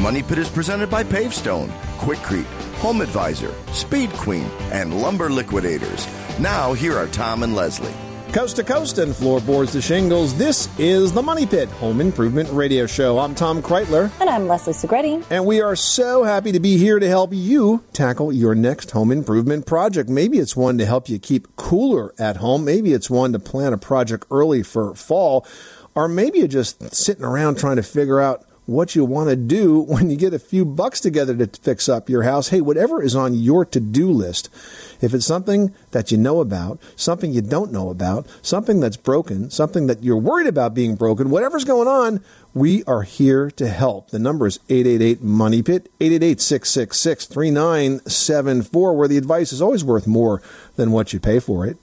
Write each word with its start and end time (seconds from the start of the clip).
Money 0.00 0.22
Pit 0.22 0.38
is 0.38 0.48
presented 0.48 0.88
by 0.88 1.04
Pavestone, 1.04 1.68
Quikrete, 1.98 2.44
Home 2.78 3.02
Advisor, 3.02 3.52
Speed 3.72 4.10
Queen, 4.12 4.48
and 4.72 5.02
Lumber 5.02 5.28
Liquidators. 5.28 6.08
Now, 6.38 6.72
here 6.72 6.96
are 6.96 7.06
Tom 7.08 7.42
and 7.42 7.54
Leslie. 7.54 7.92
Coast 8.32 8.56
to 8.56 8.64
coast 8.64 8.96
and 8.98 9.14
floorboards 9.14 9.72
to 9.72 9.82
shingles, 9.82 10.34
this 10.38 10.68
is 10.78 11.12
the 11.12 11.20
Money 11.22 11.44
Pit 11.46 11.68
Home 11.68 12.00
Improvement 12.00 12.48
Radio 12.52 12.86
Show. 12.86 13.18
I'm 13.18 13.34
Tom 13.34 13.60
Kraeutler, 13.60 14.10
And 14.20 14.30
I'm 14.30 14.46
Leslie 14.48 14.72
Segrete. 14.72 15.24
and 15.28 15.44
we 15.44 15.60
are 15.60 15.76
so 15.76 16.22
happy 16.24 16.52
to 16.52 16.60
be 16.60 16.78
here 16.78 16.98
to 16.98 17.08
help 17.08 17.34
you 17.34 17.82
tackle 17.92 18.32
your 18.32 18.54
next 18.54 18.92
home 18.92 19.10
improvement 19.12 19.66
project. 19.66 20.08
Maybe 20.08 20.38
it's 20.38 20.56
one 20.56 20.78
to 20.78 20.86
help 20.86 21.08
you 21.10 21.18
keep 21.18 21.56
cooler 21.56 22.14
at 22.18 22.36
home. 22.38 22.64
Maybe 22.64 22.92
it's 22.94 23.10
one 23.10 23.32
to 23.32 23.38
plan 23.38 23.72
a 23.74 23.78
project 23.78 24.26
early 24.30 24.62
for 24.62 24.94
fall. 24.94 25.44
Or 25.94 26.06
maybe 26.08 26.38
you're 26.38 26.46
just 26.48 26.94
sitting 26.94 27.24
around 27.24 27.58
trying 27.58 27.76
to 27.76 27.82
figure 27.82 28.20
out 28.20 28.44
what 28.70 28.94
you 28.94 29.04
want 29.04 29.28
to 29.28 29.36
do 29.36 29.80
when 29.88 30.08
you 30.10 30.16
get 30.16 30.32
a 30.32 30.38
few 30.38 30.64
bucks 30.64 31.00
together 31.00 31.36
to 31.36 31.60
fix 31.60 31.88
up 31.88 32.08
your 32.08 32.22
house. 32.22 32.48
Hey, 32.48 32.60
whatever 32.60 33.02
is 33.02 33.16
on 33.16 33.34
your 33.34 33.64
to 33.66 33.80
do 33.80 34.10
list, 34.10 34.48
if 35.00 35.12
it's 35.12 35.26
something 35.26 35.74
that 35.90 36.12
you 36.12 36.18
know 36.18 36.40
about, 36.40 36.80
something 36.96 37.32
you 37.32 37.42
don't 37.42 37.72
know 37.72 37.90
about, 37.90 38.26
something 38.42 38.80
that's 38.80 38.96
broken, 38.96 39.50
something 39.50 39.86
that 39.88 40.02
you're 40.02 40.16
worried 40.16 40.46
about 40.46 40.74
being 40.74 40.94
broken, 40.94 41.30
whatever's 41.30 41.64
going 41.64 41.88
on, 41.88 42.22
we 42.54 42.84
are 42.84 43.02
here 43.02 43.50
to 43.52 43.68
help. 43.68 44.10
The 44.10 44.18
number 44.18 44.46
is 44.46 44.60
888 44.68 45.22
Money 45.22 45.62
Pit, 45.62 45.90
888 46.00 46.40
666 46.40 47.26
3974, 47.26 48.96
where 48.96 49.08
the 49.08 49.18
advice 49.18 49.52
is 49.52 49.62
always 49.62 49.84
worth 49.84 50.06
more 50.06 50.42
than 50.76 50.92
what 50.92 51.12
you 51.12 51.20
pay 51.20 51.40
for 51.40 51.66
it. 51.66 51.76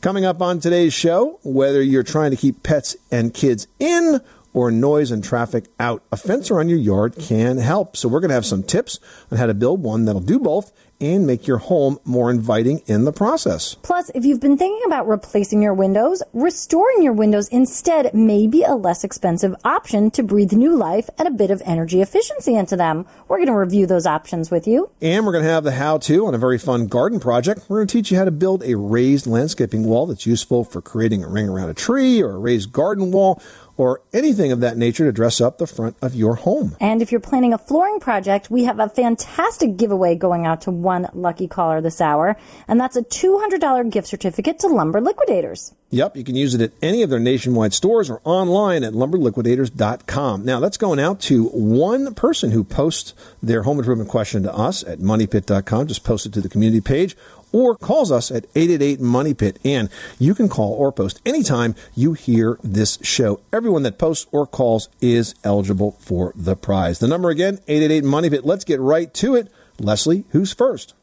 Coming 0.00 0.24
up 0.24 0.42
on 0.42 0.58
today's 0.58 0.92
show, 0.92 1.38
whether 1.44 1.80
you're 1.80 2.02
trying 2.02 2.32
to 2.32 2.36
keep 2.36 2.62
pets 2.62 2.96
and 3.12 3.32
kids 3.32 3.68
in 3.78 4.20
or 4.52 4.70
noise 4.70 5.10
and 5.10 5.22
traffic 5.22 5.66
out, 5.78 6.02
a 6.10 6.16
fence 6.16 6.50
around 6.50 6.68
your 6.68 6.78
yard 6.78 7.16
can 7.18 7.58
help. 7.58 7.96
So 7.96 8.08
we're 8.08 8.20
going 8.20 8.30
to 8.30 8.34
have 8.34 8.46
some 8.46 8.62
tips 8.62 8.98
on 9.30 9.38
how 9.38 9.46
to 9.46 9.54
build 9.54 9.82
one 9.82 10.04
that'll 10.04 10.20
do 10.20 10.38
both 10.38 10.72
and 11.00 11.26
make 11.26 11.46
your 11.46 11.58
home 11.58 11.98
more 12.04 12.30
inviting 12.30 12.82
in 12.86 13.04
the 13.04 13.12
process. 13.12 13.74
Plus, 13.82 14.10
if 14.14 14.24
you've 14.24 14.40
been 14.40 14.58
thinking 14.58 14.82
about 14.86 15.08
replacing 15.08 15.62
your 15.62 15.72
windows, 15.72 16.22
restoring 16.32 17.02
your 17.02 17.12
windows 17.12 17.48
instead 17.48 18.12
may 18.12 18.46
be 18.46 18.62
a 18.62 18.74
less 18.74 19.02
expensive 19.02 19.54
option 19.64 20.10
to 20.10 20.22
breathe 20.22 20.52
new 20.52 20.76
life 20.76 21.08
and 21.18 21.26
a 21.26 21.30
bit 21.30 21.50
of 21.50 21.62
energy 21.64 22.02
efficiency 22.02 22.54
into 22.54 22.76
them. 22.76 23.06
We're 23.28 23.38
going 23.38 23.46
to 23.48 23.54
review 23.54 23.86
those 23.86 24.06
options 24.06 24.50
with 24.50 24.66
you. 24.66 24.90
And 25.00 25.24
we're 25.24 25.32
going 25.32 25.44
to 25.44 25.50
have 25.50 25.64
the 25.64 25.72
how 25.72 25.98
to 25.98 26.26
on 26.26 26.34
a 26.34 26.38
very 26.38 26.58
fun 26.58 26.86
garden 26.86 27.18
project. 27.18 27.64
We're 27.68 27.78
going 27.78 27.88
to 27.88 27.92
teach 27.92 28.10
you 28.10 28.18
how 28.18 28.26
to 28.26 28.30
build 28.30 28.62
a 28.62 28.76
raised 28.76 29.26
landscaping 29.26 29.84
wall 29.84 30.06
that's 30.06 30.26
useful 30.26 30.64
for 30.64 30.82
creating 30.82 31.24
a 31.24 31.28
ring 31.28 31.48
around 31.48 31.70
a 31.70 31.74
tree 31.74 32.22
or 32.22 32.32
a 32.32 32.38
raised 32.38 32.72
garden 32.72 33.10
wall 33.10 33.42
or 33.80 34.02
anything 34.12 34.52
of 34.52 34.60
that 34.60 34.76
nature 34.76 35.04
to 35.04 35.12
dress 35.12 35.40
up 35.40 35.56
the 35.56 35.66
front 35.66 35.96
of 36.02 36.14
your 36.14 36.34
home. 36.34 36.76
And 36.80 37.00
if 37.00 37.10
you're 37.10 37.20
planning 37.20 37.54
a 37.54 37.58
flooring 37.58 37.98
project, 37.98 38.50
we 38.50 38.64
have 38.64 38.78
a 38.78 38.88
fantastic 38.88 39.76
giveaway 39.78 40.16
going 40.16 40.46
out 40.46 40.60
to 40.62 40.70
one 40.70 41.08
lucky 41.14 41.48
caller 41.48 41.80
this 41.80 42.00
hour, 42.00 42.36
and 42.68 42.78
that's 42.78 42.96
a 42.96 43.02
$200 43.02 43.90
gift 43.90 44.08
certificate 44.08 44.58
to 44.58 44.66
Lumber 44.66 45.00
Liquidators. 45.00 45.74
Yep, 45.92 46.16
you 46.16 46.22
can 46.22 46.36
use 46.36 46.54
it 46.54 46.60
at 46.60 46.70
any 46.80 47.02
of 47.02 47.10
their 47.10 47.18
nationwide 47.18 47.74
stores 47.74 48.10
or 48.10 48.20
online 48.22 48.84
at 48.84 48.92
lumberliquidators.com. 48.92 50.44
Now, 50.44 50.60
that's 50.60 50.76
going 50.76 51.00
out 51.00 51.18
to 51.22 51.46
one 51.46 52.14
person 52.14 52.52
who 52.52 52.62
posts 52.62 53.12
their 53.42 53.64
home 53.64 53.78
improvement 53.78 54.08
question 54.08 54.44
to 54.44 54.54
us 54.54 54.84
at 54.84 55.00
moneypit.com. 55.00 55.88
Just 55.88 56.04
post 56.04 56.26
it 56.26 56.32
to 56.34 56.40
the 56.40 56.48
community 56.48 56.80
page 56.80 57.16
or 57.52 57.76
calls 57.76 58.10
us 58.10 58.30
at 58.30 58.44
888 58.54 59.00
Money 59.00 59.34
Pit. 59.34 59.58
And 59.64 59.88
you 60.18 60.34
can 60.34 60.48
call 60.48 60.72
or 60.72 60.92
post 60.92 61.20
anytime 61.24 61.74
you 61.94 62.12
hear 62.12 62.58
this 62.62 62.98
show. 63.02 63.40
Everyone 63.52 63.82
that 63.84 63.98
posts 63.98 64.26
or 64.32 64.46
calls 64.46 64.88
is 65.00 65.34
eligible 65.44 65.92
for 66.00 66.32
the 66.34 66.56
prize. 66.56 66.98
The 66.98 67.08
number 67.08 67.30
again, 67.30 67.60
888 67.68 68.04
Money 68.04 68.30
Pit. 68.30 68.44
Let's 68.44 68.64
get 68.64 68.80
right 68.80 69.12
to 69.14 69.34
it. 69.34 69.48
Leslie, 69.78 70.24
who's 70.30 70.52
first? 70.52 70.94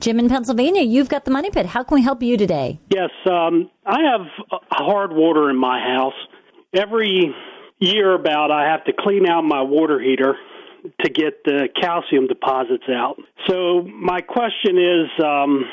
Jim 0.00 0.18
in 0.18 0.30
Pennsylvania, 0.30 0.82
you've 0.82 1.10
got 1.10 1.26
the 1.26 1.30
money 1.30 1.50
pit. 1.50 1.66
How 1.66 1.82
can 1.82 1.96
we 1.96 2.02
help 2.02 2.22
you 2.22 2.38
today? 2.38 2.80
Yes, 2.88 3.10
um, 3.30 3.70
I 3.84 3.98
have 4.10 4.26
uh, 4.50 4.56
hard 4.70 5.12
water 5.12 5.50
in 5.50 5.56
my 5.56 5.78
house. 5.78 6.14
Every 6.74 7.34
year, 7.80 8.14
about 8.14 8.50
I 8.50 8.70
have 8.70 8.84
to 8.84 8.92
clean 8.98 9.28
out 9.28 9.42
my 9.42 9.60
water 9.60 10.00
heater 10.00 10.36
to 11.00 11.10
get 11.10 11.44
the 11.44 11.68
calcium 11.78 12.26
deposits 12.28 12.84
out. 12.88 13.16
So 13.46 13.82
my 13.82 14.20
question 14.22 14.78
is, 14.78 15.24
um, 15.24 15.64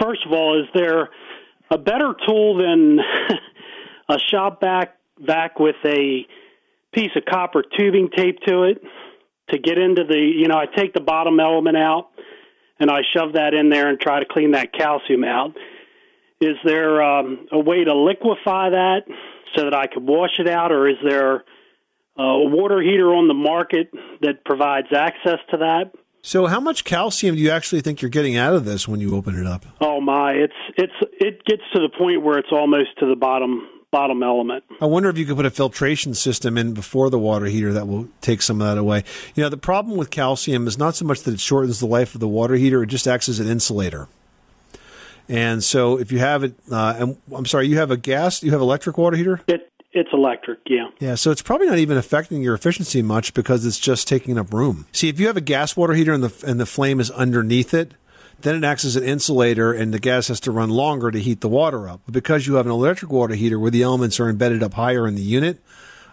first 0.00 0.24
of 0.26 0.32
all, 0.32 0.60
is 0.60 0.68
there 0.74 1.10
a 1.70 1.78
better 1.78 2.14
tool 2.26 2.56
than 2.58 2.98
a 4.08 4.18
shop 4.30 4.60
vac 4.60 4.96
vac 5.18 5.58
with 5.58 5.76
a 5.84 6.26
piece 6.92 7.10
of 7.16 7.24
copper 7.24 7.62
tubing 7.76 8.10
taped 8.16 8.46
to 8.46 8.64
it 8.64 8.82
to 9.50 9.58
get 9.58 9.78
into 9.78 10.04
the? 10.04 10.18
You 10.18 10.48
know, 10.48 10.56
I 10.56 10.66
take 10.66 10.94
the 10.94 11.00
bottom 11.00 11.40
element 11.40 11.76
out 11.76 12.08
and 12.78 12.90
I 12.90 13.00
shove 13.12 13.34
that 13.34 13.54
in 13.54 13.70
there 13.70 13.88
and 13.88 14.00
try 14.00 14.20
to 14.20 14.26
clean 14.26 14.52
that 14.52 14.72
calcium 14.72 15.24
out. 15.24 15.56
Is 16.40 16.56
there 16.64 17.02
um, 17.02 17.46
a 17.52 17.58
way 17.58 17.84
to 17.84 17.94
liquefy 17.94 18.70
that 18.70 19.02
so 19.54 19.64
that 19.64 19.74
I 19.74 19.86
could 19.86 20.02
wash 20.02 20.38
it 20.38 20.48
out, 20.48 20.72
or 20.72 20.88
is 20.88 20.96
there 21.08 21.44
a 22.16 22.38
water 22.44 22.80
heater 22.80 23.14
on 23.14 23.28
the 23.28 23.34
market 23.34 23.90
that 24.20 24.44
provides 24.44 24.88
access 24.92 25.38
to 25.50 25.58
that? 25.58 25.92
So, 26.26 26.46
how 26.46 26.58
much 26.58 26.84
calcium 26.84 27.36
do 27.36 27.42
you 27.42 27.50
actually 27.50 27.82
think 27.82 28.00
you're 28.00 28.08
getting 28.08 28.34
out 28.34 28.54
of 28.54 28.64
this 28.64 28.88
when 28.88 28.98
you 28.98 29.14
open 29.14 29.38
it 29.38 29.46
up? 29.46 29.66
Oh 29.82 30.00
my, 30.00 30.32
it's 30.32 30.54
it's 30.74 30.94
it 31.20 31.44
gets 31.44 31.60
to 31.74 31.80
the 31.80 31.90
point 31.98 32.22
where 32.22 32.38
it's 32.38 32.48
almost 32.50 32.98
to 33.00 33.06
the 33.06 33.14
bottom 33.14 33.68
bottom 33.90 34.22
element. 34.22 34.64
I 34.80 34.86
wonder 34.86 35.10
if 35.10 35.18
you 35.18 35.26
could 35.26 35.36
put 35.36 35.44
a 35.44 35.50
filtration 35.50 36.14
system 36.14 36.56
in 36.56 36.72
before 36.72 37.10
the 37.10 37.18
water 37.18 37.44
heater 37.44 37.74
that 37.74 37.86
will 37.86 38.08
take 38.22 38.40
some 38.40 38.62
of 38.62 38.66
that 38.66 38.78
away. 38.78 39.04
You 39.34 39.42
know, 39.42 39.50
the 39.50 39.58
problem 39.58 39.98
with 39.98 40.08
calcium 40.08 40.66
is 40.66 40.78
not 40.78 40.94
so 40.96 41.04
much 41.04 41.20
that 41.24 41.34
it 41.34 41.40
shortens 41.40 41.80
the 41.80 41.86
life 41.86 42.14
of 42.14 42.22
the 42.22 42.28
water 42.28 42.54
heater, 42.54 42.82
it 42.82 42.86
just 42.86 43.06
acts 43.06 43.28
as 43.28 43.38
an 43.38 43.46
insulator. 43.46 44.08
And 45.28 45.62
so 45.62 45.98
if 45.98 46.10
you 46.10 46.20
have 46.20 46.42
it, 46.42 46.54
uh, 46.70 46.94
and 46.98 47.16
I'm 47.34 47.44
sorry, 47.44 47.66
you 47.68 47.76
have 47.76 47.90
a 47.90 47.98
gas, 47.98 48.42
you 48.42 48.50
have 48.52 48.62
electric 48.62 48.96
water 48.96 49.18
heater? 49.18 49.42
It 49.46 49.70
it's 49.94 50.10
electric, 50.12 50.58
yeah. 50.66 50.88
Yeah, 50.98 51.14
so 51.14 51.30
it's 51.30 51.42
probably 51.42 51.66
not 51.66 51.78
even 51.78 51.96
affecting 51.96 52.42
your 52.42 52.54
efficiency 52.54 53.00
much 53.02 53.32
because 53.34 53.64
it's 53.64 53.78
just 53.78 54.06
taking 54.08 54.38
up 54.38 54.52
room. 54.52 54.86
See, 54.92 55.08
if 55.08 55.18
you 55.20 55.26
have 55.28 55.36
a 55.36 55.40
gas 55.42 55.76
water 55.76 55.94
heater 55.94 56.12
and 56.12 56.22
the 56.24 56.46
and 56.46 56.58
the 56.60 56.66
flame 56.66 57.00
is 57.00 57.10
underneath 57.10 57.72
it, 57.74 57.92
then 58.40 58.56
it 58.56 58.64
acts 58.64 58.84
as 58.84 58.96
an 58.96 59.04
insulator 59.04 59.72
and 59.72 59.94
the 59.94 59.98
gas 59.98 60.28
has 60.28 60.40
to 60.40 60.50
run 60.50 60.68
longer 60.70 61.10
to 61.10 61.18
heat 61.20 61.40
the 61.40 61.48
water 61.48 61.88
up. 61.88 62.00
But 62.04 62.14
because 62.14 62.46
you 62.46 62.54
have 62.56 62.66
an 62.66 62.72
electric 62.72 63.10
water 63.12 63.34
heater 63.34 63.58
where 63.58 63.70
the 63.70 63.82
elements 63.82 64.18
are 64.20 64.28
embedded 64.28 64.62
up 64.62 64.74
higher 64.74 65.06
in 65.06 65.14
the 65.14 65.22
unit, 65.22 65.58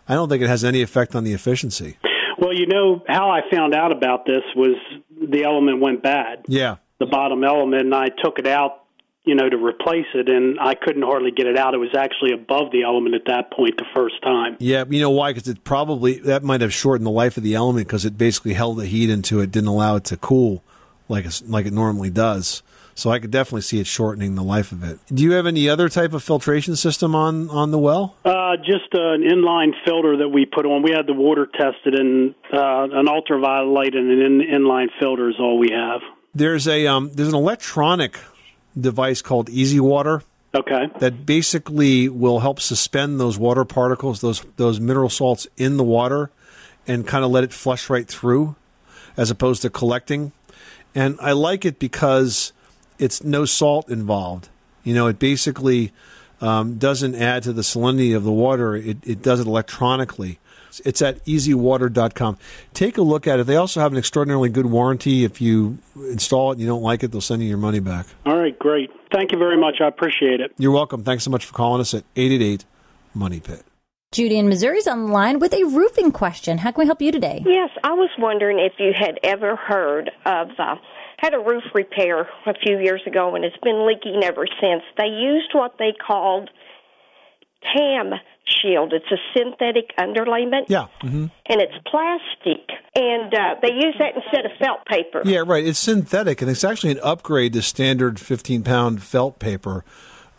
I 0.08 0.13
don't 0.13 0.30
think 0.30 0.42
it 0.44 0.48
has 0.48 0.63
any 0.63 0.81
effect 0.81 1.16
on 1.16 1.24
the 1.24 1.34
efficiency. 1.34 1.98
Well, 2.38 2.53
you 2.53 2.66
know 2.68 3.03
how 3.08 3.30
I 3.30 3.42
found 3.52 3.75
out 3.75 3.92
about 3.92 4.25
this 4.25 4.44
was 4.56 4.75
the 5.22 5.44
element 5.44 5.80
went 5.80 6.02
bad, 6.02 6.46
Yeah. 6.48 6.78
the 7.00 7.06
bottom 7.06 7.44
element, 7.44 7.84
and 7.84 7.94
I 7.94 8.08
took 8.09 8.40
it 8.40 8.48
out, 8.48 8.81
you 9.24 9.36
know, 9.36 9.48
to 9.48 9.58
replace 9.58 10.08
it, 10.16 10.30
and 10.30 10.59
I 10.59 10.74
couldn't 10.74 11.04
hardly 11.04 11.32
get 11.32 11.46
it 11.46 11.58
out. 11.58 11.74
It 11.74 11.78
was 11.78 11.96
actually 11.96 12.32
above 12.34 12.72
the 12.72 12.84
element 12.84 13.16
at 13.16 13.26
that 13.28 13.52
point 13.52 13.78
the 13.78 13.86
first 13.94 14.22
time. 14.24 14.58
Yeah, 14.59 14.84
you 14.90 15.00
know 15.00 15.12
why? 15.12 15.34
Because 15.34 15.48
it 15.48 15.64
probably 15.64 16.20
that 16.20 16.44
might 16.44 16.62
have 16.62 16.74
shortened 16.74 17.06
the 17.06 17.12
life 17.12 17.38
of 17.38 17.44
the 17.44 17.54
element 17.54 17.88
because 17.88 18.06
it 18.06 18.18
basically 18.18 18.54
held 18.54 18.78
the 18.78 18.86
heat 18.86 19.10
into 19.10 19.40
it, 19.40 19.52
didn't 19.52 19.70
allow 19.70 19.96
it 19.98 20.06
to 20.06 20.18
cool 20.18 20.64
like 21.12 21.26
it's, 21.26 21.44
like 21.44 21.68
it 21.68 21.74
normally 21.74 22.10
does. 22.10 22.64
So 22.96 23.10
I 23.10 23.20
could 23.20 23.31
definitely 23.31 23.62
see 23.62 23.80
it 23.80 23.88
shortening 23.88 24.36
the 24.36 24.44
life 24.44 24.72
of 24.72 24.84
it. 24.84 25.00
Do 25.07 25.24
you 25.24 25.31
have 25.34 25.45
any 25.45 25.69
other 25.69 25.88
type 25.88 26.13
of 26.13 26.24
filtration 26.24 26.75
system 26.75 27.16
on 27.16 27.50
on 27.50 27.72
the 27.72 27.80
well? 27.80 28.16
Uh, 28.25 28.57
just 28.57 28.94
uh, 28.94 29.13
an 29.13 29.22
inline 29.22 29.72
filter 29.86 30.18
that 30.18 30.30
we 30.30 30.45
put 30.45 30.66
on. 30.66 30.81
We 30.81 30.92
had 30.92 31.07
the 31.07 31.13
water 31.13 31.45
tested, 31.45 31.95
and 31.95 32.36
uh, 32.51 32.88
an 32.92 33.07
ultraviolet 33.07 33.72
light 33.72 33.95
and 33.95 34.12
an 34.12 34.42
in- 34.42 34.62
inline 34.62 34.88
filter 35.00 35.30
is 35.30 35.36
all 35.40 35.57
we 35.57 35.69
have. 35.72 36.01
There's 36.34 36.68
a 36.68 36.88
um, 36.88 37.12
there's 37.13 37.30
an 37.30 37.36
electronic 37.36 38.18
device 38.79 39.21
called 39.21 39.50
Easy 39.50 39.79
Water 39.79 40.23
Okay. 40.53 40.89
that 41.00 41.25
basically 41.25 42.09
will 42.09 42.39
help 42.39 42.59
suspend 42.59 43.19
those 43.19 43.38
water 43.38 43.63
particles, 43.63 44.19
those 44.21 44.41
those 44.57 44.79
mineral 44.79 45.09
salts 45.09 45.47
in 45.57 45.77
the 45.77 45.83
water, 45.83 46.29
and 46.85 47.07
kind 47.07 47.23
of 47.23 47.31
let 47.31 47.44
it 47.44 47.53
flush 47.53 47.89
right 47.89 48.07
through, 48.07 48.56
as 49.15 49.31
opposed 49.31 49.62
to 49.62 49.69
collecting. 49.69 50.33
And 50.94 51.18
I 51.21 51.31
like 51.31 51.63
it 51.63 51.79
because 51.79 52.51
it's 53.00 53.23
no 53.23 53.45
salt 53.45 53.89
involved. 53.89 54.50
You 54.83 54.94
know, 54.94 55.07
it 55.07 55.19
basically 55.19 55.94
um, 56.41 56.77
doesn't 56.77 57.15
add 57.15 57.44
to 57.44 57.53
the 57.53 57.62
salinity 57.62 58.15
of 58.15 58.23
the 58.23 58.31
water. 58.31 58.75
It, 58.75 58.97
it 59.03 59.21
does 59.21 59.39
it 59.39 59.47
electronically. 59.47 60.39
It's 60.79 61.01
at 61.01 61.23
easywater.com. 61.25 62.38
Take 62.73 62.97
a 62.97 63.01
look 63.01 63.27
at 63.27 63.39
it. 63.39 63.47
They 63.47 63.56
also 63.56 63.79
have 63.79 63.91
an 63.91 63.97
extraordinarily 63.97 64.50
good 64.50 64.68
warranty. 64.68 65.23
If 65.23 65.41
you 65.41 65.79
install 65.95 66.51
it 66.51 66.53
and 66.53 66.62
you 66.62 66.68
don't 66.68 66.83
like 66.83 67.03
it, 67.03 67.12
they'll 67.12 67.21
send 67.21 67.41
you 67.41 67.50
your 67.50 67.57
money 67.57 67.79
back. 67.79 68.07
All 68.25 68.38
right, 68.38 68.57
great. 68.57 68.89
Thank 69.12 69.31
you 69.31 69.38
very 69.38 69.57
much. 69.57 69.81
I 69.81 69.88
appreciate 69.88 70.39
it. 70.39 70.51
You're 70.57 70.71
welcome. 70.71 71.03
Thanks 71.03 71.23
so 71.23 71.31
much 71.31 71.45
for 71.45 71.53
calling 71.53 71.81
us 71.81 71.94
at 71.94 72.03
888 72.15 72.65
Money 73.13 73.39
Pit. 73.39 73.63
Judy 74.12 74.38
in 74.38 74.50
Missouri's 74.50 74.88
on 74.88 75.06
the 75.06 75.12
line 75.12 75.39
with 75.39 75.53
a 75.53 75.63
roofing 75.63 76.12
question. 76.12 76.57
How 76.57 76.71
can 76.71 76.81
we 76.81 76.85
help 76.85 77.01
you 77.01 77.13
today? 77.13 77.44
Yes, 77.45 77.69
I 77.81 77.94
was 77.94 78.09
wondering 78.19 78.59
if 78.59 78.73
you 78.77 78.91
had 78.94 79.18
ever 79.23 79.56
heard 79.56 80.12
of 80.25 80.50
uh, 80.59 80.75
had 81.18 81.33
a 81.33 81.39
roof 81.39 81.63
repair 81.73 82.21
a 82.45 82.53
few 82.62 82.77
years 82.79 83.01
ago, 83.06 83.35
and 83.35 83.45
it's 83.45 83.56
been 83.63 83.88
leaking 83.88 84.21
ever 84.23 84.45
since. 84.59 84.83
They 84.97 85.06
used 85.06 85.51
what 85.53 85.75
they 85.79 85.94
called 85.94 86.50
TAM 87.73 88.12
shield. 88.46 88.94
It's 88.94 89.12
a 89.12 89.18
synthetic 89.38 89.96
underlayment. 89.98 90.66
Yeah. 90.68 90.88
Mm-hmm. 91.04 91.26
And 91.48 91.62
it's 91.62 91.74
plastic. 91.86 92.70
And 92.96 93.34
uh, 93.34 93.56
they 93.62 93.74
use 93.74 93.96
that 94.00 94.16
instead 94.16 94.46
of 94.46 94.52
felt 94.60 94.86
paper. 94.86 95.22
Yeah, 95.24 95.44
right. 95.46 95.66
It's 95.66 95.80
synthetic, 95.80 96.42
and 96.42 96.52
it's 96.52 96.64
actually 96.64 96.92
an 96.92 97.00
upgrade 97.04 97.54
to 97.54 97.62
standard 97.62 98.20
15 98.20 98.64
pound 98.64 99.04
felt 99.04 99.40
paper. 99.40 99.86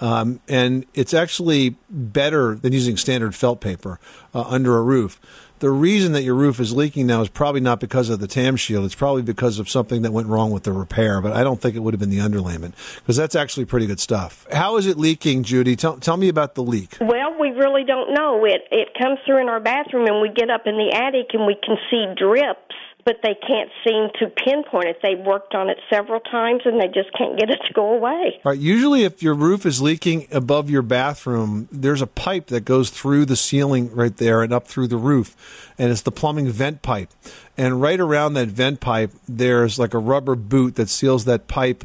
Um, 0.01 0.41
and 0.49 0.85
it's 0.95 1.15
actually 1.15 1.77
better 1.89 2.57
than 2.57 2.73
using 2.73 2.97
standard 2.97 3.37
felt 3.37 3.61
paper 3.61 4.01
uh, 4.35 4.43
under 4.49 4.77
a 4.77 4.83
roof. 4.83 5.21
The 5.63 5.71
reason 5.71 6.11
that 6.15 6.25
your 6.25 6.35
roof 6.35 6.59
is 6.59 6.73
leaking 6.73 7.07
now 7.07 7.21
is 7.23 7.29
probably 7.29 7.61
not 7.61 7.79
because 7.79 8.11
of 8.11 8.19
the 8.19 8.27
TAM 8.27 8.57
shield. 8.57 8.85
It's 8.85 8.97
probably 8.97 9.23
because 9.23 9.61
of 9.61 9.71
something 9.71 10.03
that 10.03 10.13
went 10.13 10.27
wrong 10.27 10.51
with 10.51 10.65
the 10.65 10.73
repair, 10.73 11.21
but 11.21 11.35
I 11.35 11.45
don't 11.45 11.61
think 11.61 11.77
it 11.77 11.79
would 11.79 11.95
have 11.95 12.01
been 12.01 12.11
the 12.11 12.19
underlayment 12.19 12.73
because 12.97 13.17
that's 13.17 13.37
actually 13.37 13.67
pretty 13.67 13.87
good 13.87 14.01
stuff. 14.01 14.45
How 14.51 14.77
is 14.77 14.89
it 14.89 14.99
leaking, 14.99 15.45
Judy? 15.45 15.77
Tell, 15.77 15.99
tell 15.99 16.17
me 16.17 16.29
about 16.29 16.57
the 16.57 16.65
leak. 16.65 16.97
Well, 17.01 17.39
we 17.39 17.51
really 17.51 17.85
don't 17.85 18.13
know. 18.13 18.45
It 18.45 18.63
it 18.73 18.89
comes 19.01 19.21
through 19.25 19.41
in 19.41 19.49
our 19.49 19.61
bathroom, 19.61 20.09
and 20.09 20.21
we 20.21 20.31
get 20.31 20.51
up 20.51 20.63
in 20.67 20.75
the 20.75 20.91
attic 20.97 21.29
and 21.33 21.47
we 21.47 21.55
can 21.55 21.77
see 21.89 22.07
drips, 22.19 22.75
but 23.05 23.17
they 23.23 23.35
can't 23.35 23.71
seem 23.85 24.09
to 24.21 24.29
pinpoint 24.29 24.87
it. 24.87 24.99
They've 25.03 25.19
worked 25.19 25.55
on 25.55 25.69
it 25.69 25.79
several 25.91 26.21
times, 26.21 26.63
and 26.65 26.81
they 26.81 26.87
just 26.87 27.13
can't 27.17 27.39
get 27.39 27.51
it 27.51 27.59
to 27.67 27.73
go 27.73 27.95
away. 27.95 28.41
Right. 28.45 28.59
Usually, 28.59 29.05
if 29.05 29.23
your 29.23 29.35
roof 29.35 29.67
is 29.67 29.83
leaking 29.83 30.29
above 30.31 30.71
your 30.71 30.83
bathroom, 30.83 31.69
there's 31.73 32.03
a 32.03 32.07
pipe 32.07 32.47
that 32.49 32.65
goes 32.65 32.91
through 32.91 33.25
the 33.25 33.37
ceiling 33.37 33.93
right 33.95 34.17
there 34.17 34.43
and 34.43 34.53
up 34.53 34.69
through 34.69 34.89
the 34.89 34.97
roof, 34.97 35.73
and 35.79 35.91
it's 35.91 36.03
the 36.03 36.13
plumbing 36.13 36.49
vent 36.49 36.83
pipe. 36.83 37.11
And 37.57 37.81
right 37.81 37.99
around 37.99 38.35
that 38.35 38.49
vent 38.49 38.81
pipe, 38.81 39.11
there's 39.29 39.79
like 39.79 39.95
a 39.95 39.99
rubber 39.99 40.37
boot 40.37 40.77
that 40.77 40.89
seals 40.89 41.25
that 41.25 41.49
pipe. 41.49 41.85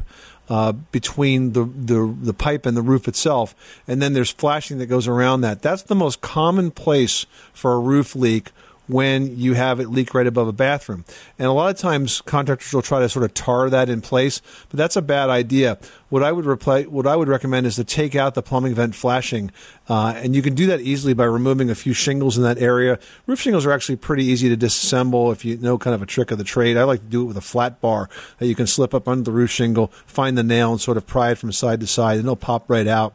Uh, 0.50 0.72
between 0.72 1.52
the, 1.52 1.62
the 1.62 2.16
the 2.22 2.32
pipe 2.32 2.64
and 2.64 2.74
the 2.74 2.80
roof 2.80 3.06
itself, 3.06 3.54
and 3.86 4.00
then 4.00 4.14
there's 4.14 4.30
flashing 4.30 4.78
that 4.78 4.86
goes 4.86 5.06
around 5.06 5.42
that. 5.42 5.60
That's 5.60 5.82
the 5.82 5.94
most 5.94 6.22
common 6.22 6.70
place 6.70 7.26
for 7.52 7.74
a 7.74 7.78
roof 7.78 8.16
leak 8.16 8.50
when 8.88 9.38
you 9.38 9.54
have 9.54 9.78
it 9.78 9.90
leak 9.90 10.14
right 10.14 10.26
above 10.26 10.48
a 10.48 10.52
bathroom. 10.52 11.04
And 11.38 11.46
a 11.46 11.52
lot 11.52 11.70
of 11.70 11.78
times 11.78 12.20
contractors 12.22 12.72
will 12.72 12.82
try 12.82 13.00
to 13.00 13.08
sort 13.08 13.24
of 13.24 13.34
tar 13.34 13.70
that 13.70 13.88
in 13.88 14.00
place, 14.00 14.42
but 14.70 14.78
that's 14.78 14.96
a 14.96 15.02
bad 15.02 15.30
idea. 15.30 15.78
What 16.08 16.22
I 16.22 16.32
would 16.32 16.46
what 16.90 17.06
I 17.06 17.16
would 17.16 17.28
recommend 17.28 17.66
is 17.66 17.76
to 17.76 17.84
take 17.84 18.16
out 18.16 18.34
the 18.34 18.42
plumbing 18.42 18.74
vent 18.74 18.94
flashing, 18.94 19.50
uh, 19.88 20.14
and 20.16 20.34
you 20.34 20.40
can 20.40 20.54
do 20.54 20.66
that 20.68 20.80
easily 20.80 21.12
by 21.12 21.24
removing 21.24 21.68
a 21.68 21.74
few 21.74 21.92
shingles 21.92 22.38
in 22.38 22.44
that 22.44 22.58
area. 22.58 22.98
Roof 23.26 23.40
shingles 23.40 23.66
are 23.66 23.72
actually 23.72 23.96
pretty 23.96 24.24
easy 24.24 24.48
to 24.48 24.56
disassemble 24.56 25.32
if 25.32 25.44
you 25.44 25.58
know 25.58 25.76
kind 25.76 25.94
of 25.94 26.00
a 26.00 26.06
trick 26.06 26.30
of 26.30 26.38
the 26.38 26.44
trade. 26.44 26.78
I 26.78 26.84
like 26.84 27.00
to 27.00 27.06
do 27.06 27.22
it 27.22 27.26
with 27.26 27.36
a 27.36 27.42
flat 27.42 27.80
bar 27.82 28.08
that 28.38 28.46
you 28.46 28.54
can 28.54 28.66
slip 28.66 28.94
up 28.94 29.06
under 29.06 29.22
the 29.22 29.32
roof 29.32 29.50
shingle, 29.50 29.88
find 30.06 30.38
the 30.38 30.42
nail, 30.42 30.72
and 30.72 30.80
sort 30.80 30.96
of 30.96 31.06
pry 31.06 31.32
it 31.32 31.38
from 31.38 31.52
side 31.52 31.80
to 31.80 31.86
side, 31.86 32.16
and 32.16 32.24
it'll 32.24 32.36
pop 32.36 32.70
right 32.70 32.86
out. 32.86 33.14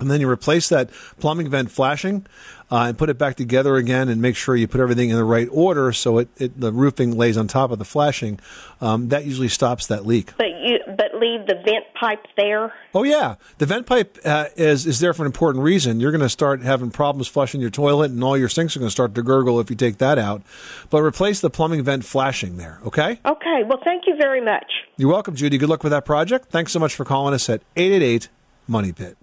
And 0.00 0.10
then 0.10 0.20
you 0.20 0.28
replace 0.28 0.68
that 0.70 0.90
plumbing 1.20 1.48
vent 1.50 1.70
flashing 1.70 2.26
uh, 2.74 2.88
and 2.88 2.98
put 2.98 3.08
it 3.08 3.16
back 3.16 3.36
together 3.36 3.76
again 3.76 4.08
and 4.08 4.20
make 4.20 4.34
sure 4.34 4.56
you 4.56 4.66
put 4.66 4.80
everything 4.80 5.10
in 5.10 5.14
the 5.14 5.24
right 5.24 5.46
order 5.52 5.92
so 5.92 6.18
it, 6.18 6.28
it 6.38 6.60
the 6.60 6.72
roofing 6.72 7.16
lays 7.16 7.36
on 7.36 7.46
top 7.46 7.70
of 7.70 7.78
the 7.78 7.84
flashing. 7.84 8.40
Um, 8.80 9.10
that 9.10 9.24
usually 9.24 9.46
stops 9.46 9.86
that 9.86 10.04
leak. 10.04 10.32
But 10.36 10.48
you 10.60 10.80
but 10.84 11.14
leave 11.14 11.46
the 11.46 11.54
vent 11.54 11.84
pipe 11.94 12.26
there. 12.36 12.74
Oh 12.92 13.04
yeah, 13.04 13.36
the 13.58 13.66
vent 13.66 13.86
pipe 13.86 14.18
uh, 14.24 14.46
is 14.56 14.86
is 14.86 14.98
there 14.98 15.14
for 15.14 15.22
an 15.22 15.26
important 15.26 15.62
reason. 15.62 16.00
You're 16.00 16.10
going 16.10 16.20
to 16.20 16.28
start 16.28 16.62
having 16.62 16.90
problems 16.90 17.28
flushing 17.28 17.60
your 17.60 17.70
toilet, 17.70 18.10
and 18.10 18.24
all 18.24 18.36
your 18.36 18.48
sinks 18.48 18.74
are 18.74 18.80
going 18.80 18.88
to 18.88 18.92
start 18.92 19.14
to 19.14 19.22
gurgle 19.22 19.60
if 19.60 19.70
you 19.70 19.76
take 19.76 19.98
that 19.98 20.18
out. 20.18 20.42
But 20.90 21.02
replace 21.02 21.40
the 21.40 21.50
plumbing 21.50 21.84
vent 21.84 22.04
flashing 22.04 22.56
there. 22.56 22.80
Okay. 22.84 23.20
Okay. 23.24 23.62
Well, 23.64 23.78
thank 23.84 24.08
you 24.08 24.16
very 24.20 24.44
much. 24.44 24.66
You're 24.96 25.10
welcome, 25.10 25.36
Judy. 25.36 25.58
Good 25.58 25.68
luck 25.68 25.84
with 25.84 25.92
that 25.92 26.04
project. 26.04 26.46
Thanks 26.46 26.72
so 26.72 26.80
much 26.80 26.96
for 26.96 27.04
calling 27.04 27.34
us 27.34 27.48
at 27.48 27.62
eight 27.76 27.92
eight 27.92 28.02
eight 28.02 28.28
Money 28.66 28.92
Pit. 28.92 29.16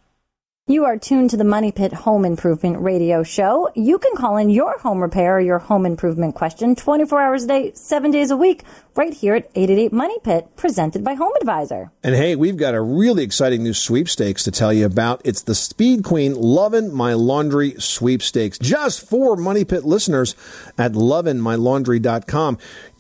You 0.72 0.86
are 0.86 0.98
tuned 0.98 1.32
to 1.32 1.36
the 1.36 1.44
Money 1.44 1.74
Pit 1.74 1.92
Home 1.92 2.24
Improvement 2.24 2.80
Radio 2.80 3.24
Show. 3.24 3.70
You 3.76 4.00
can 4.00 4.16
call 4.16 4.38
in 4.38 4.50
your 4.50 4.80
home 4.80 5.02
repair 5.02 5.36
or 5.36 5.42
your 5.42 5.60
home 5.60 5.86
improvement 5.86 6.36
question 6.36 6.78
24 6.78 7.22
hours 7.22 7.44
a 7.44 7.48
day, 7.48 7.72
7 7.74 8.10
days 8.10 8.32
a 8.32 8.38
week, 8.38 8.64
right 8.96 9.14
here 9.14 9.36
at 9.36 9.52
888 9.54 9.92
Money 9.92 10.18
Pit, 10.24 10.48
presented 10.56 11.04
by 11.04 11.16
Home 11.16 11.34
Advisor. 11.42 11.92
And 12.04 12.16
hey, 12.16 12.38
we've 12.38 12.56
got 12.56 12.74
a 12.74 12.80
really 12.80 13.22
exciting 13.22 13.64
new 13.64 13.74
sweepstakes 13.74 14.46
to 14.46 14.52
tell 14.52 14.72
you 14.72 14.86
about. 14.86 15.20
It's 15.26 15.42
the 15.42 15.56
Speed 15.56 16.06
Queen 16.06 16.36
Lovin' 16.36 16.94
My 16.94 17.16
Laundry 17.16 17.76
sweepstakes, 17.78 18.58
just 18.58 19.06
for 19.06 19.36
Money 19.36 19.66
Pit 19.66 19.84
listeners 19.84 20.38
at 20.78 20.94
lovinmylaundry.com. 20.94 22.58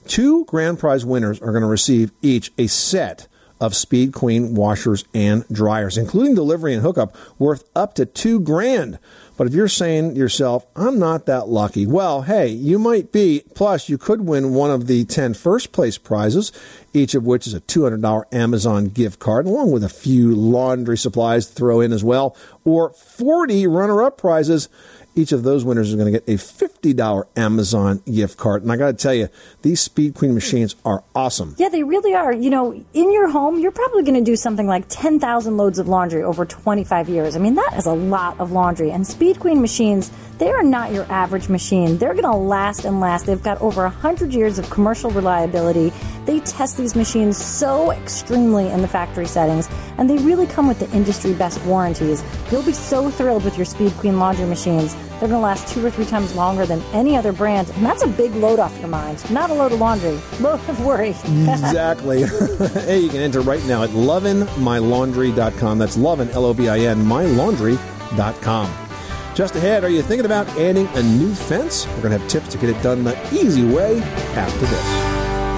Two 0.07 0.43
grand 0.43 0.77
prize 0.77 1.05
winners 1.05 1.39
are 1.39 1.53
going 1.53 1.61
to 1.61 1.69
receive 1.69 2.11
each 2.21 2.51
a 2.57 2.67
set 2.67 3.29
of 3.61 3.75
Speed 3.75 4.11
Queen 4.11 4.55
washers 4.55 5.05
and 5.13 5.47
dryers, 5.49 5.97
including 5.97 6.33
delivery 6.35 6.73
and 6.73 6.81
hookup, 6.81 7.15
worth 7.39 7.63
up 7.75 7.93
to 7.93 8.05
two 8.05 8.39
grand. 8.39 8.97
But 9.37 9.47
if 9.47 9.53
you're 9.53 9.67
saying 9.67 10.15
yourself, 10.15 10.65
I'm 10.75 10.99
not 10.99 11.25
that 11.27 11.47
lucky, 11.47 11.87
well, 11.87 12.23
hey, 12.23 12.47
you 12.47 12.77
might 12.77 13.11
be. 13.11 13.43
Plus, 13.55 13.87
you 13.87 13.97
could 13.97 14.21
win 14.21 14.53
one 14.53 14.71
of 14.71 14.87
the 14.87 15.05
10 15.05 15.35
first 15.35 15.71
place 15.71 15.97
prizes, 15.97 16.51
each 16.93 17.15
of 17.15 17.25
which 17.25 17.47
is 17.47 17.53
a 17.53 17.61
$200 17.61 18.23
Amazon 18.33 18.85
gift 18.87 19.19
card, 19.19 19.45
along 19.45 19.71
with 19.71 19.83
a 19.83 19.89
few 19.89 20.35
laundry 20.35 20.97
supplies 20.97 21.47
to 21.47 21.53
throw 21.53 21.81
in 21.81 21.93
as 21.93 22.03
well, 22.03 22.35
or 22.65 22.89
40 22.91 23.67
runner 23.67 24.03
up 24.03 24.17
prizes. 24.17 24.69
Each 25.13 25.31
of 25.31 25.43
those 25.43 25.65
winners 25.65 25.89
is 25.89 25.95
going 25.95 26.11
to 26.11 26.19
get 26.19 26.27
a 26.27 26.37
$50 26.37 27.25
Amazon 27.35 28.01
gift 28.11 28.37
card. 28.37 28.63
And 28.63 28.71
I 28.71 28.77
got 28.77 28.87
to 28.87 28.93
tell 28.93 29.13
you, 29.13 29.27
these 29.61 29.81
Speed 29.81 30.15
Queen 30.15 30.33
machines 30.33 30.75
are 30.85 31.03
awesome. 31.13 31.55
Yeah, 31.57 31.69
they 31.69 31.83
really 31.83 32.13
are. 32.13 32.31
You 32.31 32.49
know, 32.49 32.71
in 32.93 33.11
your 33.11 33.29
home, 33.29 33.59
you're 33.59 33.71
probably 33.71 34.03
going 34.03 34.23
to 34.23 34.23
do 34.23 34.35
something 34.35 34.67
like 34.67 34.85
10,000 34.87 35.57
loads 35.57 35.79
of 35.79 35.87
laundry 35.87 36.23
over 36.23 36.45
25 36.45 37.09
years. 37.09 37.35
I 37.35 37.39
mean, 37.39 37.55
that 37.55 37.73
is 37.77 37.85
a 37.85 37.93
lot 37.93 38.39
of 38.39 38.51
laundry. 38.51 38.91
And 38.91 39.05
Speed 39.05 39.39
Queen 39.39 39.61
machines, 39.61 40.11
they 40.41 40.49
are 40.49 40.63
not 40.63 40.91
your 40.91 41.05
average 41.11 41.49
machine. 41.49 41.99
They're 41.99 42.15
going 42.15 42.23
to 42.23 42.35
last 42.35 42.83
and 42.83 42.99
last. 42.99 43.27
They've 43.27 43.41
got 43.41 43.61
over 43.61 43.83
100 43.83 44.33
years 44.33 44.57
of 44.57 44.67
commercial 44.71 45.11
reliability. 45.11 45.93
They 46.25 46.39
test 46.39 46.77
these 46.77 46.95
machines 46.95 47.37
so 47.37 47.91
extremely 47.91 48.67
in 48.67 48.81
the 48.81 48.87
factory 48.87 49.27
settings, 49.27 49.69
and 49.99 50.09
they 50.09 50.17
really 50.17 50.47
come 50.47 50.67
with 50.67 50.79
the 50.79 50.89
industry 50.93 51.35
best 51.35 51.63
warranties. 51.63 52.23
You'll 52.51 52.63
be 52.63 52.73
so 52.73 53.11
thrilled 53.11 53.45
with 53.45 53.55
your 53.55 53.65
Speed 53.65 53.91
Queen 53.93 54.17
laundry 54.17 54.47
machines. 54.47 54.95
They're 55.19 55.29
going 55.29 55.33
to 55.33 55.37
last 55.37 55.67
two 55.71 55.85
or 55.85 55.91
three 55.91 56.05
times 56.05 56.35
longer 56.35 56.65
than 56.65 56.81
any 56.91 57.15
other 57.15 57.33
brand, 57.33 57.69
and 57.69 57.85
that's 57.85 58.01
a 58.01 58.07
big 58.07 58.33
load 58.33 58.57
off 58.57 58.75
your 58.79 58.87
mind. 58.87 59.23
Not 59.29 59.51
a 59.51 59.53
load 59.53 59.73
of 59.73 59.79
laundry, 59.79 60.19
load 60.39 60.59
of 60.67 60.83
worry. 60.83 61.09
exactly. 61.09 62.23
hey, 62.81 62.97
you 62.97 63.09
can 63.09 63.19
enter 63.19 63.41
right 63.41 63.63
now 63.65 63.83
at 63.83 63.91
lovinmylaundry.com. 63.91 65.77
That's 65.77 65.97
lovin, 65.97 66.31
L 66.31 66.45
O 66.45 66.53
V 66.53 66.67
I 66.67 66.79
N, 66.79 67.05
mylaundry.com. 67.05 68.90
Just 69.33 69.55
ahead, 69.55 69.85
are 69.85 69.89
you 69.89 70.01
thinking 70.01 70.25
about 70.25 70.45
adding 70.57 70.87
a 70.87 71.03
new 71.03 71.33
fence? 71.33 71.87
We're 71.87 72.01
going 72.01 72.11
to 72.11 72.17
have 72.17 72.27
tips 72.27 72.49
to 72.49 72.57
get 72.57 72.69
it 72.69 72.81
done 72.83 73.05
the 73.05 73.17
easy 73.33 73.63
way 73.63 74.01
after 74.35 74.59
this. 74.59 75.11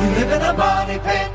You 0.04 0.26
live 0.26 0.32
in 0.32 0.42
a 0.44 0.54
money 0.54 1.00
pit. 1.00 1.32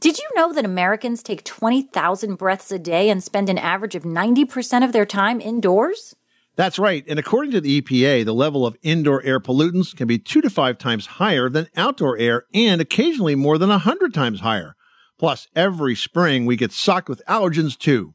Did 0.00 0.18
you 0.18 0.28
know 0.36 0.52
that 0.52 0.64
Americans 0.64 1.22
take 1.22 1.42
20,000 1.42 2.36
breaths 2.36 2.70
a 2.70 2.78
day 2.78 3.10
and 3.10 3.24
spend 3.24 3.48
an 3.48 3.58
average 3.58 3.96
of 3.96 4.04
90% 4.04 4.84
of 4.84 4.92
their 4.92 5.06
time 5.06 5.40
indoors? 5.40 6.14
That's 6.54 6.78
right. 6.78 7.04
And 7.08 7.18
according 7.18 7.50
to 7.52 7.60
the 7.60 7.80
EPA, 7.80 8.24
the 8.24 8.34
level 8.34 8.64
of 8.64 8.76
indoor 8.82 9.20
air 9.24 9.40
pollutants 9.40 9.96
can 9.96 10.06
be 10.06 10.18
two 10.18 10.40
to 10.42 10.50
five 10.50 10.78
times 10.78 11.06
higher 11.06 11.48
than 11.48 11.66
outdoor 11.76 12.16
air 12.18 12.44
and 12.54 12.80
occasionally 12.80 13.34
more 13.34 13.58
than 13.58 13.70
a 13.70 13.78
hundred 13.78 14.14
times 14.14 14.40
higher. 14.40 14.76
Plus, 15.18 15.48
every 15.56 15.96
spring 15.96 16.46
we 16.46 16.54
get 16.54 16.70
socked 16.70 17.08
with 17.08 17.22
allergens 17.26 17.76
too. 17.76 18.14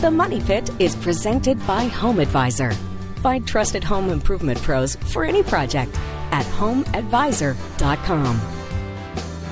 The 0.00 0.10
Money 0.10 0.40
Pit 0.40 0.70
is 0.78 0.96
presented 0.96 1.58
by 1.66 1.84
Home 1.84 2.20
Advisor. 2.20 2.72
Find 3.20 3.46
trusted 3.46 3.84
home 3.84 4.08
improvement 4.08 4.58
pros 4.62 4.96
for 4.96 5.26
any 5.26 5.42
project 5.42 5.94
at 6.32 6.46
homeadvisor.com. 6.46 8.40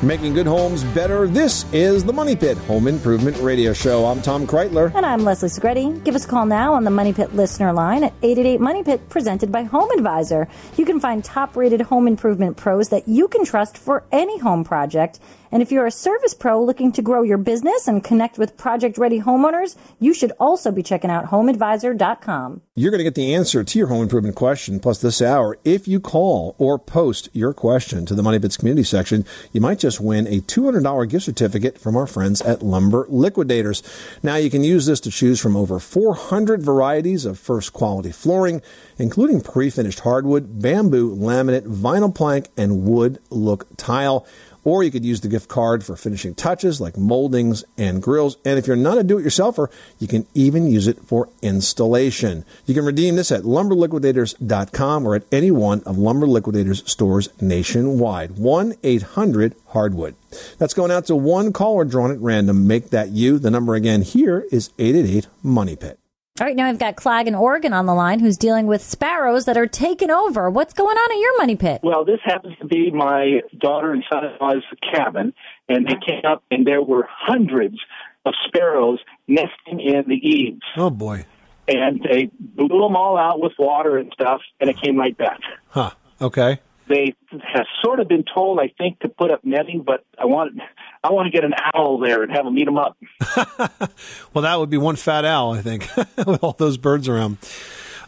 Making 0.00 0.32
good 0.32 0.46
homes 0.46 0.84
better. 0.84 1.26
This 1.26 1.66
is 1.74 2.02
the 2.02 2.14
Money 2.14 2.34
Pit 2.34 2.56
Home 2.58 2.88
Improvement 2.88 3.36
Radio 3.38 3.74
Show. 3.74 4.06
I'm 4.06 4.22
Tom 4.22 4.46
Kraeutler. 4.46 4.94
And 4.94 5.04
I'm 5.04 5.22
Leslie 5.24 5.50
Segrete. 5.50 6.02
Give 6.02 6.14
us 6.14 6.24
a 6.24 6.28
call 6.28 6.46
now 6.46 6.72
on 6.72 6.84
the 6.84 6.90
Money 6.90 7.12
Pit 7.12 7.34
listener 7.34 7.74
line 7.74 8.04
at 8.04 8.14
888 8.22 8.60
Money 8.60 8.84
Pit, 8.84 9.06
presented 9.10 9.52
by 9.52 9.64
Home 9.64 9.90
Advisor. 9.90 10.48
You 10.78 10.86
can 10.86 10.98
find 10.98 11.22
top 11.22 11.56
rated 11.56 11.82
home 11.82 12.06
improvement 12.06 12.56
pros 12.56 12.88
that 12.88 13.06
you 13.06 13.28
can 13.28 13.44
trust 13.44 13.76
for 13.76 14.04
any 14.12 14.38
home 14.38 14.64
project. 14.64 15.20
And 15.50 15.62
if 15.62 15.72
you're 15.72 15.86
a 15.86 15.90
service 15.90 16.34
pro 16.34 16.62
looking 16.62 16.92
to 16.92 17.02
grow 17.02 17.22
your 17.22 17.38
business 17.38 17.88
and 17.88 18.02
connect 18.04 18.38
with 18.38 18.56
project 18.56 18.98
ready 18.98 19.20
homeowners, 19.20 19.76
you 19.98 20.12
should 20.14 20.32
also 20.38 20.70
be 20.70 20.82
checking 20.82 21.10
out 21.10 21.26
homeadvisor.com. 21.26 22.62
You're 22.74 22.90
going 22.90 22.98
to 22.98 23.04
get 23.04 23.14
the 23.14 23.34
answer 23.34 23.64
to 23.64 23.78
your 23.78 23.88
home 23.88 24.02
improvement 24.02 24.36
question 24.36 24.78
plus 24.80 25.00
this 25.00 25.20
hour 25.20 25.58
if 25.64 25.88
you 25.88 26.00
call 26.00 26.54
or 26.58 26.78
post 26.78 27.28
your 27.32 27.52
question 27.52 28.06
to 28.06 28.14
the 28.14 28.22
Money 28.22 28.38
Pits 28.38 28.56
community 28.56 28.84
section. 28.84 29.24
You 29.52 29.60
might 29.60 29.78
just 29.78 30.00
win 30.00 30.26
a 30.26 30.40
$200 30.40 31.08
gift 31.08 31.24
certificate 31.24 31.78
from 31.78 31.96
our 31.96 32.06
friends 32.06 32.40
at 32.42 32.62
Lumber 32.62 33.06
Liquidators. 33.08 33.82
Now 34.22 34.36
you 34.36 34.50
can 34.50 34.62
use 34.62 34.86
this 34.86 35.00
to 35.00 35.10
choose 35.10 35.40
from 35.40 35.56
over 35.56 35.78
400 35.78 36.62
varieties 36.62 37.24
of 37.24 37.38
first 37.38 37.72
quality 37.72 38.12
flooring, 38.12 38.62
including 38.96 39.40
pre-finished 39.40 40.00
hardwood, 40.00 40.60
bamboo, 40.60 41.16
laminate, 41.16 41.66
vinyl 41.66 42.14
plank, 42.14 42.48
and 42.56 42.84
wood 42.84 43.18
look 43.30 43.66
tile. 43.76 44.26
Or 44.64 44.82
you 44.82 44.90
could 44.90 45.04
use 45.04 45.20
the 45.20 45.28
gift 45.28 45.48
card 45.48 45.84
for 45.84 45.96
finishing 45.96 46.34
touches 46.34 46.80
like 46.80 46.96
moldings 46.96 47.64
and 47.76 48.02
grills. 48.02 48.36
And 48.44 48.58
if 48.58 48.66
you're 48.66 48.76
not 48.76 48.98
a 48.98 49.02
do 49.02 49.18
it 49.18 49.24
yourselfer, 49.24 49.70
you 49.98 50.08
can 50.08 50.26
even 50.34 50.66
use 50.66 50.86
it 50.86 51.00
for 51.00 51.28
installation. 51.42 52.44
You 52.66 52.74
can 52.74 52.84
redeem 52.84 53.16
this 53.16 53.32
at 53.32 53.42
lumberliquidators.com 53.42 55.06
or 55.06 55.14
at 55.14 55.24
any 55.32 55.50
one 55.50 55.82
of 55.84 55.98
Lumber 55.98 56.26
Liquidators 56.26 56.88
stores 56.90 57.28
nationwide. 57.40 58.38
1 58.38 58.74
800 58.82 59.54
Hardwood. 59.68 60.14
That's 60.58 60.74
going 60.74 60.90
out 60.90 61.06
to 61.06 61.16
one 61.16 61.52
caller 61.52 61.84
drawn 61.84 62.10
at 62.10 62.20
random. 62.20 62.66
Make 62.66 62.90
that 62.90 63.10
you. 63.10 63.38
The 63.38 63.50
number 63.50 63.74
again 63.74 64.02
here 64.02 64.46
is 64.50 64.70
888 64.78 65.28
Money 65.42 65.76
Pit. 65.76 65.97
All 66.40 66.46
right, 66.46 66.54
now 66.54 66.68
we've 66.70 66.78
got 66.78 66.94
Clag 66.94 67.26
in 67.26 67.34
Oregon 67.34 67.72
on 67.72 67.86
the 67.86 67.94
line 67.94 68.20
who's 68.20 68.36
dealing 68.36 68.68
with 68.68 68.80
sparrows 68.80 69.46
that 69.46 69.56
are 69.56 69.66
taking 69.66 70.08
over. 70.10 70.48
What's 70.48 70.72
going 70.72 70.96
on 70.96 71.10
at 71.10 71.18
your 71.18 71.36
money 71.38 71.56
pit? 71.56 71.80
Well, 71.82 72.04
this 72.04 72.20
happens 72.22 72.56
to 72.60 72.66
be 72.66 72.92
my 72.92 73.40
daughter 73.58 73.92
and 73.92 74.04
son-in-law's 74.08 74.62
cabin, 74.94 75.34
and 75.68 75.84
they 75.84 75.96
came 76.06 76.22
up, 76.24 76.44
and 76.52 76.64
there 76.64 76.80
were 76.80 77.08
hundreds 77.10 77.76
of 78.24 78.34
sparrows 78.46 79.00
nesting 79.26 79.80
in 79.80 80.04
the 80.06 80.14
eaves, 80.14 80.62
Oh 80.76 80.90
boy. 80.90 81.24
and 81.66 82.00
they 82.08 82.30
blew 82.38 82.68
them 82.68 82.94
all 82.94 83.18
out 83.18 83.40
with 83.40 83.52
water 83.58 83.96
and 83.96 84.12
stuff, 84.12 84.40
and 84.60 84.70
it 84.70 84.80
came 84.80 84.96
right 84.96 85.16
back. 85.18 85.40
Huh. 85.70 85.90
Okay. 86.20 86.60
They 86.88 87.14
have 87.30 87.66
sort 87.84 88.00
of 88.00 88.08
been 88.08 88.24
told, 88.34 88.58
I 88.58 88.72
think, 88.78 89.00
to 89.00 89.08
put 89.08 89.30
up 89.30 89.44
netting, 89.44 89.82
but 89.86 90.04
I 90.18 90.24
want 90.26 90.58
I 91.04 91.12
want 91.12 91.26
to 91.26 91.30
get 91.30 91.44
an 91.44 91.52
owl 91.74 91.98
there 91.98 92.22
and 92.22 92.32
have 92.32 92.44
them 92.44 92.58
eat 92.58 92.64
them 92.64 92.78
up. 92.78 92.96
Well, 94.34 94.42
that 94.42 94.58
would 94.58 94.70
be 94.70 94.76
one 94.76 94.96
fat 94.96 95.24
owl, 95.24 95.52
I 95.52 95.62
think, 95.62 95.88
with 96.16 96.44
all 96.44 96.52
those 96.52 96.76
birds 96.76 97.08
around. 97.08 97.38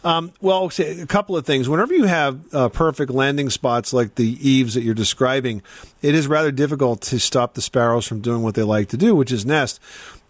Um, 0.03 0.31
well, 0.41 0.71
a 0.79 1.05
couple 1.05 1.37
of 1.37 1.45
things. 1.45 1.69
Whenever 1.69 1.93
you 1.93 2.05
have 2.05 2.39
uh, 2.53 2.69
perfect 2.69 3.11
landing 3.11 3.49
spots 3.49 3.93
like 3.93 4.15
the 4.15 4.37
eaves 4.47 4.73
that 4.73 4.81
you're 4.81 4.95
describing, 4.95 5.61
it 6.01 6.15
is 6.15 6.27
rather 6.27 6.51
difficult 6.51 7.01
to 7.03 7.19
stop 7.19 7.53
the 7.53 7.61
sparrows 7.61 8.07
from 8.07 8.21
doing 8.21 8.41
what 8.41 8.55
they 8.55 8.63
like 8.63 8.89
to 8.89 8.97
do, 8.97 9.15
which 9.15 9.31
is 9.31 9.45
nest. 9.45 9.79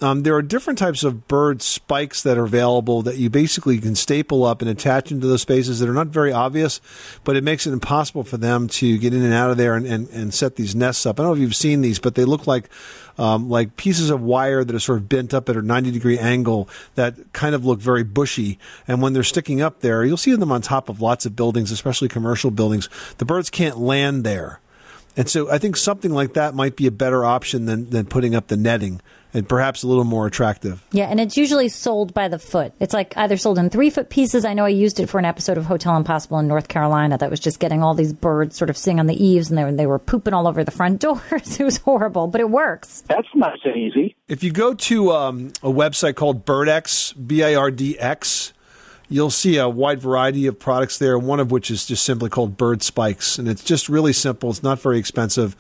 Um, 0.02 0.24
there 0.24 0.36
are 0.36 0.42
different 0.42 0.80
types 0.80 1.04
of 1.04 1.28
bird 1.28 1.62
spikes 1.62 2.24
that 2.24 2.36
are 2.36 2.46
available 2.46 3.04
that 3.04 3.18
you 3.18 3.30
basically 3.30 3.78
can 3.78 3.94
staple 3.94 4.44
up 4.44 4.62
and 4.62 4.70
attach 4.70 5.12
into 5.12 5.28
those 5.28 5.44
spaces 5.44 5.80
that 5.80 5.88
are 5.88 5.94
not 5.94 6.08
very 6.08 6.34
obvious, 6.34 6.82
but 7.24 7.38
it 7.38 7.44
makes 7.44 7.68
it 7.68 7.72
impossible 7.72 8.24
for 8.24 8.38
them 8.38 8.68
to 8.68 8.98
get 8.98 9.14
in 9.14 9.22
and 9.22 9.34
out 9.34 9.52
of 9.52 9.58
there 9.58 9.76
and, 9.76 9.86
and, 9.86 10.10
and 10.10 10.34
set 10.34 10.56
these 10.56 10.74
nests 10.74 11.06
up. 11.06 11.20
I 11.20 11.24
don't 11.24 11.30
know 11.30 11.36
if 11.36 11.40
you've 11.40 11.56
seen 11.56 11.82
these, 11.82 12.00
but 12.00 12.16
they 12.16 12.26
look 12.26 12.48
like 12.48 12.68
um, 13.20 13.48
like 13.48 13.78
pieces 13.78 14.10
of 14.10 14.22
wire 14.22 14.64
that 14.64 14.76
are 14.76 14.80
sort 14.80 14.98
of 14.98 15.08
bent 15.08 15.36
up 15.36 15.48
at 15.50 15.56
a 15.56 15.62
90 15.62 15.92
degree 15.92 16.18
angle 16.18 16.68
that 16.96 17.32
kind 17.34 17.54
of 17.54 17.64
look 17.64 17.80
very 17.80 18.04
bushy. 18.04 18.58
And 18.88 19.04
when 19.04 19.14
they're 19.14 19.22
sticking 19.22 19.62
up 19.62 19.82
there, 19.82 20.04
you'll 20.04 20.18
see 20.18 20.36
them 20.36 20.52
on 20.52 20.64
top 20.64 20.90
of 20.90 21.00
lots 21.00 21.28
of 21.28 21.36
buildings, 21.36 21.72
especially 21.72 22.08
commercial 22.08 22.50
buildings. 22.50 22.90
The 23.20 23.26
birds 23.26 23.52
can't 23.52 23.78
land 23.78 24.24
there. 24.24 24.60
And 25.16 25.30
so 25.30 25.52
I 25.52 25.60
think 25.60 25.78
something 25.78 26.12
like 26.12 26.34
that 26.34 26.56
might 26.56 26.76
be 26.76 26.88
a 26.88 26.92
better 26.92 27.24
option 27.24 27.66
than, 27.66 27.90
than 27.90 28.06
putting 28.08 28.34
up 28.34 28.48
the 28.48 28.58
netting 28.58 29.02
and 29.34 29.48
perhaps 29.48 29.84
a 29.84 29.88
little 29.88 30.04
more 30.04 30.28
attractive. 30.28 30.84
Yeah, 30.92 31.06
and 31.06 31.20
it's 31.20 31.38
usually 31.38 31.70
sold 31.70 32.14
by 32.14 32.28
the 32.28 32.40
foot. 32.40 32.74
It's 32.80 32.94
like 32.94 33.16
either 33.18 33.38
sold 33.38 33.58
in 33.58 33.70
three 33.70 33.90
foot 33.90 34.10
pieces. 34.10 34.46
I 34.46 34.54
know 34.54 34.66
I 34.66 34.70
used 34.70 35.00
it 35.00 35.08
for 35.08 35.20
an 35.20 35.26
episode 35.26 35.58
of 35.58 35.66
Hotel 35.66 35.96
Impossible 35.96 36.40
in 36.40 36.48
North 36.48 36.68
Carolina 36.68 37.18
that 37.18 37.30
was 37.30 37.40
just 37.40 37.60
getting 37.60 37.84
all 37.84 37.94
these 37.94 38.14
birds 38.14 38.56
sort 38.56 38.70
of 38.70 38.78
sitting 38.78 39.00
on 39.00 39.08
the 39.08 39.24
eaves 39.24 39.50
and 39.50 39.58
they 39.58 39.64
were, 39.64 39.72
they 39.72 39.88
were 39.88 40.00
pooping 40.00 40.34
all 40.34 40.48
over 40.48 40.64
the 40.64 40.72
front 40.72 41.00
doors. 41.02 41.60
it 41.60 41.64
was 41.64 41.78
horrible, 41.78 42.28
but 42.28 42.42
it 42.42 42.50
works. 42.50 43.04
That's 43.08 43.28
nice 43.36 43.60
and 43.64 43.76
easy. 43.76 44.16
If 44.28 44.44
you 44.44 44.52
go 44.52 44.74
to 44.74 45.12
um, 45.12 45.48
a 45.64 45.70
website 45.70 46.16
called 46.16 46.46
BirdX, 46.46 47.14
B 47.28 47.44
I 47.44 47.56
R 47.56 47.72
D 47.72 47.98
X, 48.00 48.54
you'll 49.10 49.30
see 49.30 49.58
a 49.58 49.68
wide 49.68 50.00
variety 50.00 50.48
of 50.48 50.58
products 50.58 50.98
there, 50.98 51.20
one 51.20 51.40
of 51.40 51.52
which 51.52 51.70
is 51.70 51.86
just 51.86 52.04
simply 52.04 52.30
called 52.30 52.56
Bird 52.58 52.82
Spikes. 52.82 53.38
And 53.38 53.48
it's 53.48 53.64
just 53.64 53.90
really 53.90 54.14
simple, 54.14 54.50
it's 54.50 54.64
not 54.64 54.80
very 54.82 54.98
expensive, 54.98 55.56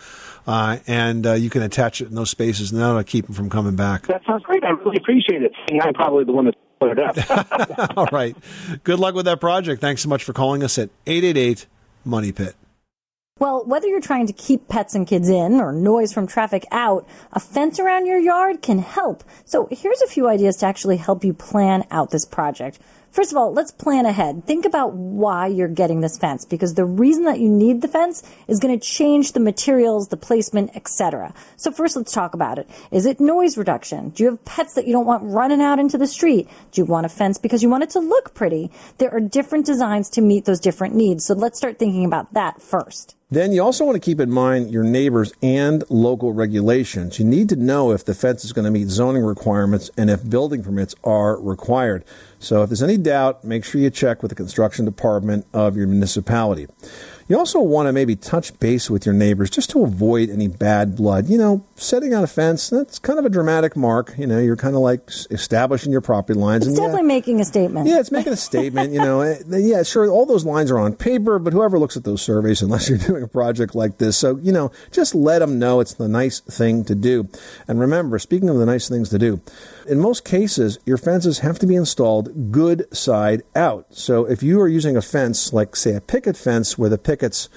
uh, 0.48 0.78
and 0.88 1.26
uh, 1.26 1.34
you 1.34 1.50
can 1.50 1.62
attach 1.62 2.02
it 2.02 2.10
in 2.10 2.16
those 2.16 2.30
spaces, 2.30 2.72
and 2.72 2.82
that'll 2.82 3.04
keep 3.04 3.26
them 3.26 3.36
from 3.36 3.50
coming 3.50 3.76
back. 3.76 4.08
That 4.08 4.22
sounds 4.26 4.44
great. 4.44 4.64
I 4.64 4.70
really 4.70 4.98
appreciate 4.98 5.44
it. 5.44 5.52
Seeing 5.68 5.82
I'm 5.82 5.94
probably 5.94 6.24
the 6.24 6.32
one 6.32 6.46
that 6.46 6.56
put 6.80 6.98
it 6.98 7.00
up. 7.00 7.92
All 7.98 8.08
right. 8.12 8.36
Good 8.84 9.00
luck 9.00 9.16
with 9.16 9.26
that 9.26 9.40
project. 9.40 9.82
Thanks 9.82 10.02
so 10.02 10.10
much 10.10 10.24
for 10.24 10.34
calling 10.34 10.64
us 10.64 10.78
at 10.78 10.90
888 11.06 11.68
Money 12.04 12.32
Pit. 12.32 12.56
Well, 13.40 13.66
whether 13.66 13.88
you're 13.88 14.02
trying 14.02 14.28
to 14.28 14.34
keep 14.34 14.68
pets 14.68 14.94
and 14.94 15.08
kids 15.08 15.28
in 15.28 15.54
or 15.54 15.72
noise 15.72 16.14
from 16.14 16.28
traffic 16.28 16.64
out, 16.72 17.08
a 17.34 17.40
fence 17.40 17.80
around 17.80 18.06
your 18.06 18.20
yard 18.20 18.62
can 18.62 18.78
help. 18.78 19.24
So 19.46 19.68
here's 19.72 20.00
a 20.02 20.08
few 20.08 20.28
ideas 20.28 20.58
to 20.58 20.68
actually 20.68 20.98
help 20.98 21.24
you 21.24 21.34
plan 21.34 21.88
out 21.90 22.12
this 22.12 22.24
project. 22.24 22.78
First 23.12 23.32
of 23.32 23.38
all, 23.38 23.52
let's 23.52 23.72
plan 23.72 24.06
ahead. 24.06 24.46
Think 24.46 24.66
about 24.66 24.94
why 24.94 25.48
you're 25.48 25.68
getting 25.68 26.00
this 26.00 26.18
fence 26.18 26.46
because 26.46 26.76
the 26.76 26.86
reason 26.86 27.26
that 27.26 27.42
you 27.42 27.50
need 27.50 27.82
the 27.82 27.90
fence 27.90 28.24
is 28.48 28.58
going 28.58 28.78
to 28.78 28.86
change 28.86 29.34
the 29.34 29.42
materials, 29.42 30.08
the 30.08 30.16
placement, 30.16 30.74
etc. 30.76 31.34
So 31.58 31.74
first 31.74 31.98
let's 31.98 32.14
talk 32.14 32.34
about 32.34 32.58
it. 32.58 32.70
Is 32.90 33.06
it 33.06 33.20
noise 33.20 33.58
reduction? 33.58 34.10
Do 34.10 34.24
you 34.24 34.30
have 34.30 34.46
pets 34.46 34.76
that 34.76 34.88
you 34.88 34.94
don't 34.94 35.06
want 35.06 35.24
running 35.26 35.62
out 35.62 35.78
into 35.78 35.98
the 35.98 36.08
street? 36.08 36.48
Do 36.72 36.80
you 36.80 36.86
want 36.86 37.06
a 37.06 37.10
fence 37.10 37.38
because 37.38 37.62
you 37.62 37.70
want 37.70 37.84
it 37.84 37.90
to 37.92 38.00
look 38.00 38.34
pretty? 38.34 38.72
There 38.98 39.14
are 39.14 39.20
different 39.20 39.66
designs 39.66 40.10
to 40.12 40.22
meet 40.22 40.46
those 40.46 40.62
different 40.62 40.96
needs. 40.96 41.26
So 41.26 41.34
let's 41.34 41.58
start 41.58 41.80
thinking 41.80 42.06
about 42.06 42.34
that 42.34 42.62
first. 42.62 43.18
Then 43.32 43.54
you 43.54 43.64
also 43.64 43.86
want 43.86 43.96
to 43.96 44.00
keep 44.02 44.20
in 44.20 44.30
mind 44.30 44.72
your 44.72 44.84
neighbors 44.84 45.32
and 45.42 45.86
local 45.90 46.34
regulations. 46.34 47.18
You 47.18 47.24
need 47.24 47.48
to 47.48 47.56
know 47.56 47.92
if 47.94 48.04
the 48.04 48.14
fence 48.14 48.44
is 48.44 48.52
going 48.52 48.66
to 48.66 48.72
meet 48.72 48.90
zoning 48.90 49.24
requirements 49.24 49.90
and 49.96 50.10
if 50.10 50.30
building 50.30 50.62
permits 50.62 50.96
are 51.06 51.40
required. 51.40 52.04
So 52.40 52.62
if 52.64 52.70
there's 52.70 52.84
any 52.84 52.98
doubt, 52.98 53.46
make 53.46 53.64
sure 53.64 53.80
you 53.80 53.90
check 53.90 54.22
with 54.22 54.32
the 54.32 54.36
construction 54.36 54.84
department 54.84 55.46
of 55.54 55.78
your 55.78 55.88
municipality. 55.88 56.68
You 57.32 57.38
also 57.38 57.62
want 57.62 57.88
to 57.88 57.94
maybe 57.94 58.18
touch 58.18 58.60
base 58.60 58.90
with 58.90 59.06
your 59.06 59.16
neighbors 59.16 59.50
just 59.50 59.70
to 59.70 59.86
avoid 59.86 60.30
any 60.30 60.50
bad 60.50 60.98
blood. 60.98 61.30
You 61.30 61.38
know, 61.38 61.66
setting 61.78 62.14
out 62.14 62.26
a 62.26 62.28
fence, 62.28 62.70
that's 62.70 63.00
kind 63.00 63.18
of 63.18 63.24
a 63.24 63.30
dramatic 63.30 63.78
mark. 63.78 64.14
You 64.18 64.28
know, 64.28 64.38
you're 64.38 64.58
kind 64.58 64.76
of 64.76 64.82
like 64.82 65.10
establishing 65.30 65.94
your 65.94 66.02
property 66.02 66.38
lines. 66.38 66.68
It's 66.68 66.72
and 66.72 66.78
yeah, 66.78 66.88
definitely 66.88 67.08
making 67.08 67.40
a 67.40 67.46
statement. 67.46 67.88
yeah, 67.88 68.02
it's 68.02 68.12
making 68.12 68.34
a 68.34 68.36
statement. 68.36 68.92
You 68.92 69.00
know, 69.00 69.22
Eh, 69.22 69.38
yeah, 69.50 69.82
sure. 69.84 70.10
All 70.10 70.26
those 70.26 70.44
lines 70.44 70.72
are 70.72 70.78
on 70.78 70.94
paper, 70.94 71.40
but 71.40 71.54
whoever 71.54 71.80
looks 71.80 71.96
at 71.96 72.04
those 72.04 72.22
surveys, 72.22 72.62
unless 72.62 72.90
you're 72.90 72.98
doing 72.98 73.24
a 73.24 73.30
project 73.30 73.76
like 73.76 73.98
this, 73.98 74.18
so 74.18 74.36
you 74.36 74.52
know, 74.52 74.74
just 74.92 75.16
let 75.16 75.40
them 75.40 75.58
know 75.58 75.80
it's 75.80 75.94
the 75.94 76.10
nice 76.10 76.42
thing 76.42 76.84
to 76.84 76.96
do. 76.96 77.30
And 77.66 77.80
remember, 77.80 78.20
speaking 78.20 78.50
of 78.50 78.58
the 78.58 78.66
nice 78.66 78.90
things 78.90 79.08
to 79.08 79.18
do, 79.18 79.40
in 79.88 80.00
most 80.00 80.26
cases, 80.26 80.80
your 80.86 80.98
fences 80.98 81.40
have 81.40 81.60
to 81.60 81.68
be 81.68 81.76
installed 81.76 82.52
good 82.52 82.86
side 82.96 83.44
out. 83.56 83.88
So 83.92 84.26
if 84.26 84.44
you 84.44 84.60
are 84.62 84.68
using 84.68 84.96
a 84.96 85.02
fence, 85.02 85.54
like 85.54 85.76
say 85.76 85.96
a 85.96 86.02
picket 86.02 86.38
fence, 86.38 86.78
where 86.78 86.90
the 86.90 86.98
pickets 86.98 87.50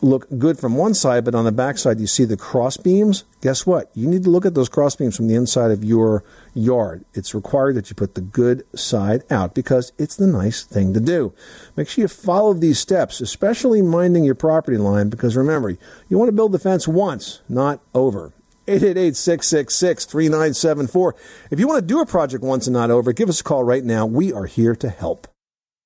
look 0.00 0.28
good 0.38 0.58
from 0.58 0.76
one 0.76 0.94
side, 0.94 1.24
but 1.24 1.34
on 1.34 1.44
the 1.44 1.52
back 1.52 1.78
side 1.78 1.98
you 1.98 2.06
see 2.06 2.24
the 2.24 2.36
cross 2.36 2.76
beams. 2.76 3.24
Guess 3.40 3.66
what? 3.66 3.90
You 3.94 4.06
need 4.06 4.24
to 4.24 4.30
look 4.30 4.46
at 4.46 4.54
those 4.54 4.68
cross 4.68 4.94
beams 4.94 5.16
from 5.16 5.28
the 5.28 5.34
inside 5.34 5.70
of 5.70 5.84
your 5.84 6.24
yard. 6.54 7.04
It's 7.14 7.34
required 7.34 7.74
that 7.76 7.90
you 7.90 7.96
put 7.96 8.14
the 8.14 8.20
good 8.20 8.64
side 8.78 9.22
out 9.30 9.54
because 9.54 9.92
it's 9.98 10.16
the 10.16 10.26
nice 10.26 10.62
thing 10.62 10.94
to 10.94 11.00
do. 11.00 11.32
Make 11.76 11.88
sure 11.88 12.02
you 12.02 12.08
follow 12.08 12.54
these 12.54 12.78
steps, 12.78 13.20
especially 13.20 13.82
minding 13.82 14.24
your 14.24 14.34
property 14.34 14.78
line, 14.78 15.08
because 15.08 15.36
remember, 15.36 15.76
you 16.08 16.18
want 16.18 16.28
to 16.28 16.32
build 16.32 16.52
the 16.52 16.58
fence 16.58 16.86
once, 16.86 17.40
not 17.48 17.80
over. 17.94 18.32
888-666-3974. 18.68 21.12
If 21.50 21.58
you 21.58 21.66
want 21.66 21.80
to 21.80 21.86
do 21.86 22.00
a 22.00 22.06
project 22.06 22.44
once 22.44 22.66
and 22.66 22.74
not 22.74 22.90
over, 22.90 23.12
give 23.12 23.28
us 23.28 23.40
a 23.40 23.44
call 23.44 23.64
right 23.64 23.84
now. 23.84 24.06
We 24.06 24.32
are 24.32 24.46
here 24.46 24.76
to 24.76 24.88
help. 24.88 25.26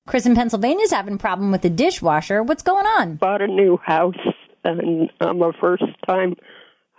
Chris 0.05 0.25
in 0.25 0.35
Pennsylvania 0.35 0.83
is 0.83 0.91
having 0.91 1.15
a 1.15 1.17
problem 1.17 1.51
with 1.51 1.61
the 1.61 1.69
dishwasher. 1.69 2.43
What's 2.43 2.63
going 2.63 2.85
on? 2.85 3.15
bought 3.15 3.41
a 3.41 3.47
new 3.47 3.77
house 3.77 4.15
and 4.65 5.09
I'm 5.21 5.41
a 5.41 5.53
first 5.59 5.83
time 6.05 6.35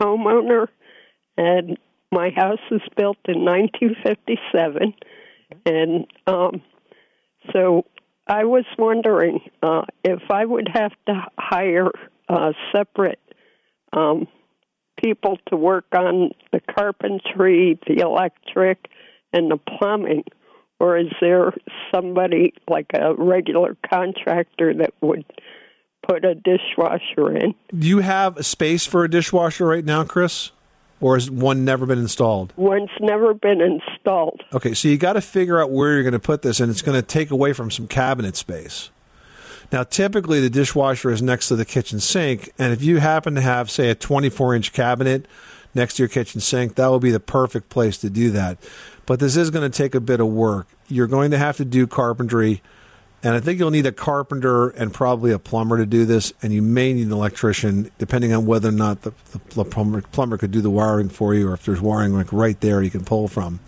homeowner 0.01 0.69
and 1.37 1.77
my 2.11 2.31
house 2.31 2.61
was 2.71 2.81
built 2.97 3.19
in 3.27 3.45
1957 3.45 4.95
And 5.67 6.07
um, 6.27 6.63
so 7.53 7.85
I 8.27 8.45
was 8.45 8.65
wondering 8.79 9.41
uh, 9.63 9.83
if 10.03 10.23
I 10.31 10.45
would 10.45 10.69
have 10.73 10.93
to 11.07 11.23
hire 11.39 11.91
a 12.29 12.53
separate 12.75 13.21
um, 13.93 14.27
people 15.05 15.39
to 15.49 15.57
work 15.57 15.85
on 15.95 16.31
the 16.53 16.61
carpentry, 16.61 17.79
the 17.87 18.01
electric, 18.01 18.89
and 19.33 19.51
the 19.51 19.59
plumbing, 19.59 20.25
or 20.81 20.97
is 20.97 21.09
there 21.21 21.53
somebody 21.95 22.55
like 22.69 22.87
a 22.95 23.15
regular 23.15 23.77
contractor 23.89 24.73
that 24.75 24.95
would 25.03 25.25
put 26.07 26.25
a 26.25 26.35
dishwasher 26.35 27.37
in? 27.37 27.55
Do 27.77 27.87
you 27.87 27.99
have 27.99 28.37
a 28.37 28.43
space 28.43 28.87
for 28.87 29.05
a 29.05 29.11
dishwasher 29.11 29.67
right 29.67 29.85
now, 29.85 30.05
Chris? 30.05 30.51
Or 31.01 31.17
has 31.17 31.31
one 31.31 31.67
never 31.67 31.85
been 31.85 31.99
installed? 31.99 32.55
One's 32.57 32.89
never 33.01 33.35
been 33.35 33.61
installed. 33.61 34.41
Okay, 34.55 34.73
so 34.73 34.89
you 34.89 34.97
got 34.97 35.15
to 35.15 35.21
figure 35.21 35.61
out 35.61 35.71
where 35.71 35.93
you're 35.93 36.03
going 36.03 36.13
to 36.13 36.19
put 36.19 36.41
this, 36.43 36.61
and 36.61 36.71
it's 36.71 36.83
going 36.83 36.99
to 36.99 37.07
take 37.07 37.31
away 37.31 37.53
from 37.53 37.71
some 37.71 37.87
cabinet 37.87 38.37
space. 38.37 38.91
Now, 39.73 39.83
typically 39.83 40.41
the 40.41 40.51
dishwasher 40.51 41.11
is 41.11 41.23
next 41.23 41.49
to 41.49 41.57
the 41.57 41.65
kitchen 41.65 42.01
sink, 42.01 42.51
and 42.59 42.73
if 42.73 42.83
you 42.83 42.99
happen 42.99 43.35
to 43.35 43.41
have, 43.41 43.71
say, 43.71 43.91
a 43.91 43.95
24 43.95 44.55
inch 44.55 44.73
cabinet 44.73 45.27
next 45.75 45.95
to 45.95 46.03
your 46.03 46.09
kitchen 46.09 46.41
sink, 46.41 46.77
that 46.77 46.87
will 46.89 47.01
be 47.01 47.11
the 47.11 47.21
perfect 47.21 47.69
place 47.69 47.99
to 47.99 48.11
do 48.11 48.31
that. 48.31 48.59
But 49.07 49.21
this 49.21 49.37
is 49.37 49.51
going 49.51 49.71
to 49.71 49.77
take 49.77 49.95
a 49.95 50.01
bit 50.01 50.21
of 50.21 50.29
work. 50.29 50.69
You're 50.89 51.07
going 51.07 51.31
to 51.33 51.39
have 51.39 51.57
to 51.59 51.65
do 51.65 51.87
carpentry, 51.87 52.63
and 53.23 53.35
I 53.35 53.41
think 53.41 53.59
you'll 53.59 53.71
need 53.71 53.87
a 53.87 53.93
carpenter 53.93 54.69
and 54.69 54.93
probably 54.93 55.33
a 55.33 55.39
plumber 55.39 55.79
to 55.79 55.87
do 55.87 56.05
this, 56.05 56.33
and 56.43 56.53
you 56.53 56.63
may 56.63 56.93
need 56.93 57.07
an 57.07 57.13
electrician, 57.13 57.91
depending 57.99 58.33
on 58.33 58.47
whether 58.47 58.69
or 58.69 58.73
not 58.73 59.03
the, 59.03 59.13
the 59.51 59.65
plumber, 59.65 60.03
plumber 60.03 60.37
could 60.37 60.51
do 60.51 60.61
the 60.61 60.71
wiring 60.71 61.09
for 61.09 61.35
you, 61.35 61.49
or 61.49 61.55
if 61.55 61.65
there's 61.65 61.81
wiring 61.81 62.13
like 62.13 62.33
right 62.33 62.61
there 62.61 62.83
you 62.83 62.91
can 62.91 63.05
pull 63.05 63.29
from. 63.29 63.61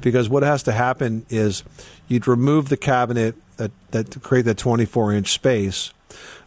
Because 0.00 0.28
what 0.28 0.42
has 0.42 0.62
to 0.64 0.72
happen 0.72 1.26
is 1.28 1.62
you'd 2.08 2.26
remove 2.26 2.68
the 2.68 2.76
cabinet 2.76 3.36
that, 3.56 3.72
that 3.90 4.22
create 4.22 4.44
that 4.46 4.58
24 4.58 5.12
inch 5.12 5.32
space. 5.32 5.92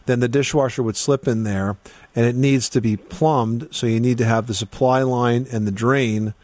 Then 0.06 0.20
the 0.20 0.28
dishwasher 0.28 0.82
would 0.82 0.96
slip 0.96 1.26
in 1.26 1.42
there, 1.42 1.76
and 2.14 2.24
it 2.26 2.36
needs 2.36 2.68
to 2.70 2.80
be 2.80 2.96
plumbed. 2.96 3.68
So 3.72 3.86
you 3.86 3.98
need 3.98 4.18
to 4.18 4.24
have 4.24 4.46
the 4.46 4.54
supply 4.54 5.02
line 5.02 5.46
and 5.50 5.66
the 5.66 5.72
drain 5.72 6.34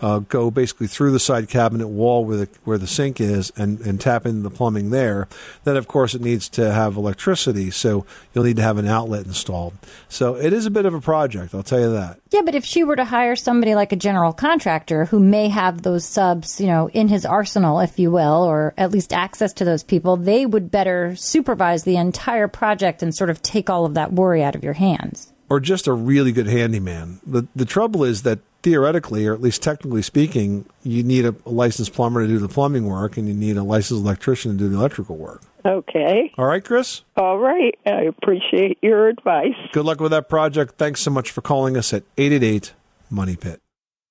uh, 0.00 0.20
go 0.20 0.50
basically 0.50 0.86
through 0.86 1.10
the 1.10 1.18
side 1.18 1.48
cabinet 1.48 1.88
wall 1.88 2.24
where 2.24 2.36
the 2.36 2.48
where 2.64 2.78
the 2.78 2.86
sink 2.86 3.20
is 3.20 3.52
and, 3.56 3.80
and 3.80 4.00
tap 4.00 4.26
into 4.26 4.42
the 4.42 4.50
plumbing 4.50 4.90
there. 4.90 5.28
Then 5.64 5.76
of 5.76 5.88
course 5.88 6.14
it 6.14 6.20
needs 6.20 6.48
to 6.50 6.72
have 6.72 6.96
electricity, 6.96 7.70
so 7.70 8.06
you'll 8.32 8.44
need 8.44 8.56
to 8.56 8.62
have 8.62 8.78
an 8.78 8.86
outlet 8.86 9.26
installed. 9.26 9.74
So 10.08 10.36
it 10.36 10.52
is 10.52 10.66
a 10.66 10.70
bit 10.70 10.86
of 10.86 10.94
a 10.94 11.00
project, 11.00 11.54
I'll 11.54 11.62
tell 11.62 11.80
you 11.80 11.92
that. 11.92 12.20
Yeah, 12.30 12.42
but 12.42 12.54
if 12.54 12.64
she 12.64 12.84
were 12.84 12.96
to 12.96 13.04
hire 13.04 13.36
somebody 13.36 13.74
like 13.74 13.92
a 13.92 13.96
general 13.96 14.32
contractor 14.32 15.06
who 15.06 15.18
may 15.18 15.48
have 15.48 15.82
those 15.82 16.04
subs, 16.04 16.60
you 16.60 16.66
know, 16.66 16.88
in 16.90 17.08
his 17.08 17.24
arsenal, 17.24 17.80
if 17.80 17.98
you 17.98 18.10
will, 18.10 18.44
or 18.44 18.74
at 18.76 18.90
least 18.90 19.12
access 19.12 19.52
to 19.54 19.64
those 19.64 19.82
people, 19.82 20.16
they 20.16 20.44
would 20.44 20.70
better 20.70 21.16
supervise 21.16 21.84
the 21.84 21.96
entire 21.96 22.48
project 22.48 23.02
and 23.02 23.14
sort 23.14 23.30
of 23.30 23.42
take 23.42 23.70
all 23.70 23.86
of 23.86 23.94
that 23.94 24.12
worry 24.12 24.42
out 24.42 24.54
of 24.54 24.62
your 24.62 24.74
hands. 24.74 25.32
Or 25.48 25.60
just 25.60 25.86
a 25.86 25.94
really 25.94 26.32
good 26.32 26.46
handyman. 26.46 27.20
The 27.26 27.46
the 27.56 27.64
trouble 27.64 28.04
is 28.04 28.22
that 28.24 28.40
theoretically, 28.62 29.26
or 29.26 29.34
at 29.34 29.40
least 29.40 29.62
technically 29.62 30.02
speaking, 30.02 30.66
you 30.82 31.02
need 31.02 31.24
a, 31.24 31.34
a 31.46 31.50
licensed 31.50 31.92
plumber 31.92 32.22
to 32.22 32.28
do 32.28 32.38
the 32.38 32.48
plumbing 32.48 32.86
work, 32.86 33.16
and 33.16 33.28
you 33.28 33.34
need 33.34 33.56
a 33.56 33.62
licensed 33.62 34.02
electrician 34.02 34.52
to 34.52 34.58
do 34.58 34.68
the 34.68 34.76
electrical 34.76 35.16
work. 35.16 35.42
Okay. 35.64 36.32
All 36.38 36.46
right, 36.46 36.64
Chris. 36.64 37.02
All 37.16 37.38
right. 37.38 37.74
I 37.84 38.02
appreciate 38.02 38.78
your 38.82 39.08
advice. 39.08 39.54
Good 39.72 39.84
luck 39.84 40.00
with 40.00 40.12
that 40.12 40.28
project. 40.28 40.76
Thanks 40.76 41.00
so 41.00 41.10
much 41.10 41.30
for 41.30 41.40
calling 41.40 41.76
us 41.76 41.92
at 41.92 42.04
888 42.16 42.74
Money 43.10 43.36
Pit. 43.36 43.60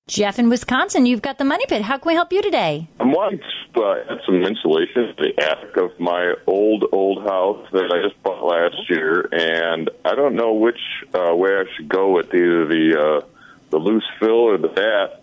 Jeff 0.08 0.38
in 0.38 0.48
Wisconsin, 0.48 1.04
you've 1.04 1.20
got 1.20 1.36
the 1.36 1.44
money 1.44 1.66
pit. 1.68 1.82
How 1.82 1.98
can 1.98 2.08
we 2.08 2.14
help 2.14 2.32
you 2.32 2.40
today? 2.40 2.88
I'm 2.98 3.12
wanting 3.12 3.40
to 3.74 3.82
uh, 3.82 3.96
add 4.10 4.18
some 4.24 4.42
insulation 4.42 5.02
in 5.04 5.14
the 5.18 5.42
attic 5.44 5.76
of 5.76 6.00
my 6.00 6.32
old, 6.46 6.86
old 6.92 7.22
house 7.24 7.66
that 7.72 7.92
I 7.92 8.08
just 8.08 8.20
bought 8.22 8.42
last 8.42 8.88
year, 8.88 9.28
and 9.30 9.90
I 10.06 10.14
don't 10.14 10.34
know 10.34 10.54
which 10.54 10.80
uh, 11.12 11.36
way 11.36 11.50
I 11.50 11.64
should 11.76 11.90
go 11.90 12.10
with 12.12 12.28
either 12.28 12.64
the 12.66 13.20
uh, 13.22 13.26
the 13.70 13.78
loose 13.78 14.06
fill 14.18 14.30
or 14.30 14.58
the 14.58 14.68
batt. 14.68 15.22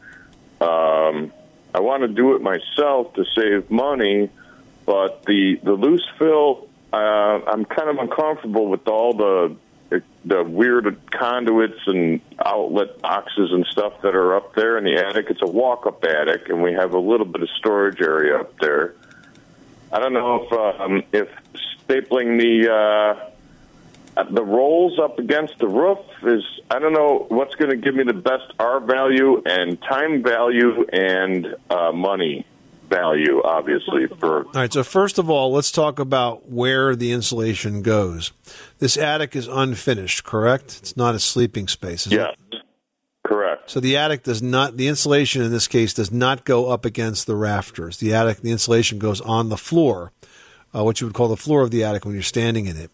Um, 0.62 1.32
I 1.74 1.80
want 1.82 2.04
to 2.04 2.08
do 2.08 2.36
it 2.36 2.42
myself 2.42 3.14
to 3.16 3.26
save 3.36 3.70
money, 3.70 4.30
but 4.86 5.24
the 5.26 5.60
the 5.64 5.74
loose 5.74 6.08
fill, 6.18 6.68
uh, 6.94 6.98
I'm 6.98 7.66
kind 7.66 7.90
of 7.90 7.98
uncomfortable 7.98 8.68
with 8.68 8.88
all 8.88 9.14
the 9.14 9.56
the 10.24 10.44
weird 10.44 11.00
conduits 11.12 11.80
and 11.86 12.20
outlet 12.44 13.00
boxes 13.02 13.52
and 13.52 13.66
stuff 13.68 14.02
that 14.02 14.16
are 14.16 14.36
up 14.36 14.56
there 14.56 14.78
in 14.78 14.84
the 14.84 14.96
attic. 14.96 15.28
It's 15.30 15.42
a 15.42 15.48
walk-up 15.48 16.04
attic, 16.04 16.50
and 16.50 16.64
we 16.64 16.74
have 16.74 16.94
a 16.94 17.00
little 17.00 17.26
bit 17.26 17.44
of 17.44 17.50
storage 17.58 18.02
area 18.02 18.40
up 18.40 18.58
there. 18.60 18.96
I 19.92 20.00
don't 20.00 20.14
know 20.14 20.44
if 20.44 20.82
um, 20.82 21.04
if 21.12 21.30
stapling 21.88 22.40
the 22.40 22.72
uh, 22.72 23.30
the 24.32 24.44
rolls 24.44 24.98
up 25.00 25.20
against 25.20 25.58
the 25.60 25.68
roof 25.68 26.00
is 26.24 26.44
I 26.72 26.80
don't 26.80 26.94
know 26.94 27.26
what's 27.30 27.56
going 27.56 27.72
to 27.72 27.78
give 27.78 27.96
me 27.96 28.04
the 28.04 28.14
best 28.14 28.54
R 28.60 28.80
value 28.80 29.42
and 29.46 29.82
time 29.82 30.24
value 30.24 30.86
and 30.92 31.56
uh, 31.70 31.92
money 31.92 32.46
value, 32.90 33.42
obviously 33.44 34.08
for 34.20 34.46
All 34.46 34.52
right, 34.54 34.72
so 34.72 34.84
first 34.84 35.18
of 35.18 35.30
all, 35.30 35.52
let's 35.52 35.72
talk 35.72 36.00
about 36.00 36.50
where 36.50 36.96
the 36.96 37.12
insulation 37.12 37.82
goes. 37.82 38.32
This 38.80 38.98
attic 38.98 39.36
is 39.36 39.48
unfinished, 39.48 40.24
correct? 40.24 40.78
It's 40.82 40.98
not 40.98 41.16
a 41.16 41.20
sleeping 41.20 41.68
space. 41.68 42.08
Is 42.08 42.14
it? 42.14 42.18
yes, 42.18 42.62
correct. 43.26 43.72
So 43.72 43.80
the 43.80 43.98
attic 43.98 44.24
does 44.24 44.42
not, 44.42 44.78
the 44.78 44.88
insulation 44.88 45.42
in 45.42 45.52
this 45.52 45.68
case 45.68 45.94
does 45.94 46.12
not 46.12 46.46
go 46.46 46.70
up 46.70 46.86
against 46.86 47.28
the 47.28 47.36
rafters. 47.36 47.98
The 47.98 48.14
attic, 48.14 48.42
the 48.42 48.52
insulation 48.52 49.00
goes 49.00 49.22
on 49.22 49.50
the 49.50 49.58
floor, 49.58 50.12
uh, 50.76 50.84
what 50.84 51.00
you 51.02 51.08
would 51.08 51.14
call 51.14 51.28
the 51.28 51.38
floor 51.38 51.62
of 51.62 51.72
the 51.72 51.84
attic 51.84 52.06
when 52.06 52.14
you're 52.14 52.24
standing 52.24 52.66
in 52.66 52.76
it. 52.78 52.92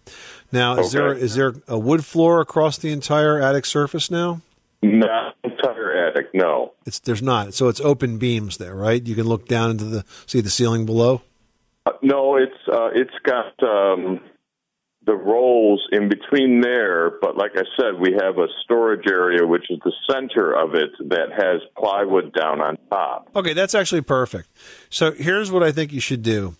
Now, 0.52 0.78
is 0.80 0.92
there 0.92 1.10
Okay. 1.10 1.22
is 1.22 1.36
there 1.36 1.54
a 1.68 1.80
wood 1.80 2.06
floor 2.06 2.42
across 2.42 2.78
the 2.78 2.92
entire 2.92 3.40
attic 3.40 3.66
surface 3.66 4.12
now? 4.12 4.42
Not 4.84 5.36
entire 5.44 6.08
attic, 6.08 6.28
no. 6.34 6.74
It's 6.86 7.00
there's 7.00 7.22
not. 7.22 7.54
So 7.54 7.68
it's 7.68 7.80
open 7.82 8.18
beams 8.18 8.58
there, 8.58 8.76
right? 8.76 9.02
You 9.06 9.16
can 9.16 9.26
look 9.28 9.48
down 9.48 9.72
into 9.72 9.86
the 9.86 10.06
see 10.26 10.42
the 10.42 10.50
ceiling 10.50 10.86
below. 10.86 11.22
Uh, 11.86 11.92
no, 12.02 12.36
it's 12.36 12.58
uh, 12.72 12.90
it's 12.94 13.14
got 13.24 13.54
um, 13.64 14.20
the 15.06 15.14
rolls 15.16 15.88
in 15.92 16.10
between 16.10 16.62
there, 16.62 17.12
but 17.22 17.36
like 17.38 17.52
I 17.56 17.64
said, 17.80 18.00
we 18.00 18.14
have 18.22 18.38
a 18.38 18.48
storage 18.64 19.08
area 19.10 19.46
which 19.48 19.66
is 19.70 19.80
the 19.84 19.94
center 20.12 20.52
of 20.52 20.76
it 20.76 20.92
that 21.10 21.30
has 21.32 21.62
plywood 21.78 22.34
down 22.34 22.62
on 22.62 22.78
top. 22.92 23.30
Okay, 23.36 23.54
that's 23.54 23.74
actually 23.74 24.02
perfect. 24.02 24.48
So 24.90 25.12
here's 25.12 25.52
what 25.52 25.64
I 25.64 25.72
think 25.72 25.92
you 25.92 26.00
should 26.00 26.22
do. 26.24 26.56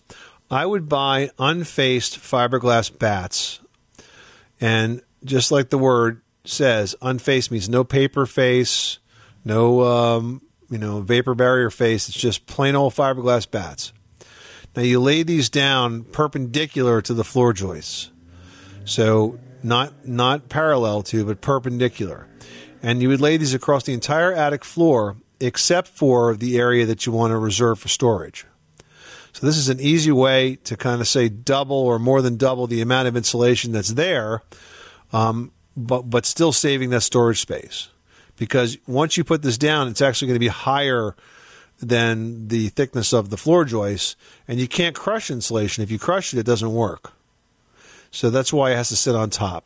I 0.52 0.66
would 0.66 0.86
buy 0.86 1.30
unfaced 1.38 2.18
fiberglass 2.18 2.96
batts, 2.96 3.60
and 4.60 5.00
just 5.24 5.50
like 5.50 5.70
the 5.70 5.78
word 5.78 6.20
says, 6.44 6.94
unfaced 7.00 7.50
means 7.50 7.70
no 7.70 7.84
paper 7.84 8.26
face, 8.26 8.98
no 9.46 9.80
um, 9.80 10.42
you 10.68 10.76
know 10.76 11.00
vapor 11.00 11.34
barrier 11.34 11.70
face. 11.70 12.06
It's 12.06 12.18
just 12.18 12.46
plain 12.46 12.76
old 12.76 12.92
fiberglass 12.92 13.50
batts. 13.50 13.94
Now 14.76 14.82
you 14.82 15.00
lay 15.00 15.22
these 15.22 15.48
down 15.48 16.04
perpendicular 16.04 17.00
to 17.00 17.14
the 17.14 17.24
floor 17.24 17.54
joists, 17.54 18.10
so 18.84 19.38
not 19.62 20.06
not 20.06 20.50
parallel 20.50 21.02
to, 21.04 21.24
but 21.24 21.40
perpendicular, 21.40 22.28
and 22.82 23.00
you 23.00 23.08
would 23.08 23.22
lay 23.22 23.38
these 23.38 23.54
across 23.54 23.84
the 23.84 23.94
entire 23.94 24.34
attic 24.34 24.66
floor 24.66 25.16
except 25.40 25.88
for 25.88 26.36
the 26.36 26.58
area 26.58 26.84
that 26.84 27.06
you 27.06 27.12
want 27.12 27.30
to 27.30 27.38
reserve 27.38 27.78
for 27.78 27.88
storage. 27.88 28.44
So 29.32 29.46
this 29.46 29.56
is 29.56 29.68
an 29.68 29.80
easy 29.80 30.12
way 30.12 30.56
to 30.64 30.76
kind 30.76 31.00
of 31.00 31.08
say 31.08 31.28
double 31.28 31.76
or 31.76 31.98
more 31.98 32.20
than 32.20 32.36
double 32.36 32.66
the 32.66 32.80
amount 32.80 33.08
of 33.08 33.16
insulation 33.16 33.72
that's 33.72 33.94
there, 33.94 34.42
um, 35.12 35.52
but 35.76 36.10
but 36.10 36.26
still 36.26 36.52
saving 36.52 36.90
that 36.90 37.00
storage 37.00 37.40
space. 37.40 37.88
Because 38.36 38.78
once 38.86 39.16
you 39.16 39.24
put 39.24 39.42
this 39.42 39.58
down, 39.58 39.88
it's 39.88 40.02
actually 40.02 40.28
going 40.28 40.36
to 40.36 40.40
be 40.40 40.48
higher 40.48 41.14
than 41.78 42.48
the 42.48 42.68
thickness 42.68 43.12
of 43.12 43.30
the 43.30 43.36
floor 43.36 43.64
joists, 43.64 44.16
and 44.46 44.60
you 44.60 44.68
can't 44.68 44.94
crush 44.94 45.30
insulation. 45.30 45.82
If 45.82 45.90
you 45.90 45.98
crush 45.98 46.32
it, 46.32 46.38
it 46.38 46.46
doesn't 46.46 46.72
work. 46.72 47.12
So 48.10 48.30
that's 48.30 48.52
why 48.52 48.72
it 48.72 48.76
has 48.76 48.90
to 48.90 48.96
sit 48.96 49.14
on 49.14 49.30
top. 49.30 49.64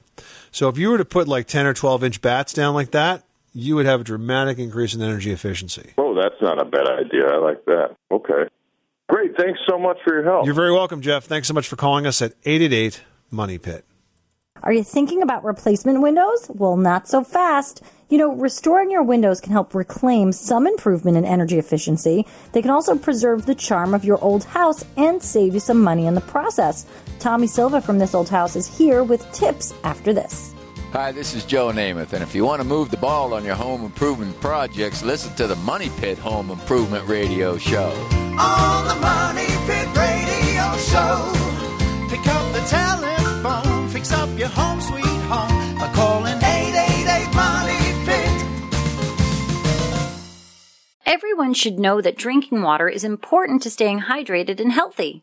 So 0.53 0.69
if 0.69 0.79
you 0.79 0.91
were 0.91 0.99
to 0.99 1.05
put 1.05 1.29
like 1.29 1.47
10 1.47 1.67
or 1.67 1.75
12 1.75 2.05
inch 2.05 2.23
batts 2.23 2.53
down 2.53 2.75
like 2.75 2.93
that, 2.93 3.25
you 3.53 3.75
would 3.75 3.87
have 3.87 4.03
a 4.03 4.05
dramatic 4.05 4.59
increase 4.59 4.95
in 4.95 5.03
energy 5.03 5.33
efficiency. 5.33 5.95
Oh, 5.99 6.15
that's 6.15 6.41
not 6.41 6.61
a 6.61 6.65
bad 6.65 6.89
idea. 6.89 7.27
I 7.27 7.39
like 7.39 7.65
that. 7.65 7.97
Okay. 8.11 8.49
Great. 9.09 9.37
Thanks 9.37 9.61
so 9.69 9.79
much 9.79 9.99
for 10.05 10.15
your 10.15 10.25
help. 10.25 10.47
You're 10.47 10.55
very 10.55 10.73
welcome, 10.73 11.01
Jeff. 11.01 11.25
Thanks 11.25 11.47
so 11.49 11.55
much 11.55 11.69
for 11.69 11.77
calling 11.77 12.07
us 12.07 12.21
at 12.21 12.33
888 12.45 13.03
Money 13.31 13.59
Pit. 13.59 13.85
Are 14.63 14.73
you 14.73 14.83
thinking 14.83 15.23
about 15.23 15.45
replacement 15.45 16.01
windows? 16.01 16.51
Well, 16.53 16.77
not 16.77 17.07
so 17.07 17.23
fast. 17.23 17.83
You 18.09 18.19
know, 18.19 18.35
restoring 18.35 18.91
your 18.91 19.03
windows 19.05 19.41
can 19.41 19.53
help 19.53 19.75
reclaim 19.75 20.33
some 20.33 20.67
improvement 20.67 21.17
in 21.17 21.25
energy 21.25 21.59
efficiency. 21.59 22.27
They 22.53 22.63
can 22.63 22.71
also 22.73 22.97
preserve 22.97 23.47
the 23.47 23.55
charm 23.55 23.95
of 23.95 24.05
your 24.05 24.23
old 24.25 24.43
house 24.45 24.85
and 24.97 25.23
save 25.23 25.55
you 25.55 25.61
some 25.61 25.83
money 25.83 26.07
in 26.07 26.15
the 26.15 26.21
process. 26.21 26.85
Tommy 27.21 27.47
Silva 27.47 27.81
from 27.81 27.99
This 27.99 28.15
Old 28.15 28.29
House 28.29 28.57
is 28.57 28.67
here 28.67 29.05
with 29.05 29.31
tips 29.33 29.73
after 29.85 30.13
this. 30.13 30.56
Hi, 30.97 31.13
this 31.13 31.35
is 31.35 31.45
Joe 31.45 31.69
Namath, 31.73 32.15
and 32.15 32.23
if 32.23 32.35
you 32.35 32.47
want 32.47 32.63
to 32.63 32.67
move 32.67 32.91
the 32.91 32.97
ball 32.97 33.35
on 33.35 33.45
your 33.45 33.55
home 33.55 33.85
improvement 33.85 34.41
projects, 34.41 35.03
listen 35.03 35.35
to 35.35 35.47
the 35.47 35.57
Money 35.57 35.91
Pit 35.99 36.17
Home 36.17 36.49
Improvement 36.49 37.07
Radio 37.07 37.59
Show. 37.59 37.91
On 38.39 38.89
the 38.89 38.95
Money 38.95 39.45
Pit 39.67 39.89
Radio 39.95 40.75
Show. 40.79 41.33
Pick 42.09 42.27
up 42.27 42.51
the 42.55 42.65
telephone, 42.67 43.91
fix 43.91 44.11
up 44.11 44.39
your 44.39 44.49
home 44.49 44.81
sweet 44.81 45.05
home 45.05 45.79
by 45.79 45.93
calling 45.93 46.39
888 46.39 47.35
Money 47.35 47.93
Pit. 48.07 48.47
Everyone 51.05 51.53
should 51.53 51.79
know 51.79 52.01
that 52.01 52.17
drinking 52.17 52.63
water 52.63 52.89
is 52.89 53.05
important 53.05 53.61
to 53.65 53.71
staying 53.71 54.01
hydrated 54.01 54.61
and 54.61 54.73
healthy. 54.73 55.23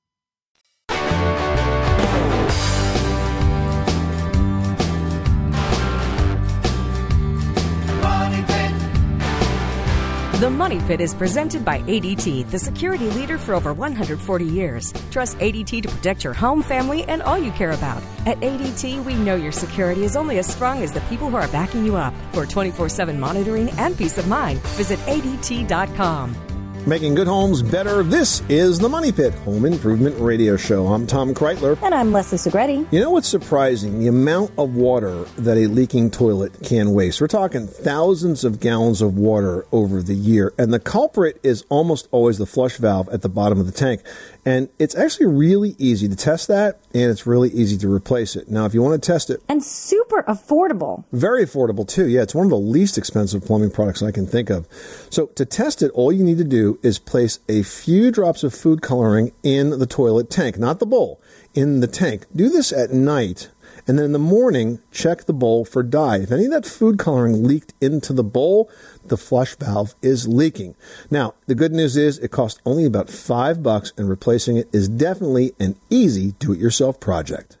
The 10.41 10.49
Money 10.49 10.79
Pit 10.79 11.01
is 11.01 11.13
presented 11.13 11.63
by 11.63 11.81
ADT, 11.81 12.49
the 12.49 12.57
security 12.57 13.11
leader 13.11 13.37
for 13.37 13.53
over 13.53 13.75
140 13.75 14.43
years. 14.43 14.91
Trust 15.11 15.37
ADT 15.37 15.83
to 15.83 15.87
protect 15.87 16.23
your 16.23 16.33
home, 16.33 16.63
family, 16.63 17.03
and 17.03 17.21
all 17.21 17.37
you 17.37 17.51
care 17.51 17.73
about. 17.73 18.01
At 18.25 18.39
ADT, 18.39 19.05
we 19.05 19.13
know 19.13 19.35
your 19.35 19.51
security 19.51 20.03
is 20.03 20.15
only 20.15 20.39
as 20.39 20.47
strong 20.47 20.81
as 20.81 20.91
the 20.91 21.01
people 21.01 21.29
who 21.29 21.35
are 21.35 21.47
backing 21.49 21.85
you 21.85 21.95
up. 21.95 22.15
For 22.31 22.47
24 22.47 22.89
7 22.89 23.19
monitoring 23.19 23.69
and 23.77 23.95
peace 23.95 24.17
of 24.17 24.27
mind, 24.27 24.59
visit 24.77 24.97
ADT.com. 25.01 26.50
Making 26.87 27.13
good 27.13 27.27
homes 27.27 27.61
better. 27.61 28.01
This 28.01 28.41
is 28.49 28.79
the 28.79 28.89
Money 28.89 29.11
Pit 29.11 29.35
Home 29.45 29.65
Improvement 29.65 30.19
Radio 30.19 30.57
Show. 30.57 30.87
I'm 30.87 31.05
Tom 31.05 31.31
Kraeutler. 31.31 31.79
And 31.83 31.93
I'm 31.93 32.11
Leslie 32.11 32.39
Segrete. 32.39 32.91
You 32.91 32.99
know 32.99 33.11
what's 33.11 33.27
surprising? 33.27 33.99
The 33.99 34.07
amount 34.07 34.51
of 34.57 34.73
water 34.73 35.25
that 35.37 35.59
a 35.59 35.67
leaking 35.67 36.09
toilet 36.09 36.53
can 36.63 36.95
waste. 36.95 37.21
We're 37.21 37.27
talking 37.27 37.67
thousands 37.67 38.43
of 38.43 38.59
gallons 38.59 39.03
of 39.03 39.15
water 39.15 39.67
over 39.71 40.01
the 40.01 40.15
year, 40.15 40.55
and 40.57 40.73
the 40.73 40.79
culprit 40.79 41.39
is 41.43 41.63
almost 41.69 42.07
always 42.09 42.39
the 42.39 42.47
flush 42.47 42.77
valve 42.77 43.09
at 43.09 43.21
the 43.21 43.29
bottom 43.29 43.59
of 43.59 43.67
the 43.67 43.71
tank. 43.71 44.01
And 44.43 44.69
it's 44.79 44.95
actually 44.95 45.27
really 45.27 45.75
easy 45.77 46.09
to 46.09 46.15
test 46.15 46.47
that, 46.47 46.79
and 46.95 47.11
it's 47.11 47.27
really 47.27 47.49
easy 47.49 47.77
to 47.77 47.93
replace 47.93 48.35
it. 48.35 48.49
Now, 48.49 48.65
if 48.65 48.73
you 48.73 48.81
want 48.81 49.01
to 49.01 49.05
test 49.11 49.29
it, 49.29 49.39
And 49.47 49.63
super 49.63 50.23
affordable. 50.23 51.03
very 51.11 51.45
affordable 51.45 51.87
too. 51.87 52.07
Yeah, 52.07 52.23
it's 52.23 52.33
one 52.33 52.47
of 52.47 52.49
the 52.49 52.57
least 52.57 52.97
expensive 52.97 53.45
plumbing 53.45 53.69
products 53.69 54.01
I 54.01 54.11
can 54.11 54.25
think 54.25 54.49
of. 54.49 54.67
So 55.11 55.27
to 55.27 55.45
test 55.45 55.83
it, 55.83 55.91
all 55.91 56.11
you 56.11 56.23
need 56.23 56.39
to 56.39 56.43
do 56.43 56.79
is 56.81 56.97
place 56.97 57.37
a 57.47 57.61
few 57.61 58.09
drops 58.09 58.43
of 58.43 58.53
food 58.53 58.81
coloring 58.81 59.31
in 59.43 59.77
the 59.77 59.85
toilet 59.85 60.31
tank, 60.31 60.57
not 60.57 60.79
the 60.79 60.87
bowl, 60.87 61.21
in 61.53 61.79
the 61.81 61.87
tank. 61.87 62.25
Do 62.35 62.49
this 62.49 62.73
at 62.73 62.91
night. 62.91 63.49
And 63.87 63.97
then 63.97 64.05
in 64.05 64.11
the 64.11 64.19
morning, 64.19 64.79
check 64.91 65.25
the 65.25 65.33
bowl 65.33 65.65
for 65.65 65.83
dye. 65.83 66.17
If 66.17 66.31
any 66.31 66.45
of 66.45 66.51
that 66.51 66.65
food 66.65 66.99
coloring 66.99 67.43
leaked 67.43 67.73
into 67.81 68.13
the 68.13 68.23
bowl, 68.23 68.69
the 69.05 69.17
flush 69.17 69.55
valve 69.55 69.95
is 70.01 70.27
leaking. 70.27 70.75
Now, 71.09 71.33
the 71.47 71.55
good 71.55 71.71
news 71.71 71.97
is 71.97 72.19
it 72.19 72.31
costs 72.31 72.61
only 72.65 72.85
about 72.85 73.09
five 73.09 73.63
bucks, 73.63 73.93
and 73.97 74.07
replacing 74.07 74.57
it 74.57 74.69
is 74.71 74.87
definitely 74.87 75.53
an 75.59 75.77
easy 75.89 76.33
do-it-yourself 76.33 76.99
project. 76.99 77.57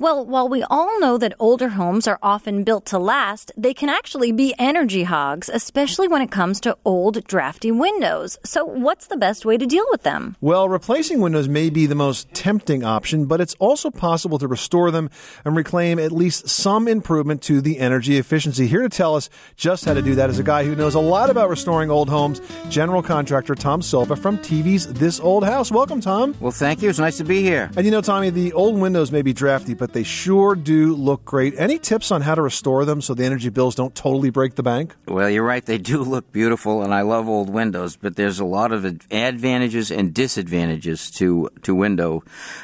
Well, 0.00 0.24
while 0.24 0.48
we 0.48 0.62
all 0.62 1.00
know 1.00 1.18
that 1.18 1.34
older 1.40 1.70
homes 1.70 2.06
are 2.06 2.20
often 2.22 2.62
built 2.62 2.86
to 2.86 3.00
last, 3.00 3.50
they 3.56 3.74
can 3.74 3.88
actually 3.88 4.30
be 4.30 4.54
energy 4.56 5.02
hogs, 5.02 5.48
especially 5.52 6.06
when 6.06 6.22
it 6.22 6.30
comes 6.30 6.60
to 6.60 6.78
old, 6.84 7.24
drafty 7.24 7.72
windows. 7.72 8.38
So, 8.44 8.64
what's 8.64 9.08
the 9.08 9.16
best 9.16 9.44
way 9.44 9.58
to 9.58 9.66
deal 9.66 9.84
with 9.90 10.04
them? 10.04 10.36
Well, 10.40 10.68
replacing 10.68 11.20
windows 11.20 11.48
may 11.48 11.68
be 11.68 11.86
the 11.86 11.96
most 11.96 12.32
tempting 12.32 12.84
option, 12.84 13.26
but 13.26 13.40
it's 13.40 13.56
also 13.58 13.90
possible 13.90 14.38
to 14.38 14.46
restore 14.46 14.92
them 14.92 15.10
and 15.44 15.56
reclaim 15.56 15.98
at 15.98 16.12
least 16.12 16.48
some 16.48 16.86
improvement 16.86 17.42
to 17.42 17.60
the 17.60 17.80
energy 17.80 18.18
efficiency. 18.18 18.68
Here 18.68 18.82
to 18.82 18.88
tell 18.88 19.16
us 19.16 19.28
just 19.56 19.84
how 19.84 19.94
to 19.94 20.02
do 20.02 20.14
that 20.14 20.30
is 20.30 20.38
a 20.38 20.44
guy 20.44 20.62
who 20.62 20.76
knows 20.76 20.94
a 20.94 21.00
lot 21.00 21.28
about 21.28 21.50
restoring 21.50 21.90
old 21.90 22.08
homes, 22.08 22.40
general 22.68 23.02
contractor 23.02 23.56
Tom 23.56 23.82
Silva 23.82 24.14
from 24.14 24.38
TV's 24.38 24.86
This 24.92 25.18
Old 25.18 25.44
House. 25.44 25.72
Welcome, 25.72 26.00
Tom. 26.00 26.36
Well, 26.38 26.52
thank 26.52 26.82
you. 26.82 26.88
It's 26.88 27.00
nice 27.00 27.16
to 27.16 27.24
be 27.24 27.42
here. 27.42 27.68
And 27.76 27.84
you 27.84 27.90
know, 27.90 28.00
Tommy, 28.00 28.30
the 28.30 28.52
old 28.52 28.78
windows 28.78 29.10
may 29.10 29.22
be 29.22 29.32
drafty, 29.32 29.74
but 29.74 29.87
they 29.92 30.02
sure 30.02 30.54
do 30.54 30.94
look 30.94 31.24
great. 31.24 31.54
Any 31.56 31.78
tips 31.78 32.10
on 32.10 32.22
how 32.22 32.34
to 32.34 32.42
restore 32.42 32.84
them 32.84 33.00
so 33.00 33.14
the 33.14 33.24
energy 33.24 33.48
bills 33.48 33.74
don't 33.74 33.94
totally 33.94 34.30
break 34.30 34.54
the 34.54 34.62
bank? 34.62 34.94
Well, 35.06 35.28
you're 35.30 35.44
right. 35.44 35.64
They 35.64 35.78
do 35.78 36.02
look 36.02 36.30
beautiful, 36.32 36.82
and 36.82 36.92
I 36.92 37.02
love 37.02 37.28
old 37.28 37.50
windows, 37.50 37.96
but 37.96 38.16
there's 38.16 38.40
a 38.40 38.44
lot 38.44 38.72
of 38.72 38.84
advantages 38.84 39.90
and 39.90 40.12
disadvantages 40.12 41.10
to, 41.12 41.50
to 41.62 41.74
window. 41.74 42.22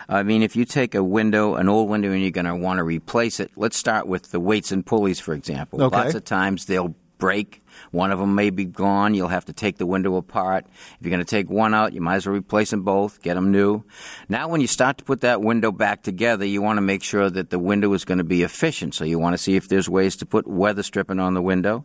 I 0.09 0.23
mean, 0.23 0.43
if 0.43 0.57
you 0.57 0.65
take 0.65 0.95
a 0.95 1.03
window, 1.03 1.55
an 1.55 1.69
old 1.69 1.89
window, 1.89 2.13
and 2.13 2.21
you're 2.21 2.31
going 2.31 2.47
to 2.47 2.57
want 2.57 2.79
to 2.79 2.85
replace 2.85 3.41
it, 3.41 3.51
let's 3.57 3.77
start 3.77 4.07
with 4.07 4.31
the 4.31 4.41
weights 4.41 4.73
and 4.73 4.85
pulleys, 4.85 5.21
for 5.21 5.35
example. 5.35 5.83
Okay. 5.83 5.97
Lots 5.97 6.15
of 6.15 6.25
times 6.25 6.67
they'll 6.67 6.95
break. 7.19 7.63
One 7.91 8.13
of 8.13 8.19
them 8.19 8.35
may 8.35 8.51
be 8.51 8.65
gone. 8.65 9.15
You'll 9.15 9.29
have 9.29 9.45
to 9.47 9.53
take 9.53 9.79
the 9.79 9.87
window 9.87 10.17
apart. 10.17 10.67
If 10.67 10.99
you're 11.01 11.11
going 11.11 11.25
to 11.25 11.25
take 11.25 11.51
one 11.51 11.75
out, 11.75 11.93
you 11.93 12.01
might 12.01 12.17
as 12.17 12.27
well 12.27 12.37
replace 12.37 12.71
them 12.71 12.83
both, 12.83 13.23
get 13.23 13.35
them 13.35 13.51
new. 13.51 13.85
Now, 14.29 14.49
when 14.49 14.61
you 14.61 14.67
start 14.67 14.99
to 14.99 15.05
put 15.05 15.21
that 15.23 15.41
window 15.41 15.73
back 15.73 16.03
together, 16.03 16.45
you 16.45 16.63
want 16.63 16.77
to 16.77 16.83
make 16.83 17.03
sure 17.03 17.31
that 17.31 17.51
the 17.51 17.59
window 17.59 17.93
is 17.93 18.05
going 18.05 18.19
to 18.19 18.25
be 18.25 18.43
efficient. 18.43 18.95
So 18.95 19.05
you 19.05 19.19
want 19.19 19.35
to 19.35 19.39
see 19.39 19.57
if 19.57 19.69
there's 19.69 19.89
ways 19.89 20.17
to 20.17 20.27
put 20.27 20.47
weather 20.47 20.83
stripping 20.83 21.21
on 21.21 21.35
the 21.35 21.43
window. 21.43 21.85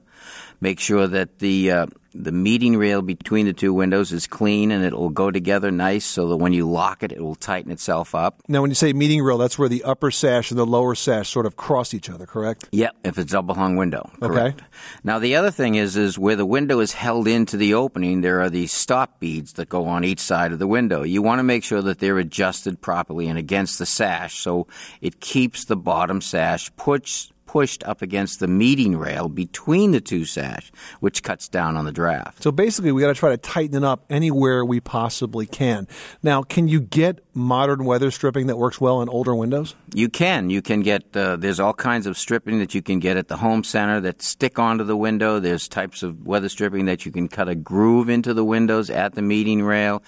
Make 0.62 0.80
sure 0.80 1.08
that 1.08 1.40
the 1.40 1.72
uh, 1.72 1.86
the 2.14 2.32
meeting 2.32 2.76
rail 2.76 3.02
between 3.02 3.46
the 3.46 3.54
two 3.54 3.74
windows 3.74 4.12
is 4.12 4.28
clean 4.28 4.72
and 4.72 4.84
it 4.84 4.94
will 4.94 5.10
go 5.10 5.32
together 5.32 5.72
nice, 5.72 6.06
so 6.06 6.28
that 6.30 6.38
when 6.38 6.54
you 6.54 6.70
lock 6.70 7.04
it, 7.04 7.12
it 7.12 7.22
will 7.22 7.36
tighten 7.36 7.72
itself 7.72 8.16
up. 8.16 8.42
Now, 8.48 8.62
when 8.62 8.72
you 8.72 8.76
say 8.76 8.94
meeting 8.94 9.22
rail, 9.22 9.38
that's 9.38 9.60
where 9.60 9.70
the 9.70 9.84
upper 9.84 10.12
sash 10.12 10.50
and 10.52 10.60
the 10.60 10.66
lower 10.66 10.96
sash 10.96 11.30
sort 11.30 11.46
of 11.46 11.56
cross 11.56 11.94
each 11.94 12.10
other, 12.10 12.26
correct? 12.26 12.68
Yep, 12.72 12.96
if 13.04 13.18
it's 13.18 13.32
double 13.32 13.56
hung 13.56 13.76
window. 13.76 14.10
Okay. 14.22 14.34
Correct. 14.34 14.62
Now 15.04 15.20
the 15.20 15.36
other 15.36 15.52
thing 15.52 15.76
is, 15.76 15.96
is 15.96 16.18
where 16.18 16.36
the 16.36 16.46
window 16.46 16.80
is 16.80 16.94
held 16.94 17.28
into 17.28 17.58
the 17.58 17.74
opening, 17.74 18.22
there 18.22 18.42
are 18.42 18.50
these 18.50 18.72
stop 18.72 19.20
beads 19.20 19.54
that 19.54 19.70
go 19.70 19.86
on 19.86 20.04
each 20.04 20.20
side 20.20 20.52
of 20.52 20.60
the 20.60 20.68
window. 20.68 21.04
You 21.04 21.22
want 21.22 21.40
to 21.40 21.44
make 21.44 21.64
sure 21.64 21.82
that 21.82 22.00
they're 22.00 22.18
adjusted 22.18 22.82
properly 22.82 23.28
and 23.28 23.38
against 23.38 23.80
the 23.80 23.86
sash 23.86 24.40
so 24.40 24.68
it 25.02 25.20
keeps 25.20 25.66
the 25.66 25.78
bottom 25.78 26.22
sash 26.22 26.72
pushed 26.76 27.34
pushed 27.50 27.84
up 27.86 28.04
against 28.04 28.40
the 28.40 28.48
meeting 28.48 28.96
rail 28.96 29.28
between 29.28 29.90
the 29.90 30.00
two 30.00 30.24
sash, 30.24 30.72
which 31.00 31.24
cuts 31.24 31.50
down 31.50 31.76
on 31.76 31.84
the 31.84 31.92
draft. 31.92 32.44
So 32.44 32.52
basically, 32.52 32.92
we 32.92 33.02
got 33.02 33.08
to 33.08 33.16
try 33.16 33.32
to 33.32 33.38
tighten 33.38 33.76
it 33.76 33.84
up 33.84 34.06
anywhere 34.08 34.64
we 34.64 34.80
possibly 34.80 35.48
can. 35.48 35.88
Now, 36.22 36.44
can 36.44 36.68
you 36.68 36.80
get 36.80 37.26
modern 37.34 37.86
weather 37.86 38.12
stripping 38.12 38.46
that 38.48 38.58
works 38.58 38.80
well 38.80 38.98
on 38.98 39.10
older 39.10 39.34
windows? 39.34 39.76
You 39.96 40.10
can. 40.10 40.52
You 40.52 40.62
can 40.62 40.82
get, 40.82 41.18
uh, 41.18 41.38
there's 41.38 41.60
all 41.60 41.74
kinds 41.74 42.06
of 42.06 42.20
stripping 42.20 42.60
that 42.60 42.76
you 42.76 42.84
can 42.84 43.00
get 43.00 43.18
at 43.18 43.30
the 43.30 43.38
home 43.38 43.64
center 43.64 44.00
that 44.02 44.22
stick 44.22 44.60
onto 44.60 44.84
the 44.84 44.98
window. 44.98 45.40
There's 45.40 45.68
types 45.68 46.04
of 46.04 46.28
weather 46.28 46.50
stripping 46.50 46.86
that 46.86 47.04
you 47.04 47.12
can 47.12 47.28
cut 47.28 47.50
a 47.50 47.56
groove 47.56 48.10
into 48.10 48.36
the 48.36 48.46
windows 48.46 48.92
at 48.92 49.16
the 49.16 49.24
meeting 49.24 49.64
rail, 49.64 50.04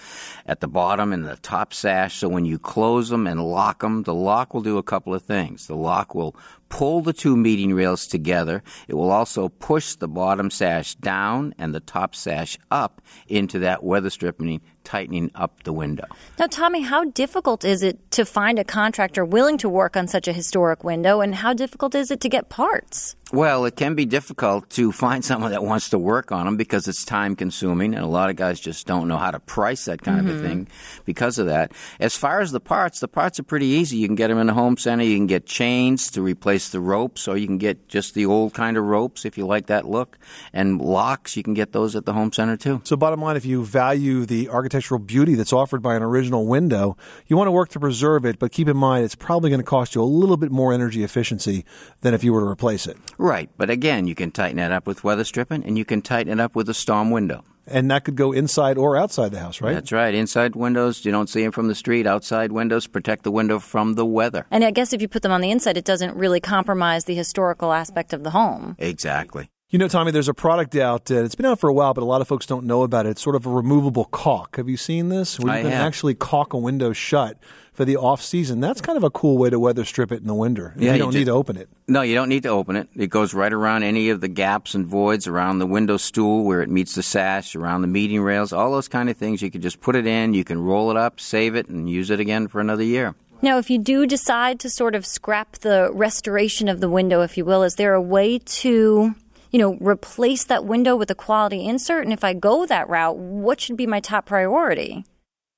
at 0.46 0.60
the 0.60 0.68
bottom 0.68 1.12
and 1.12 1.24
the 1.24 1.36
top 1.38 1.74
sash. 1.74 2.18
So 2.18 2.28
when 2.28 2.44
you 2.44 2.60
close 2.60 3.08
them 3.08 3.26
and 3.26 3.42
lock 3.42 3.80
them, 3.80 4.04
the 4.04 4.14
lock 4.14 4.54
will 4.54 4.62
do 4.62 4.78
a 4.78 4.82
couple 4.84 5.12
of 5.12 5.22
things. 5.22 5.66
The 5.66 5.74
lock 5.74 6.14
will 6.14 6.36
pull 6.72 7.02
the 7.02 7.12
two 7.12 7.36
meeting 7.36 7.74
rails 7.74 8.06
together. 8.06 8.62
It 8.88 8.94
will 8.94 9.10
also 9.10 9.50
push 9.50 9.94
the 9.94 10.08
bottom 10.08 10.50
sash 10.50 10.94
down 10.94 11.54
and 11.58 11.74
the 11.74 11.80
top 11.80 12.14
sash 12.14 12.58
up 12.70 13.02
into 13.28 13.58
that 13.58 13.84
weather 13.84 14.08
stripping, 14.08 14.62
tightening 14.84 15.30
up 15.34 15.62
the 15.64 15.72
window. 15.72 16.06
Now, 16.38 16.46
Tommy, 16.46 16.82
how 16.82 17.04
difficult 17.04 17.64
is 17.64 17.82
it 17.82 18.10
to 18.12 18.24
find 18.24 18.58
a 18.58 18.64
contractor 18.64 19.24
willing 19.24 19.58
to 19.58 19.68
work 19.68 19.96
on 19.96 20.08
such 20.08 20.28
a 20.28 20.32
historic 20.32 20.84
window, 20.84 21.20
and 21.20 21.34
how 21.34 21.52
difficult 21.52 21.94
is 21.94 22.10
it 22.10 22.20
to 22.20 22.28
get 22.28 22.48
parts? 22.48 23.16
Well, 23.32 23.64
it 23.64 23.76
can 23.76 23.94
be 23.94 24.04
difficult 24.04 24.68
to 24.70 24.92
find 24.92 25.24
someone 25.24 25.52
that 25.52 25.64
wants 25.64 25.88
to 25.90 25.98
work 25.98 26.32
on 26.32 26.44
them 26.44 26.58
because 26.58 26.86
it's 26.86 27.02
time 27.02 27.34
consuming, 27.34 27.94
and 27.94 28.04
a 28.04 28.08
lot 28.08 28.28
of 28.28 28.36
guys 28.36 28.60
just 28.60 28.86
don't 28.86 29.08
know 29.08 29.16
how 29.16 29.30
to 29.30 29.40
price 29.40 29.86
that 29.86 30.02
kind 30.02 30.20
of 30.20 30.26
a 30.26 30.30
mm-hmm. 30.32 30.46
thing 30.46 30.68
because 31.06 31.38
of 31.38 31.46
that. 31.46 31.72
As 31.98 32.14
far 32.14 32.42
as 32.42 32.52
the 32.52 32.60
parts, 32.60 33.00
the 33.00 33.08
parts 33.08 33.40
are 33.40 33.42
pretty 33.42 33.64
easy. 33.64 33.96
You 33.96 34.06
can 34.06 34.16
get 34.16 34.28
them 34.28 34.36
in 34.36 34.48
the 34.48 34.52
home 34.52 34.76
center. 34.76 35.02
You 35.02 35.16
can 35.16 35.26
get 35.26 35.46
chains 35.46 36.10
to 36.10 36.20
replace 36.20 36.68
the 36.68 36.80
ropes, 36.80 37.26
or 37.26 37.38
you 37.38 37.46
can 37.46 37.56
get 37.56 37.88
just 37.88 38.12
the 38.12 38.26
old 38.26 38.52
kind 38.52 38.76
of 38.76 38.84
ropes 38.84 39.24
if 39.24 39.38
you 39.38 39.46
like 39.46 39.64
that 39.68 39.88
look. 39.88 40.18
And 40.52 40.78
locks, 40.78 41.34
you 41.34 41.42
can 41.42 41.54
get 41.54 41.72
those 41.72 41.96
at 41.96 42.04
the 42.04 42.12
home 42.12 42.34
center 42.34 42.58
too. 42.58 42.82
So, 42.84 42.96
bottom 42.96 43.22
line, 43.22 43.38
if 43.38 43.46
you 43.46 43.64
value 43.64 44.26
the 44.26 44.50
architectural 44.72 44.98
beauty 44.98 45.34
that's 45.34 45.52
offered 45.52 45.82
by 45.82 45.94
an 45.94 46.02
original 46.02 46.46
window, 46.46 46.96
you 47.26 47.36
want 47.36 47.46
to 47.46 47.52
work 47.52 47.68
to 47.68 47.78
preserve 47.78 48.24
it, 48.24 48.38
but 48.38 48.50
keep 48.50 48.68
in 48.68 48.76
mind 48.76 49.04
it's 49.04 49.14
probably 49.14 49.50
going 49.50 49.60
to 49.60 49.66
cost 49.66 49.94
you 49.94 50.02
a 50.02 50.04
little 50.04 50.38
bit 50.38 50.50
more 50.50 50.72
energy 50.72 51.04
efficiency 51.04 51.62
than 52.00 52.14
if 52.14 52.24
you 52.24 52.32
were 52.32 52.40
to 52.40 52.46
replace 52.46 52.86
it. 52.86 52.96
Right, 53.18 53.50
but 53.58 53.68
again, 53.68 54.06
you 54.06 54.14
can 54.14 54.30
tighten 54.30 54.58
it 54.58 54.72
up 54.72 54.86
with 54.86 55.04
weather 55.04 55.24
stripping, 55.24 55.62
and 55.66 55.76
you 55.76 55.84
can 55.84 56.00
tighten 56.00 56.32
it 56.32 56.40
up 56.40 56.56
with 56.56 56.70
a 56.70 56.74
storm 56.74 57.10
window. 57.10 57.44
And 57.66 57.90
that 57.90 58.04
could 58.04 58.16
go 58.16 58.32
inside 58.32 58.78
or 58.78 58.96
outside 58.96 59.30
the 59.30 59.40
house, 59.40 59.60
right? 59.60 59.74
That's 59.74 59.92
right. 59.92 60.14
Inside 60.14 60.56
windows, 60.56 61.04
you 61.04 61.12
don't 61.12 61.28
see 61.28 61.42
them 61.42 61.52
from 61.52 61.68
the 61.68 61.74
street. 61.74 62.06
Outside 62.06 62.50
windows, 62.50 62.86
protect 62.86 63.24
the 63.24 63.30
window 63.30 63.58
from 63.58 63.94
the 63.94 64.06
weather. 64.06 64.46
And 64.50 64.64
I 64.64 64.70
guess 64.70 64.94
if 64.94 65.02
you 65.02 65.06
put 65.06 65.22
them 65.22 65.32
on 65.32 65.42
the 65.42 65.50
inside, 65.50 65.76
it 65.76 65.84
doesn't 65.84 66.16
really 66.16 66.40
compromise 66.40 67.04
the 67.04 67.14
historical 67.14 67.72
aspect 67.72 68.14
of 68.14 68.24
the 68.24 68.30
home. 68.30 68.74
Exactly. 68.78 69.48
You 69.72 69.78
know, 69.78 69.88
Tommy, 69.88 70.10
there's 70.10 70.28
a 70.28 70.34
product 70.34 70.76
out. 70.76 71.10
Uh, 71.10 71.24
it's 71.24 71.34
been 71.34 71.46
out 71.46 71.58
for 71.58 71.70
a 71.70 71.72
while, 71.72 71.94
but 71.94 72.02
a 72.02 72.04
lot 72.04 72.20
of 72.20 72.28
folks 72.28 72.44
don't 72.44 72.66
know 72.66 72.82
about 72.82 73.06
it. 73.06 73.12
It's 73.12 73.22
sort 73.22 73.34
of 73.36 73.46
a 73.46 73.48
removable 73.48 74.04
caulk. 74.04 74.56
Have 74.56 74.68
you 74.68 74.76
seen 74.76 75.08
this? 75.08 75.40
Where 75.40 75.50
you 75.54 75.60
I 75.60 75.62
can 75.62 75.70
have. 75.70 75.86
actually 75.86 76.14
caulk 76.14 76.52
a 76.52 76.58
window 76.58 76.92
shut 76.92 77.38
for 77.72 77.86
the 77.86 77.96
off 77.96 78.20
season. 78.20 78.60
That's 78.60 78.82
kind 78.82 78.98
of 78.98 79.02
a 79.02 79.08
cool 79.08 79.38
way 79.38 79.48
to 79.48 79.58
weather 79.58 79.86
strip 79.86 80.12
it 80.12 80.20
in 80.20 80.26
the 80.26 80.34
winter. 80.34 80.74
Yeah, 80.76 80.88
you 80.88 80.92
you 80.92 80.98
don't 80.98 81.12
ju- 81.12 81.18
need 81.20 81.24
to 81.24 81.30
open 81.30 81.56
it. 81.56 81.70
No, 81.88 82.02
you 82.02 82.14
don't 82.14 82.28
need 82.28 82.42
to 82.42 82.50
open 82.50 82.76
it. 82.76 82.90
It 82.94 83.06
goes 83.06 83.32
right 83.32 83.50
around 83.50 83.82
any 83.82 84.10
of 84.10 84.20
the 84.20 84.28
gaps 84.28 84.74
and 84.74 84.86
voids 84.86 85.26
around 85.26 85.58
the 85.58 85.66
window 85.66 85.96
stool 85.96 86.44
where 86.44 86.60
it 86.60 86.68
meets 86.68 86.94
the 86.94 87.02
sash, 87.02 87.56
around 87.56 87.80
the 87.80 87.88
meeting 87.88 88.20
rails, 88.20 88.52
all 88.52 88.72
those 88.72 88.88
kind 88.88 89.08
of 89.08 89.16
things. 89.16 89.40
You 89.40 89.50
can 89.50 89.62
just 89.62 89.80
put 89.80 89.96
it 89.96 90.06
in, 90.06 90.34
you 90.34 90.44
can 90.44 90.60
roll 90.62 90.90
it 90.90 90.98
up, 90.98 91.18
save 91.18 91.54
it, 91.54 91.70
and 91.70 91.88
use 91.88 92.10
it 92.10 92.20
again 92.20 92.46
for 92.46 92.60
another 92.60 92.84
year. 92.84 93.14
Now, 93.40 93.56
if 93.56 93.70
you 93.70 93.78
do 93.78 94.06
decide 94.06 94.60
to 94.60 94.68
sort 94.68 94.94
of 94.94 95.06
scrap 95.06 95.52
the 95.60 95.90
restoration 95.94 96.68
of 96.68 96.80
the 96.80 96.90
window, 96.90 97.22
if 97.22 97.38
you 97.38 97.46
will, 97.46 97.62
is 97.62 97.74
there 97.76 97.94
a 97.94 98.02
way 98.02 98.38
to, 98.38 99.14
you 99.52 99.58
know, 99.58 99.74
replace 99.80 100.44
that 100.44 100.64
window 100.64 100.96
with 100.96 101.10
a 101.10 101.14
quality 101.14 101.66
insert? 101.66 102.04
And 102.04 102.12
if 102.12 102.24
I 102.24 102.32
go 102.32 102.66
that 102.66 102.88
route, 102.88 103.16
what 103.18 103.60
should 103.60 103.76
be 103.76 103.86
my 103.86 104.00
top 104.00 104.26
priority? 104.26 105.04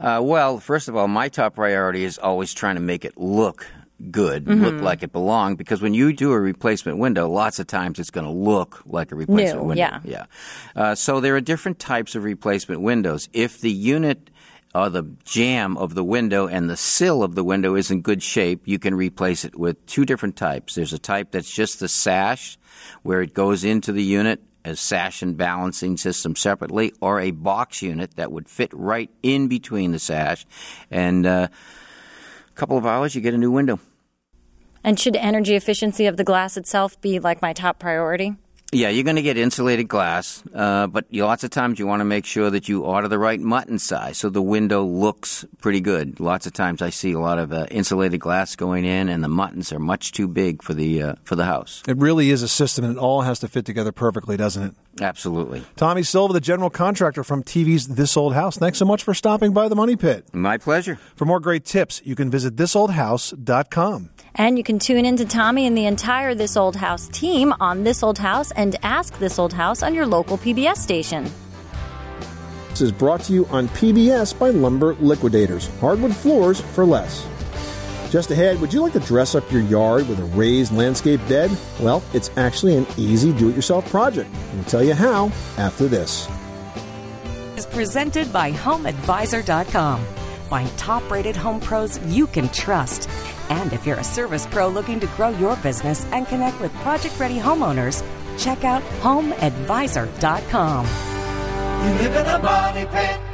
Uh, 0.00 0.20
well, 0.22 0.59
first 0.59 0.88
of 0.88 0.96
all, 0.96 1.07
my 1.09 1.28
top 1.28 1.54
priority 1.54 2.04
is 2.04 2.18
always 2.18 2.52
trying 2.52 2.74
to 2.74 2.80
make 2.83 3.04
it 3.04 3.16
look 3.16 3.66
good, 4.11 4.44
Mm-hmm. 4.44 4.64
look 4.64 4.80
like 4.83 5.02
it 5.04 5.12
belonged. 5.12 5.57
Because 5.57 5.80
when 5.80 5.94
you 5.94 6.12
do 6.12 6.33
a 6.33 6.38
replacement 6.40 6.98
window, 6.98 7.28
lots 7.28 7.61
of 7.61 7.68
times 7.68 7.98
it's 8.00 8.11
going 8.11 8.26
to 8.26 8.33
look 8.33 8.83
like 8.85 9.12
a 9.12 9.14
replacement 9.14 9.62
New, 9.62 9.68
window. 9.68 9.80
yeah. 9.80 10.00
yeah. 10.04 10.24
Uh, 10.74 10.94
so 10.96 11.20
there 11.20 11.37
are 11.37 11.40
different 11.40 11.78
types 11.78 12.16
of 12.16 12.24
replacement 12.24 12.80
windows. 12.80 13.28
If 13.33 13.61
the 13.61 13.70
unit 13.70 14.30
or 14.74 14.90
the 14.90 15.04
jamb 15.24 15.78
of 15.78 15.94
the 15.94 16.02
window 16.02 16.48
and 16.48 16.68
the 16.68 16.76
sill 16.76 17.22
of 17.22 17.37
the 17.37 17.44
window 17.44 17.76
is 17.76 17.92
in 17.92 18.02
good 18.02 18.20
shape, 18.24 18.62
you 18.66 18.80
can 18.80 18.96
replace 18.96 19.44
it 19.44 19.57
with 19.57 19.87
two 19.87 20.04
different 20.04 20.35
types. 20.35 20.74
There's 20.74 20.92
a 20.92 20.98
type 20.98 21.30
that's 21.30 21.54
just 21.54 21.78
the 21.78 21.87
sash, 21.88 22.59
where 23.03 23.23
it 23.23 23.35
goes 23.35 23.64
into 23.64 23.92
the 23.92 24.03
unit 24.03 24.40
as 24.64 24.81
sash 24.81 25.20
and 25.20 25.37
balancing 25.37 25.97
system 25.97 26.35
separately, 26.35 26.92
or 27.01 27.20
a 27.20 27.31
box 27.31 27.83
unit 27.83 28.16
that 28.16 28.33
would 28.33 28.49
fit 28.49 28.70
right 28.73 29.11
in 29.23 29.47
between 29.47 29.92
the 29.92 29.99
sash. 29.99 30.47
And 30.90 31.27
uh, 31.27 31.49
a 32.49 32.53
couple 32.55 32.79
of 32.79 32.87
hours, 32.87 33.14
you 33.14 33.20
get 33.20 33.35
a 33.35 33.38
new 33.38 33.51
window. 33.51 33.79
And 34.83 34.99
should 34.99 35.16
energy 35.16 35.55
efficiency 35.55 36.07
of 36.07 36.16
the 36.16 36.25
glass 36.25 36.57
itself 36.57 37.01
be 37.01 37.18
like 37.18 37.42
my 37.42 37.53
top 37.53 37.79
priority? 37.79 38.37
Yeah, 38.75 38.89
you're 38.89 39.05
going 39.05 39.15
to 39.15 39.23
get 39.23 39.39
insulated 39.39 39.87
glass, 39.87 40.43
uh, 40.53 40.89
but 40.89 41.07
lots 41.13 41.45
of 41.45 41.51
times 41.51 41.79
you 41.79 41.87
want 41.87 42.01
to 42.01 42.05
make 42.05 42.27
sure 42.27 42.51
that 42.51 42.69
you 42.69 42.83
order 42.83 43.07
the 43.07 43.21
right 43.21 43.39
muntin 43.39 43.79
size 43.79 44.19
so 44.19 44.29
the 44.29 44.43
window 44.43 44.83
looks 44.83 45.45
pretty 45.61 45.81
good. 45.81 46.19
Lots 46.19 46.45
of 46.47 46.55
times 46.55 46.83
I 46.83 46.91
see 46.91 47.13
a 47.13 47.21
lot 47.21 47.39
of 47.39 47.53
uh, 47.53 47.67
insulated 47.71 48.19
glass 48.19 48.57
going 48.57 48.85
in, 48.85 49.09
and 49.09 49.23
the 49.23 49.29
muntins 49.29 49.73
are 49.73 49.79
much 49.79 50.11
too 50.11 50.27
big 50.27 50.61
for 50.61 50.75
the 50.75 51.03
uh, 51.03 51.15
for 51.23 51.37
the 51.37 51.45
house. 51.45 51.85
It 51.87 51.99
really 51.99 52.31
is 52.31 52.43
a 52.43 52.49
system, 52.49 52.85
and 52.85 52.97
it 52.97 52.99
all 52.99 53.23
has 53.23 53.39
to 53.41 53.49
fit 53.49 53.65
together 53.65 53.93
perfectly, 53.93 54.37
doesn't 54.37 54.63
it? 54.65 54.75
Absolutely, 55.00 55.64
Tommy 55.76 56.02
Silva, 56.02 56.33
the 56.33 56.40
general 56.40 56.70
contractor 56.70 57.24
from 57.24 57.42
TV's 57.42 57.88
This 57.88 58.16
Old 58.16 58.35
House. 58.35 58.57
Thanks 58.57 58.78
so 58.78 58.85
much 58.85 59.02
for 59.02 59.14
stopping 59.14 59.52
by 59.52 59.68
the 59.68 59.74
Money 59.74 59.96
Pit. 59.96 60.33
my 60.33 60.57
pleasure. 60.57 60.98
For 61.16 61.24
more 61.24 61.40
great 61.40 61.64
tips, 61.64 62.00
you 62.04 62.14
can 62.14 62.30
visit 62.30 62.57
thisoldhouse.com. 62.57 64.11
And 64.37 64.59
you 64.59 64.64
can 64.64 64.78
tune 64.78 65.04
in 65.04 65.16
to 65.16 65.24
Tommy 65.24 65.66
and 65.66 65.76
the 65.76 65.87
entire 65.87 66.35
This 66.35 66.57
Old 66.57 66.76
House 66.76 67.09
team 67.09 67.54
on 67.61 67.85
This 67.85 68.02
Old 68.02 68.18
House 68.18 68.50
and 68.52 68.76
Ask 68.83 69.18
This 69.18 69.38
Old 69.38 69.52
House 69.52 69.83
on 69.83 69.94
your 69.94 70.07
local 70.07 70.38
PBS 70.38 70.76
station. 70.76 71.30
This 72.70 72.80
is 72.80 72.92
brought 72.92 73.20
to 73.22 73.33
you 73.33 73.46
on 73.46 73.68
PBS 73.68 74.37
by 74.37 74.50
Lumber 74.50 74.94
Liquidators. 74.96 75.68
Hardwood 75.78 76.14
floors 76.16 76.61
for 76.61 76.85
less. 76.85 77.24
Just 78.14 78.31
ahead, 78.31 78.61
would 78.61 78.72
you 78.72 78.81
like 78.81 78.92
to 78.92 79.00
dress 79.00 79.35
up 79.35 79.50
your 79.50 79.62
yard 79.62 80.09
with 80.09 80.20
a 80.20 80.24
raised 80.37 80.72
landscape 80.72 81.18
bed? 81.29 81.50
Well, 81.81 82.00
it's 82.12 82.31
actually 82.37 82.77
an 82.77 82.87
easy 82.96 83.33
do 83.33 83.48
it 83.48 83.57
yourself 83.57 83.90
project. 83.90 84.31
We'll 84.55 84.62
tell 84.62 84.85
you 84.85 84.94
how 84.94 85.33
after 85.59 85.88
this. 85.88 86.29
is 87.57 87.66
presented 87.66 88.33
by 88.33 88.53
HomeAdvisor.com. 88.53 90.05
Find 90.48 90.79
top 90.79 91.11
rated 91.11 91.35
home 91.35 91.59
pros 91.59 91.98
you 92.07 92.29
can 92.29 92.48
trust. 92.50 93.11
And 93.50 93.72
if 93.72 93.85
you're 93.85 93.98
a 93.98 94.05
service 94.05 94.46
pro 94.46 94.68
looking 94.68 95.00
to 95.00 95.09
grow 95.16 95.31
your 95.31 95.57
business 95.57 96.05
and 96.12 96.24
connect 96.29 96.61
with 96.61 96.72
project 96.87 97.18
ready 97.18 97.40
homeowners, 97.40 98.05
check 98.38 98.62
out 98.62 98.85
HomeAdvisor.com. 99.03 100.87
You 100.87 101.94
live 101.98 102.14
in 102.14 102.27
a 102.27 102.38
money 102.38 102.87
pit. 102.87 103.34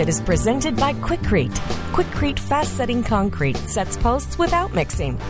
Pit 0.00 0.08
is 0.08 0.20
presented 0.22 0.76
by 0.76 0.94
Quikrete. 0.94 1.58
Quikrete 1.92 2.38
fast 2.38 2.74
setting 2.74 3.04
concrete 3.04 3.58
sets 3.58 3.98
posts 3.98 4.38
without 4.38 4.72
mixing. 4.72 5.20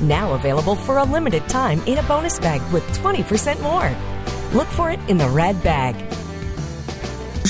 Now 0.00 0.34
available 0.34 0.74
for 0.74 0.98
a 0.98 1.04
limited 1.04 1.48
time 1.48 1.78
in 1.82 1.98
a 1.98 2.02
bonus 2.02 2.40
bag 2.40 2.60
with 2.72 2.82
20% 2.98 3.62
more. 3.62 3.88
Look 4.52 4.66
for 4.66 4.90
it 4.90 4.98
in 5.08 5.16
the 5.16 5.28
red 5.28 5.62
bag. 5.62 5.94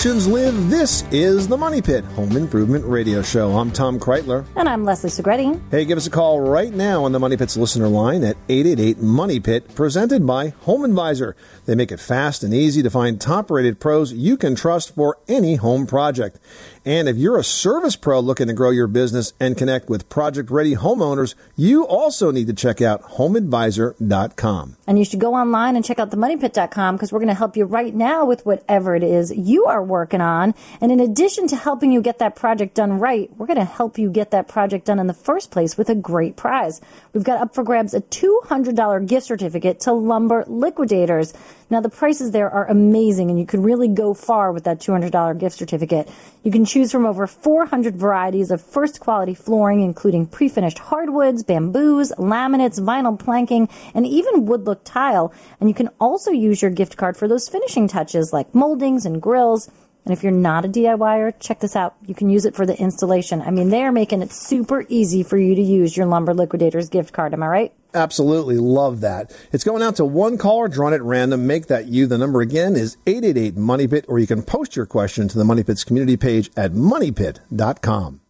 Live. 0.05 0.69
This 0.69 1.05
is 1.11 1.49
the 1.49 1.57
Money 1.57 1.81
Pit 1.81 2.05
Home 2.05 2.37
Improvement 2.37 2.85
Radio 2.85 3.23
Show. 3.23 3.57
I'm 3.57 3.73
Tom 3.73 3.99
Kraeutler. 3.99 4.45
And 4.55 4.69
I'm 4.69 4.85
Leslie 4.85 5.09
Segrete. 5.09 5.59
Hey, 5.71 5.87
give 5.87 5.97
us 5.97 6.07
a 6.07 6.11
call 6.11 6.39
right 6.39 6.73
now 6.73 7.05
on 7.05 7.13
the 7.13 7.19
Money 7.19 7.39
Pit's 7.39 7.57
listener 7.57 7.89
line 7.89 8.23
at 8.23 8.37
888 8.51 8.99
Money 8.99 9.41
Pit, 9.41 9.75
presented 9.75 10.27
by 10.27 10.51
Home 10.61 10.85
Advisor. 10.85 11.35
They 11.65 11.75
make 11.75 11.91
it 11.91 11.99
fast 11.99 12.45
and 12.45 12.53
easy 12.53 12.83
to 12.83 12.91
find 12.91 13.19
top 13.19 13.51
rated 13.51 13.81
pros 13.81 14.13
you 14.13 14.37
can 14.37 14.55
trust 14.55 14.95
for 14.95 15.17
any 15.29 15.55
home 15.55 15.87
project. 15.87 16.39
And 16.85 17.09
if 17.09 17.17
you're 17.17 17.39
a 17.39 17.43
service 17.43 17.97
pro 17.97 18.21
looking 18.21 18.47
to 18.47 18.53
grow 18.53 18.71
your 18.71 18.87
business 18.87 19.33
and 19.41 19.57
connect 19.57 19.89
with 19.89 20.09
project 20.09 20.51
ready 20.51 20.77
homeowners, 20.77 21.35
you 21.57 21.85
also 21.85 22.31
need 22.31 22.47
to 22.47 22.53
check 22.53 22.81
out 22.81 23.03
homeadvisor.com. 23.15 24.77
And 24.87 24.99
you 24.99 25.05
should 25.05 25.19
go 25.19 25.35
online 25.35 25.75
and 25.75 25.85
check 25.85 25.99
out 25.99 26.11
themoneypit.com 26.11 26.95
because 26.95 27.13
we're 27.13 27.19
going 27.19 27.27
to 27.27 27.35
help 27.35 27.57
you 27.57 27.65
right 27.65 27.93
now 27.93 28.25
with 28.25 28.47
whatever 28.47 28.95
it 28.95 29.03
is 29.03 29.33
you 29.35 29.65
are 29.65 29.83
working 29.89 30.21
on. 30.21 30.55
And 30.81 30.93
in 30.93 31.01
addition 31.01 31.49
to 31.49 31.57
helping 31.57 31.93
you 31.93 32.01
get 32.01 32.19
that 32.19 32.37
project 32.37 32.75
done 32.75 32.99
right, 32.99 33.31
we're 33.37 33.47
going 33.47 33.59
to 33.59 33.65
help 33.65 33.99
you 33.99 34.11
get 34.11 34.31
that 34.33 34.49
project 34.49 34.87
done 34.87 34.99
in 34.99 35.07
the 35.07 35.15
first 35.15 35.51
place 35.51 35.77
with 35.77 35.89
a 35.89 35.95
great 35.95 36.37
prize. 36.37 36.81
We've 37.13 37.25
got 37.25 37.41
up 37.41 37.55
for 37.55 37.65
grabs 37.65 37.95
a 37.95 38.01
$200 38.01 39.07
gift 39.07 39.27
certificate 39.27 39.81
to 39.81 39.93
Lumber 39.93 40.45
Liquidators. 40.47 41.33
Now, 41.69 41.81
the 41.81 41.89
prices 41.89 42.31
there 42.31 42.49
are 42.49 42.71
amazing, 42.71 43.29
and 43.29 43.41
you 43.41 43.45
could 43.45 43.65
really 43.65 43.89
go 43.89 44.15
far 44.15 44.53
with 44.53 44.65
that 44.65 44.79
$200 44.79 45.37
gift 45.39 45.57
certificate. 45.57 46.09
You 46.45 46.53
can 46.53 46.65
choose 46.65 46.93
from 46.93 47.05
over 47.05 47.27
400 47.27 47.97
varieties 47.97 48.53
of 48.53 48.61
first 48.63 49.01
quality 49.01 49.35
flooring, 49.35 49.81
including 49.81 50.27
pre 50.27 50.49
finished 50.49 50.79
hardwoods, 50.79 51.43
bamboos, 51.43 52.13
laminates, 52.19 52.81
vinyl 52.81 53.19
planking, 53.19 53.69
and 53.95 54.07
even 54.07 54.47
wood 54.47 54.65
look 54.65 54.85
tile. 54.85 55.33
And 55.59 55.69
you 55.69 55.75
can 55.75 55.89
also 56.01 56.31
use 56.31 56.63
your 56.63 56.71
gift 56.71 56.97
card 56.97 57.17
for 57.17 57.27
those 57.27 57.49
finishing 57.49 57.89
touches 57.89 58.33
like 58.33 58.55
moldings 58.55 59.05
and 59.05 59.21
grills. 59.21 59.69
And 60.07 60.13
if 60.13 60.23
you're 60.23 60.31
not 60.31 60.65
a 60.65 60.69
DIYer, 60.69 61.35
check 61.41 61.59
this 61.59 61.75
out. 61.75 61.97
You 62.07 62.15
can 62.15 62.31
use 62.31 62.45
it 62.45 62.55
for 62.55 62.65
the 62.65 62.79
installation. 62.79 63.43
I 63.43 63.51
mean, 63.51 63.71
they 63.71 63.83
are 63.83 63.91
making 63.91 64.23
it 64.23 64.33
super 64.33 64.87
easy 64.89 65.25
for 65.25 65.37
you 65.37 65.57
to 65.57 65.61
use 65.61 65.97
your 65.97 66.07
Lumber 66.07 66.33
Liquidators 66.33 66.89
gift 66.89 67.13
card. 67.13 67.35
Am 67.35 67.43
I 67.43 67.49
right? 67.49 67.73
Absolutely 67.93 68.57
love 68.57 69.01
that. 69.01 69.37
It's 69.53 69.65
going 69.65 69.83
out 69.83 69.97
to 69.97 70.05
one 70.05 70.39
caller 70.39 70.69
drawn 70.69 70.95
at 70.95 71.03
random. 71.03 71.49
Make 71.49 71.67
that 71.67 71.87
you. 71.87 72.07
The 72.07 72.19
number 72.19 72.41
again 72.41 72.77
is 72.77 72.97
888 73.09 73.57
Money 73.57 73.89
Pit, 73.89 74.05
or 74.07 74.21
you 74.21 74.29
can 74.29 74.45
post 74.45 74.77
your 74.77 74.87
question 74.87 75.27
to 75.27 75.39
the 75.39 75.45
Money 75.45 75.65
Pit's 75.65 75.83
community 75.83 76.17
page 76.17 76.53
at 76.57 76.71
moneypit.com. 76.71 78.21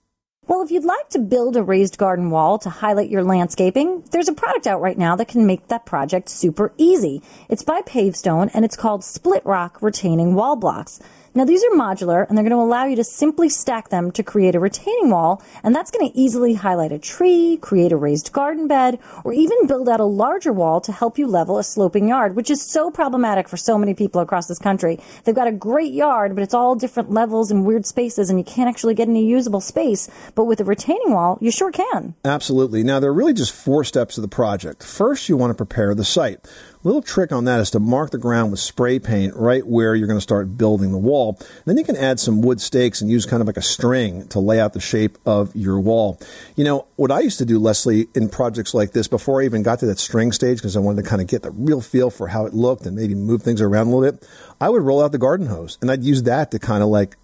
Well, 0.49 0.63
if 0.63 0.71
you'd 0.71 0.85
like 0.85 1.09
to 1.11 1.19
build 1.19 1.57
a 1.57 1.63
raised 1.63 1.99
garden 1.99 2.31
wall 2.31 2.57
to 2.61 2.71
highlight 2.71 3.11
your 3.11 3.25
landscaping, 3.25 4.05
there's 4.13 4.29
a 4.29 4.33
product 4.33 4.69
out 4.69 4.81
right 4.81 4.97
now 4.97 5.17
that 5.17 5.27
can 5.27 5.45
make 5.45 5.67
that 5.69 5.85
project 5.85 6.29
super 6.29 6.73
easy. 6.79 7.21
It's 7.49 7.65
by 7.65 7.83
Pavestone 7.83 8.51
and 8.55 8.65
it's 8.65 8.77
called 8.77 9.03
Split 9.03 9.45
Rock 9.45 9.83
Retaining 9.83 10.37
Wall 10.37 10.55
Blocks. 10.55 11.01
Now, 11.37 11.45
these 11.45 11.63
are 11.65 11.77
modular 11.77 12.27
and 12.27 12.37
they're 12.37 12.49
going 12.49 12.57
to 12.57 12.65
allow 12.65 12.87
you 12.87 12.97
to 12.97 13.05
simply 13.05 13.51
stack 13.51 13.91
them 13.91 14.11
to 14.13 14.23
create 14.23 14.55
a 14.55 14.59
retaining 14.59 15.11
wall, 15.11 15.43
and 15.63 15.75
that's 15.75 15.91
going 15.91 16.11
to 16.11 16.19
easily 16.19 16.55
highlight 16.55 16.93
a 16.93 16.99
tree, 16.99 17.59
create 17.61 17.93
a 17.93 17.97
raised 17.99 18.33
garden 18.33 18.67
bed, 18.67 18.99
or 19.23 19.35
even 19.35 19.67
build 19.67 19.87
out 19.87 20.01
a 20.01 20.05
larger 20.05 20.51
wall 20.51 20.81
to 20.81 20.93
help 20.93 21.19
you 21.19 21.27
level 21.27 21.59
a 21.59 21.63
sloping 21.63 22.09
yard, 22.09 22.37
which 22.37 22.51
is 22.51 22.63
so 22.63 22.91
problematic 22.91 23.51
for 23.51 23.59
so 23.59 23.77
many 23.77 23.93
people 23.93 24.23
across 24.23 24.47
this 24.47 24.59
country. 24.59 24.99
They've 25.25 25.35
got 25.35 25.47
a 25.47 25.53
great 25.53 25.93
yard, 25.93 26.35
but 26.35 26.43
it's 26.43 26.55
all 26.55 26.75
different 26.75 27.11
levels 27.11 27.51
and 27.51 27.67
weird 27.67 27.85
spaces, 27.85 28.31
and 28.31 28.39
you 28.39 28.45
can't 28.45 28.71
actually 28.71 28.95
get 28.95 29.07
any 29.07 29.27
usable 29.27 29.61
space. 29.61 30.09
But 30.35 30.45
with 30.45 30.61
a 30.61 30.65
retaining 30.65 31.13
wall, 31.13 31.37
you 31.43 31.51
sure 31.51 31.71
can. 31.71 32.15
Absolutely. 32.25 32.83
Now, 32.83 32.99
there 32.99 33.11
are 33.11 33.15
really 33.15 33.35
just 33.35 33.53
four 33.53 33.85
steps 33.85 34.17
of 34.17 34.23
the 34.23 34.29
project. 34.29 34.83
First, 34.83 35.29
you 35.29 35.37
want 35.37 35.51
to 35.51 35.55
prepare 35.55 35.95
the 35.95 36.03
site. 36.03 36.49
Little 36.87 37.03
trick 37.03 37.33
on 37.33 37.47
that 37.47 37.59
is 37.59 37.73
to 37.73 37.81
mark 37.81 38.13
the 38.13 38.19
ground 38.19 38.53
with 38.53 38.61
spray 38.61 39.01
paint 39.01 39.35
right 39.35 39.67
where 39.67 39.97
you're 39.97 40.07
going 40.07 40.19
to 40.19 40.23
start 40.23 40.57
building 40.57 40.93
the 40.93 40.99
wall. 40.99 41.37
Then 41.65 41.79
you 41.79 41.83
can 41.83 41.97
add 41.97 42.21
some 42.21 42.43
wood 42.43 42.61
stakes 42.61 43.01
and 43.01 43.11
use 43.11 43.27
kind 43.27 43.41
of 43.41 43.49
like 43.49 43.57
a 43.57 43.61
string 43.63 44.29
to 44.29 44.39
lay 44.39 44.61
out 44.61 44.73
the 44.73 44.79
shape 44.79 45.19
of 45.27 45.51
your 45.57 45.81
wall. 45.81 46.21
You 46.55 46.63
know, 46.63 46.87
what 46.95 47.11
I 47.11 47.19
used 47.19 47.39
to 47.39 47.45
do, 47.45 47.59
Leslie, 47.59 48.07
in 48.15 48.29
projects 48.29 48.73
like 48.73 48.93
this 48.93 49.09
before 49.09 49.43
I 49.43 49.47
even 49.47 49.65
got 49.65 49.81
to 49.81 49.87
that 49.87 49.99
string 49.99 50.31
stage, 50.31 50.59
because 50.59 50.77
I 50.77 50.79
wanted 50.79 51.03
to 51.03 51.09
kind 51.09 51.21
of 51.21 51.27
get 51.27 51.43
the 51.43 51.51
real 51.51 51.81
feel 51.81 52.09
for 52.09 52.29
how 52.29 52.47
it 52.47 52.55
looked 52.55 52.87
and 52.87 52.95
maybe 52.95 53.17
move 53.17 53.43
things 53.43 53.61
around 53.61 53.89
a 53.89 53.91
little 53.97 54.13
bit, 54.13 54.29
I 54.61 54.69
would 54.69 54.83
roll 54.83 55.03
out 55.03 55.11
the 55.11 55.19
garden 55.19 55.49
hose 55.49 55.79
and 55.83 55.91
I'd 55.91 56.05
use 56.05 56.23
that 56.23 56.53
to 56.53 56.61
kind 56.61 56.85
of 56.85 56.89
like 56.89 57.17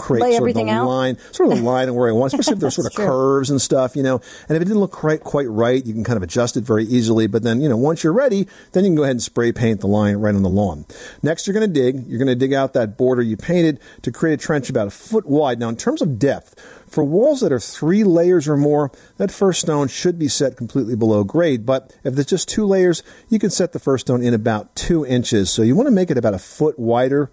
create 0.00 0.22
Lay 0.22 0.36
sort 0.36 0.50
of 0.50 0.56
the 0.56 0.68
out? 0.68 0.86
line, 0.86 1.18
sort 1.32 1.50
of 1.50 1.58
the 1.58 1.64
line 1.64 1.88
of 1.88 1.94
where 1.94 2.08
I 2.08 2.12
want, 2.12 2.32
especially 2.32 2.54
if 2.54 2.60
there's 2.60 2.74
sort 2.80 2.86
of 2.86 2.92
true. 2.92 3.06
curves 3.06 3.50
and 3.50 3.60
stuff, 3.60 3.96
you 3.96 4.02
know. 4.02 4.20
And 4.48 4.56
if 4.56 4.62
it 4.62 4.64
didn't 4.64 4.80
look 4.80 4.92
quite 4.92 5.20
quite 5.20 5.48
right, 5.48 5.84
you 5.84 5.92
can 5.92 6.04
kind 6.04 6.16
of 6.16 6.22
adjust 6.22 6.56
it 6.56 6.64
very 6.64 6.84
easily. 6.84 7.26
But 7.26 7.42
then, 7.42 7.60
you 7.60 7.68
know, 7.68 7.76
once 7.76 8.02
you're 8.02 8.12
ready, 8.12 8.48
then 8.72 8.84
you 8.84 8.90
can 8.90 8.96
go 8.96 9.02
ahead 9.02 9.12
and 9.12 9.22
spray 9.22 9.52
paint 9.52 9.80
the 9.80 9.86
line 9.86 10.16
right 10.16 10.34
on 10.34 10.42
the 10.42 10.48
lawn. 10.48 10.86
Next, 11.22 11.46
you're 11.46 11.54
going 11.54 11.72
to 11.72 11.80
dig. 11.80 12.06
You're 12.06 12.18
going 12.18 12.28
to 12.28 12.34
dig 12.34 12.52
out 12.52 12.72
that 12.74 12.96
border 12.96 13.22
you 13.22 13.36
painted 13.36 13.80
to 14.02 14.10
create 14.12 14.34
a 14.34 14.36
trench 14.36 14.70
about 14.70 14.86
a 14.86 14.90
foot 14.90 15.26
wide. 15.26 15.58
Now, 15.58 15.68
in 15.68 15.76
terms 15.76 16.02
of 16.02 16.18
depth. 16.18 16.54
For 16.90 17.04
walls 17.04 17.40
that 17.40 17.52
are 17.52 17.60
three 17.60 18.02
layers 18.02 18.48
or 18.48 18.56
more, 18.56 18.90
that 19.16 19.30
first 19.30 19.60
stone 19.60 19.86
should 19.86 20.18
be 20.18 20.26
set 20.26 20.56
completely 20.56 20.96
below 20.96 21.22
grade. 21.22 21.64
But 21.64 21.96
if 22.02 22.14
there's 22.14 22.26
just 22.26 22.48
two 22.48 22.66
layers, 22.66 23.04
you 23.28 23.38
can 23.38 23.50
set 23.50 23.72
the 23.72 23.78
first 23.78 24.08
stone 24.08 24.24
in 24.24 24.34
about 24.34 24.74
two 24.74 25.06
inches. 25.06 25.52
So 25.52 25.62
you 25.62 25.76
want 25.76 25.86
to 25.86 25.92
make 25.92 26.10
it 26.10 26.18
about 26.18 26.34
a 26.34 26.38
foot 26.40 26.80
wider 26.80 27.30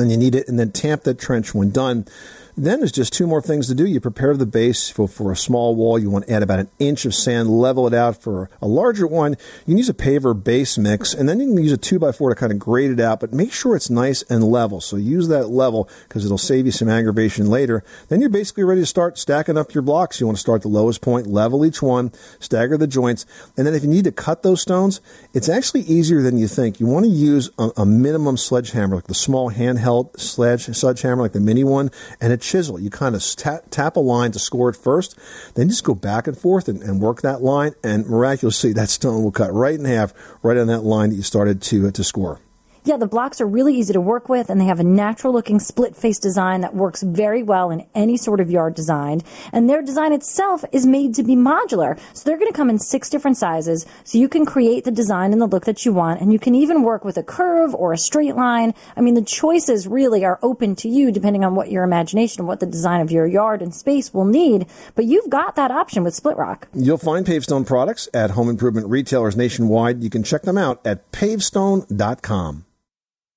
then 0.00 0.10
you 0.10 0.16
need 0.16 0.34
it, 0.34 0.48
and 0.48 0.58
then 0.58 0.72
tamp 0.72 1.02
that 1.04 1.18
trench 1.18 1.54
when 1.54 1.70
done. 1.70 2.06
Then 2.56 2.80
there's 2.80 2.92
just 2.92 3.14
two 3.14 3.26
more 3.26 3.40
things 3.40 3.66
to 3.68 3.74
do. 3.74 3.86
You 3.86 3.98
prepare 3.98 4.36
the 4.36 4.44
base 4.44 4.90
for, 4.90 5.08
for 5.08 5.32
a 5.32 5.36
small 5.36 5.74
wall. 5.74 5.98
You 5.98 6.10
want 6.10 6.26
to 6.26 6.32
add 6.34 6.42
about 6.42 6.58
an 6.58 6.68
inch 6.78 7.06
of 7.06 7.14
sand, 7.14 7.48
level 7.48 7.86
it 7.86 7.94
out 7.94 8.20
for 8.20 8.50
a 8.60 8.66
larger 8.66 9.06
one. 9.06 9.32
You 9.60 9.72
can 9.72 9.78
use 9.78 9.88
a 9.88 9.94
paver 9.94 10.34
base 10.34 10.76
mix, 10.76 11.14
and 11.14 11.26
then 11.26 11.40
you 11.40 11.46
can 11.46 11.62
use 11.62 11.72
a 11.72 11.78
2x4 11.78 12.30
to 12.30 12.34
kind 12.34 12.52
of 12.52 12.58
grade 12.58 12.90
it 12.90 13.00
out, 13.00 13.20
but 13.20 13.32
make 13.32 13.52
sure 13.52 13.74
it's 13.74 13.88
nice 13.88 14.20
and 14.24 14.44
level. 14.44 14.82
So 14.82 14.96
use 14.96 15.28
that 15.28 15.48
level 15.48 15.88
because 16.06 16.26
it'll 16.26 16.36
save 16.36 16.66
you 16.66 16.72
some 16.72 16.90
aggravation 16.90 17.46
later. 17.46 17.82
Then 18.08 18.20
you're 18.20 18.28
basically 18.28 18.64
ready 18.64 18.82
to 18.82 18.86
start 18.86 19.18
stacking 19.18 19.56
up 19.56 19.72
your 19.72 19.82
blocks. 19.82 20.20
You 20.20 20.26
want 20.26 20.36
to 20.36 20.42
start 20.42 20.60
the 20.60 20.68
lowest 20.68 21.00
point, 21.00 21.26
level 21.26 21.64
each 21.64 21.80
one, 21.80 22.12
stagger 22.38 22.76
the 22.76 22.86
joints, 22.86 23.24
and 23.56 23.66
then 23.66 23.74
if 23.74 23.82
you 23.82 23.88
need 23.88 24.04
to 24.04 24.12
cut 24.12 24.42
those 24.42 24.60
stones, 24.60 25.00
it's 25.32 25.48
actually 25.48 25.82
easier 25.82 26.20
than 26.20 26.36
you 26.36 26.48
think. 26.48 26.80
You 26.80 26.86
want 26.86 27.06
to 27.06 27.10
use 27.10 27.48
a, 27.58 27.70
a 27.78 27.86
minimum 27.86 28.36
sledgehammer, 28.36 28.96
like 28.96 29.06
the 29.06 29.14
small 29.14 29.48
handheld 29.82 30.18
sledge, 30.18 30.64
sledgehammer, 30.64 31.22
like 31.22 31.32
the 31.32 31.40
mini 31.40 31.64
one, 31.64 31.90
and 32.20 32.32
a 32.32 32.36
chisel. 32.36 32.78
You 32.78 32.90
kind 32.90 33.14
of 33.14 33.22
tap, 33.36 33.64
tap 33.70 33.96
a 33.96 34.00
line 34.00 34.32
to 34.32 34.38
score 34.38 34.68
it 34.70 34.76
first, 34.76 35.18
then 35.54 35.68
just 35.68 35.84
go 35.84 35.94
back 35.94 36.26
and 36.26 36.36
forth 36.36 36.68
and, 36.68 36.82
and 36.82 37.00
work 37.00 37.22
that 37.22 37.42
line, 37.42 37.74
and 37.82 38.06
miraculously 38.06 38.72
that 38.74 38.88
stone 38.88 39.22
will 39.22 39.32
cut 39.32 39.52
right 39.52 39.78
in 39.78 39.84
half, 39.84 40.12
right 40.42 40.56
on 40.56 40.66
that 40.68 40.82
line 40.82 41.10
that 41.10 41.16
you 41.16 41.22
started 41.22 41.60
to 41.62 41.90
to 41.90 42.04
score. 42.04 42.40
Yeah, 42.84 42.96
the 42.96 43.06
blocks 43.06 43.40
are 43.40 43.46
really 43.46 43.76
easy 43.76 43.92
to 43.92 44.00
work 44.00 44.28
with 44.28 44.50
and 44.50 44.60
they 44.60 44.64
have 44.64 44.80
a 44.80 44.84
natural 44.84 45.32
looking 45.32 45.60
split 45.60 45.94
face 45.94 46.18
design 46.18 46.62
that 46.62 46.74
works 46.74 47.02
very 47.02 47.42
well 47.42 47.70
in 47.70 47.86
any 47.94 48.16
sort 48.16 48.40
of 48.40 48.50
yard 48.50 48.74
design. 48.74 49.22
And 49.52 49.70
their 49.70 49.82
design 49.82 50.12
itself 50.12 50.64
is 50.72 50.84
made 50.84 51.14
to 51.14 51.22
be 51.22 51.36
modular. 51.36 51.98
So 52.12 52.24
they're 52.24 52.38
going 52.38 52.50
to 52.50 52.56
come 52.56 52.70
in 52.70 52.78
six 52.80 53.08
different 53.08 53.36
sizes 53.36 53.86
so 54.02 54.18
you 54.18 54.28
can 54.28 54.44
create 54.44 54.84
the 54.84 54.90
design 54.90 55.32
and 55.32 55.40
the 55.40 55.46
look 55.46 55.64
that 55.64 55.84
you 55.84 55.92
want. 55.92 56.20
And 56.20 56.32
you 56.32 56.38
can 56.38 56.54
even 56.56 56.82
work 56.82 57.04
with 57.04 57.16
a 57.16 57.22
curve 57.22 57.74
or 57.74 57.92
a 57.92 57.98
straight 57.98 58.34
line. 58.34 58.74
I 58.96 59.00
mean, 59.00 59.14
the 59.14 59.22
choices 59.22 59.86
really 59.86 60.24
are 60.24 60.40
open 60.42 60.74
to 60.76 60.88
you 60.88 61.12
depending 61.12 61.44
on 61.44 61.54
what 61.54 61.70
your 61.70 61.84
imagination 61.84 62.46
what 62.46 62.60
the 62.60 62.66
design 62.66 63.00
of 63.00 63.12
your 63.12 63.26
yard 63.26 63.62
and 63.62 63.74
space 63.74 64.12
will 64.12 64.24
need. 64.24 64.66
But 64.94 65.04
you've 65.04 65.30
got 65.30 65.54
that 65.56 65.70
option 65.70 66.02
with 66.02 66.14
Split 66.14 66.36
Rock. 66.36 66.68
You'll 66.74 66.98
find 66.98 67.24
Pavestone 67.24 67.64
products 67.64 68.08
at 68.12 68.30
home 68.32 68.48
improvement 68.48 68.88
retailers 68.88 69.36
nationwide. 69.36 70.02
You 70.02 70.10
can 70.10 70.22
check 70.22 70.42
them 70.42 70.58
out 70.58 70.84
at 70.84 71.12
pavestone.com. 71.12 72.64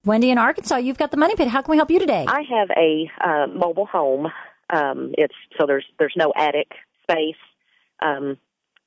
Wendy 0.06 0.30
in 0.30 0.38
Arkansas, 0.38 0.78
you've 0.78 1.00
got 1.00 1.10
the 1.10 1.18
money 1.18 1.36
pit. 1.36 1.48
How 1.48 1.64
can 1.64 1.72
we 1.72 1.78
help 1.78 1.90
you 1.90 1.98
today? 1.98 2.26
I 2.28 2.44
have 2.44 2.70
a 2.78 3.10
uh, 3.20 3.48
mobile 3.48 3.88
home. 3.88 4.28
Um, 4.70 5.14
it's 5.18 5.34
so 5.60 5.66
there's 5.66 5.86
there's 5.98 6.14
no 6.16 6.32
attic 6.36 6.72
space. 7.04 7.36
Um, 8.00 8.38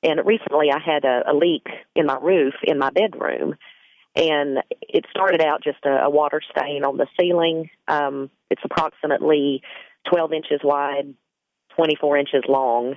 and 0.01 0.25
recently, 0.25 0.71
I 0.71 0.79
had 0.79 1.03
a, 1.03 1.31
a 1.31 1.33
leak 1.33 1.67
in 1.93 2.05
my 2.05 2.17
roof 2.21 2.53
in 2.63 2.79
my 2.79 2.89
bedroom, 2.89 3.55
and 4.15 4.59
it 4.81 5.05
started 5.11 5.41
out 5.41 5.61
just 5.61 5.79
a, 5.83 6.05
a 6.05 6.09
water 6.09 6.41
stain 6.51 6.85
on 6.85 6.95
the 6.95 7.07
ceiling. 7.19 7.69
Um, 7.89 8.29
it's 8.49 8.61
approximately 8.63 9.61
12 10.09 10.31
inches 10.31 10.61
wide, 10.63 11.13
24 11.75 12.17
inches 12.17 12.43
long. 12.47 12.95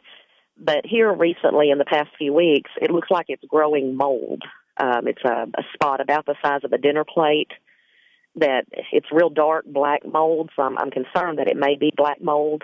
But 0.56 0.86
here 0.86 1.12
recently, 1.12 1.70
in 1.70 1.78
the 1.78 1.84
past 1.84 2.10
few 2.18 2.32
weeks, 2.32 2.70
it 2.80 2.92
looks 2.92 3.10
like 3.10 3.26
it's 3.28 3.42
growing 3.48 3.96
mold. 3.96 4.42
Um, 4.76 5.08
it's 5.08 5.24
a, 5.24 5.48
a 5.58 5.62
spot 5.74 6.00
about 6.00 6.24
the 6.24 6.36
size 6.40 6.60
of 6.62 6.72
a 6.72 6.78
dinner 6.78 7.04
plate 7.04 7.50
that 8.36 8.64
it's 8.92 9.06
real 9.12 9.30
dark 9.30 9.64
black 9.66 10.04
mold, 10.04 10.50
so 10.56 10.62
I'm, 10.62 10.78
I'm 10.78 10.90
concerned 10.90 11.38
that 11.38 11.48
it 11.48 11.56
may 11.56 11.76
be 11.76 11.92
black 11.96 12.20
mold. 12.22 12.62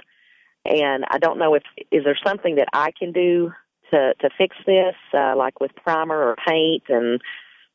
And 0.65 1.05
I 1.11 1.19
don't 1.19 1.39
know 1.39 1.55
if 1.55 1.63
is 1.91 2.05
there 2.05 2.19
something 2.27 2.57
that 2.57 2.69
I 2.73 2.91
can 2.99 3.13
do 3.13 3.53
to 3.91 4.15
to 4.21 4.31
fix 4.37 4.57
this, 4.67 4.95
uh, 5.15 5.35
like 5.37 5.61
with 5.61 5.75
primer 5.77 6.17
or 6.17 6.37
paint, 6.47 6.85
and 6.89 7.21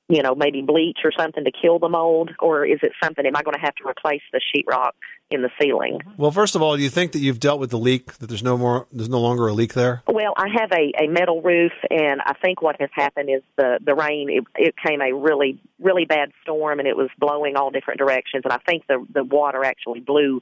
you 0.09 0.21
know 0.21 0.35
maybe 0.35 0.61
bleach 0.61 0.99
or 1.03 1.11
something 1.17 1.43
to 1.43 1.51
kill 1.51 1.79
the 1.79 1.89
mold, 1.89 2.31
or 2.39 2.65
is 2.65 2.79
it 2.83 2.91
something? 3.01 3.25
Am 3.25 3.35
I 3.35 3.43
going 3.43 3.55
to 3.55 3.61
have 3.61 3.75
to 3.75 3.87
replace 3.87 4.21
the 4.31 4.39
sheetrock 4.39 4.91
in 5.31 5.41
the 5.41 5.49
ceiling? 5.61 5.99
Mm-hmm. 5.99 6.21
Well, 6.21 6.31
first 6.31 6.55
of 6.55 6.61
all, 6.61 6.75
do 6.75 6.83
you 6.83 6.89
think 6.89 7.13
that 7.13 7.19
you've 7.19 7.39
dealt 7.39 7.59
with 7.59 7.69
the 7.69 7.77
leak? 7.77 8.13
That 8.17 8.27
there's 8.27 8.43
no 8.43 8.57
more, 8.57 8.87
there's 8.91 9.09
no 9.09 9.19
longer 9.19 9.47
a 9.47 9.53
leak 9.53 9.73
there? 9.73 10.03
Well, 10.07 10.33
I 10.37 10.47
have 10.59 10.71
a, 10.71 11.03
a 11.03 11.07
metal 11.07 11.41
roof, 11.41 11.71
and 11.89 12.21
I 12.21 12.33
think 12.33 12.61
what 12.61 12.79
has 12.79 12.89
happened 12.93 13.29
is 13.29 13.41
the 13.57 13.79
the 13.83 13.95
rain. 13.95 14.29
It, 14.29 14.43
it 14.55 14.75
came 14.77 15.01
a 15.01 15.13
really 15.13 15.59
really 15.79 16.05
bad 16.05 16.31
storm, 16.43 16.79
and 16.79 16.87
it 16.87 16.97
was 16.97 17.09
blowing 17.17 17.55
all 17.55 17.71
different 17.71 17.99
directions. 17.99 18.43
And 18.43 18.53
I 18.53 18.59
think 18.65 18.85
the 18.87 19.05
the 19.13 19.23
water 19.23 19.63
actually 19.63 20.01
blew 20.01 20.41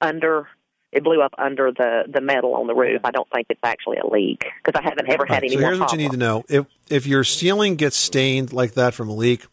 under. 0.00 0.48
It 0.92 1.04
blew 1.04 1.20
up 1.20 1.34
under 1.36 1.72
the 1.72 2.04
the 2.08 2.20
metal 2.20 2.54
on 2.54 2.66
the 2.66 2.74
roof. 2.74 3.02
I 3.04 3.10
don't 3.10 3.28
think 3.30 3.48
it's 3.50 3.60
actually 3.62 3.98
a 3.98 4.06
leak 4.06 4.44
because 4.64 4.78
I 4.78 4.82
haven't 4.82 5.08
ever 5.08 5.26
had 5.26 5.42
Right, 5.42 5.44
any 5.44 5.52
so 5.54 5.58
here's 5.58 5.80
what 5.80 5.92
you 5.92 5.98
need 5.98 6.12
to 6.12 6.16
know: 6.16 6.44
if 6.48 6.66
if 6.88 7.06
your 7.06 7.24
ceiling 7.24 7.76
gets 7.76 7.96
stained 7.96 8.52
like 8.52 8.74
that 8.74 8.94
from 8.94 9.08
a 9.08 9.14
leak, 9.14 9.46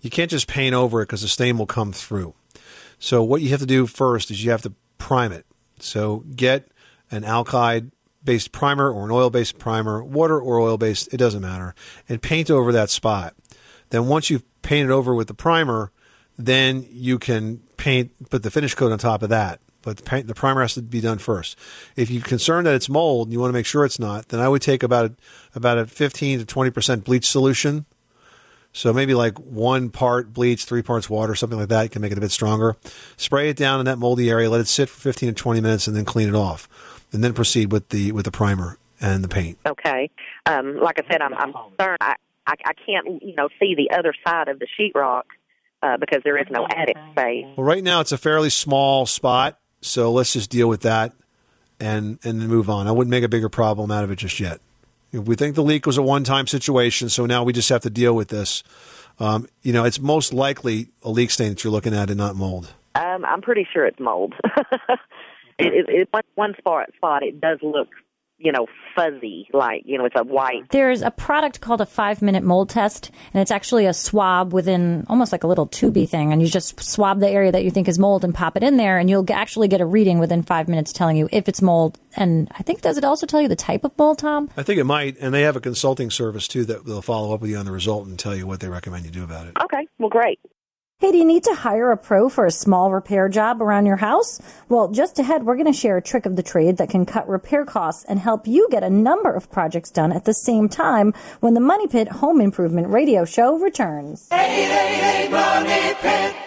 you 0.00 0.10
can't 0.10 0.30
just 0.30 0.46
paint 0.46 0.74
over 0.74 1.02
it 1.02 1.06
because 1.06 1.22
the 1.22 1.28
stain 1.28 1.58
will 1.58 1.66
come 1.66 1.92
through. 1.92 2.34
So 2.98 3.22
what 3.22 3.42
you 3.42 3.50
have 3.50 3.60
to 3.60 3.66
do 3.66 3.86
first 3.86 4.30
is 4.30 4.44
you 4.44 4.50
have 4.50 4.62
to 4.62 4.72
prime 4.98 5.32
it. 5.32 5.46
So 5.80 6.24
get 6.34 6.68
an 7.10 7.22
alkyd 7.22 7.90
based 8.24 8.52
primer 8.52 8.90
or 8.90 9.04
an 9.04 9.10
oil 9.10 9.30
based 9.30 9.58
primer, 9.58 10.02
water 10.02 10.40
or 10.40 10.58
oil 10.58 10.78
based, 10.78 11.12
it 11.12 11.18
doesn't 11.18 11.42
matter, 11.42 11.74
and 12.08 12.22
paint 12.22 12.50
over 12.50 12.72
that 12.72 12.90
spot. 12.90 13.34
Then 13.90 14.06
once 14.06 14.30
you've 14.30 14.44
painted 14.62 14.90
over 14.90 15.14
with 15.14 15.28
the 15.28 15.34
primer, 15.34 15.92
then 16.38 16.86
you 16.90 17.18
can 17.18 17.58
paint, 17.76 18.30
put 18.30 18.42
the 18.42 18.50
finish 18.50 18.74
coat 18.74 18.92
on 18.92 18.98
top 18.98 19.22
of 19.22 19.28
that. 19.28 19.60
But 19.84 19.98
the, 19.98 20.02
paint, 20.02 20.26
the 20.26 20.34
primer 20.34 20.62
has 20.62 20.74
to 20.74 20.82
be 20.82 21.00
done 21.00 21.18
first. 21.18 21.58
If 21.94 22.10
you're 22.10 22.22
concerned 22.22 22.66
that 22.66 22.74
it's 22.74 22.88
mold 22.88 23.28
and 23.28 23.32
you 23.32 23.40
want 23.40 23.50
to 23.50 23.54
make 23.54 23.66
sure 23.66 23.84
it's 23.84 23.98
not, 23.98 24.28
then 24.28 24.40
I 24.40 24.48
would 24.48 24.62
take 24.62 24.82
about 24.82 25.10
a, 25.10 25.14
about 25.54 25.78
a 25.78 25.86
15 25.86 26.38
to 26.40 26.44
20 26.44 26.70
percent 26.70 27.04
bleach 27.04 27.26
solution. 27.26 27.84
So 28.72 28.92
maybe 28.92 29.14
like 29.14 29.38
one 29.38 29.90
part 29.90 30.32
bleach, 30.32 30.64
three 30.64 30.82
parts 30.82 31.08
water, 31.08 31.34
something 31.36 31.58
like 31.58 31.68
that. 31.68 31.82
You 31.84 31.88
can 31.90 32.02
make 32.02 32.10
it 32.10 32.18
a 32.18 32.20
bit 32.20 32.32
stronger. 32.32 32.76
Spray 33.16 33.48
it 33.48 33.56
down 33.56 33.78
in 33.78 33.86
that 33.86 33.98
moldy 33.98 34.30
area. 34.30 34.50
Let 34.50 34.60
it 34.60 34.66
sit 34.66 34.88
for 34.88 35.00
15 35.00 35.28
to 35.28 35.34
20 35.34 35.60
minutes, 35.60 35.86
and 35.86 35.96
then 35.96 36.04
clean 36.04 36.28
it 36.28 36.34
off. 36.34 36.68
And 37.12 37.22
then 37.22 37.32
proceed 37.34 37.70
with 37.70 37.90
the 37.90 38.10
with 38.10 38.24
the 38.24 38.32
primer 38.32 38.78
and 39.00 39.22
the 39.22 39.28
paint. 39.28 39.58
Okay. 39.64 40.10
Um, 40.46 40.80
like 40.80 40.98
I 40.98 41.08
said, 41.08 41.22
I'm, 41.22 41.34
I'm 41.34 41.52
concerned. 41.52 41.98
I, 42.00 42.16
I 42.46 42.54
I 42.64 42.72
can't 42.84 43.22
you 43.22 43.34
know 43.36 43.48
see 43.60 43.76
the 43.76 43.96
other 43.96 44.12
side 44.26 44.48
of 44.48 44.58
the 44.58 44.66
sheetrock 44.78 45.22
uh, 45.84 45.96
because 45.98 46.22
there 46.24 46.36
is 46.36 46.46
no 46.50 46.66
attic 46.68 46.96
space. 47.12 47.44
Well, 47.56 47.64
right 47.64 47.84
now 47.84 48.00
it's 48.00 48.12
a 48.12 48.18
fairly 48.18 48.50
small 48.50 49.06
spot, 49.06 49.58
so 49.84 50.10
let's 50.10 50.32
just 50.32 50.50
deal 50.50 50.68
with 50.68 50.82
that 50.82 51.12
and 51.78 52.18
and 52.24 52.40
then 52.40 52.48
move 52.48 52.70
on. 52.70 52.86
I 52.86 52.92
wouldn't 52.92 53.10
make 53.10 53.24
a 53.24 53.28
bigger 53.28 53.48
problem 53.48 53.90
out 53.90 54.04
of 54.04 54.10
it 54.10 54.16
just 54.16 54.40
yet. 54.40 54.60
We 55.12 55.36
think 55.36 55.54
the 55.54 55.62
leak 55.62 55.86
was 55.86 55.96
a 55.96 56.02
one-time 56.02 56.48
situation, 56.48 57.08
so 57.08 57.24
now 57.24 57.44
we 57.44 57.52
just 57.52 57.68
have 57.68 57.82
to 57.82 57.90
deal 57.90 58.16
with 58.16 58.28
this. 58.28 58.64
Um, 59.20 59.46
you 59.62 59.72
know, 59.72 59.84
it's 59.84 60.00
most 60.00 60.34
likely 60.34 60.88
a 61.04 61.10
leak 61.10 61.30
stain 61.30 61.50
that 61.50 61.62
you're 61.62 61.72
looking 61.72 61.94
at 61.94 62.10
and 62.10 62.18
not 62.18 62.34
mold. 62.34 62.72
Um, 62.96 63.24
I'm 63.24 63.40
pretty 63.40 63.64
sure 63.72 63.86
it's 63.86 64.00
mold. 64.00 64.34
it, 64.48 64.98
it, 65.58 65.86
it, 65.88 66.08
one, 66.10 66.24
one 66.34 66.54
spot 66.58 66.88
spot 66.96 67.22
it 67.22 67.40
does 67.40 67.58
look 67.62 67.88
you 68.38 68.52
know 68.52 68.66
fuzzy 68.94 69.48
like 69.52 69.82
you 69.84 69.98
know 69.98 70.04
it's 70.04 70.16
a 70.16 70.24
white 70.24 70.68
There's 70.70 71.02
a 71.02 71.10
product 71.10 71.60
called 71.60 71.80
a 71.80 71.86
five 71.86 72.22
minute 72.22 72.42
mold 72.42 72.70
test, 72.70 73.10
and 73.32 73.40
it's 73.40 73.50
actually 73.50 73.86
a 73.86 73.94
swab 73.94 74.52
within 74.52 75.04
almost 75.08 75.32
like 75.32 75.44
a 75.44 75.46
little 75.46 75.66
tubey 75.66 76.08
thing. 76.08 76.32
And 76.32 76.40
you 76.40 76.48
just 76.48 76.80
swab 76.80 77.20
the 77.20 77.28
area 77.28 77.52
that 77.52 77.64
you 77.64 77.70
think 77.70 77.88
is 77.88 77.98
mold 77.98 78.24
and 78.24 78.34
pop 78.34 78.56
it 78.56 78.62
in 78.62 78.76
there, 78.76 78.98
and 78.98 79.08
you'll 79.10 79.30
actually 79.32 79.68
get 79.68 79.80
a 79.80 79.86
reading 79.86 80.18
within 80.18 80.42
five 80.42 80.68
minutes 80.68 80.92
telling 80.92 81.16
you 81.16 81.28
if 81.32 81.48
it's 81.48 81.62
mold. 81.62 81.98
And 82.16 82.48
I 82.56 82.62
think, 82.62 82.80
does 82.80 82.96
it 82.96 83.04
also 83.04 83.26
tell 83.26 83.40
you 83.40 83.48
the 83.48 83.56
type 83.56 83.84
of 83.84 83.96
mold, 83.98 84.18
Tom? 84.18 84.48
I 84.56 84.62
think 84.62 84.78
it 84.78 84.84
might, 84.84 85.16
and 85.18 85.34
they 85.34 85.42
have 85.42 85.56
a 85.56 85.60
consulting 85.60 86.10
service 86.10 86.46
too 86.46 86.64
that 86.66 86.84
they'll 86.86 87.02
follow 87.02 87.34
up 87.34 87.40
with 87.40 87.50
you 87.50 87.56
on 87.56 87.64
the 87.64 87.72
result 87.72 88.06
and 88.06 88.18
tell 88.18 88.36
you 88.36 88.46
what 88.46 88.60
they 88.60 88.68
recommend 88.68 89.04
you 89.04 89.10
do 89.10 89.24
about 89.24 89.46
it. 89.46 89.56
okay 89.62 89.86
well 89.98 90.08
great 90.08 90.38
Hey, 91.00 91.10
do 91.10 91.18
you 91.18 91.24
need 91.24 91.42
to 91.44 91.54
hire 91.54 91.90
a 91.90 91.96
pro 91.96 92.28
for 92.28 92.46
a 92.46 92.52
small 92.52 92.92
repair 92.92 93.28
job 93.28 93.60
around 93.60 93.84
your 93.84 93.96
house? 93.96 94.40
Well, 94.68 94.88
just 94.88 95.18
ahead, 95.18 95.44
we're 95.44 95.56
going 95.56 95.66
to 95.66 95.78
share 95.78 95.96
a 95.96 96.02
trick 96.02 96.24
of 96.24 96.36
the 96.36 96.42
trade 96.42 96.76
that 96.76 96.88
can 96.88 97.04
cut 97.04 97.28
repair 97.28 97.64
costs 97.64 98.04
and 98.04 98.18
help 98.20 98.46
you 98.46 98.68
get 98.70 98.84
a 98.84 98.90
number 98.90 99.32
of 99.32 99.50
projects 99.50 99.90
done 99.90 100.12
at 100.12 100.24
the 100.24 100.32
same 100.32 100.68
time 100.68 101.12
when 101.40 101.54
the 101.54 101.60
Money 101.60 101.88
Pit 101.88 102.08
Home 102.08 102.40
Improvement 102.40 102.86
Radio 102.88 103.24
Show 103.24 103.58
returns. 103.58 104.28
888 104.30 105.30
Money 105.32 105.94
Pit. 106.00 106.43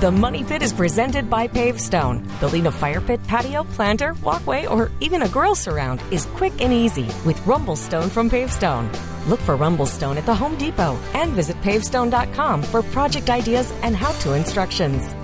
The 0.00 0.10
Money 0.10 0.44
Pit 0.44 0.62
is 0.62 0.72
presented 0.72 1.28
by 1.28 1.46
Pavestone. 1.46 2.26
Building 2.40 2.66
a 2.66 2.72
fire 2.72 3.02
pit, 3.02 3.22
patio, 3.24 3.64
planter, 3.64 4.14
walkway, 4.22 4.64
or 4.64 4.90
even 5.00 5.20
a 5.20 5.28
grill 5.28 5.54
surround 5.54 6.00
is 6.10 6.24
quick 6.36 6.58
and 6.62 6.72
easy 6.72 7.04
with 7.26 7.38
Rumblestone 7.44 8.10
from 8.10 8.30
Pavestone. 8.30 8.90
Look 9.28 9.40
for 9.40 9.58
Rumblestone 9.58 10.16
at 10.16 10.24
the 10.24 10.34
Home 10.34 10.56
Depot 10.56 10.98
and 11.12 11.32
visit 11.32 11.54
pavestone.com 11.60 12.62
for 12.62 12.82
project 12.82 13.28
ideas 13.28 13.74
and 13.82 13.94
how 13.94 14.12
to 14.20 14.32
instructions. 14.32 15.14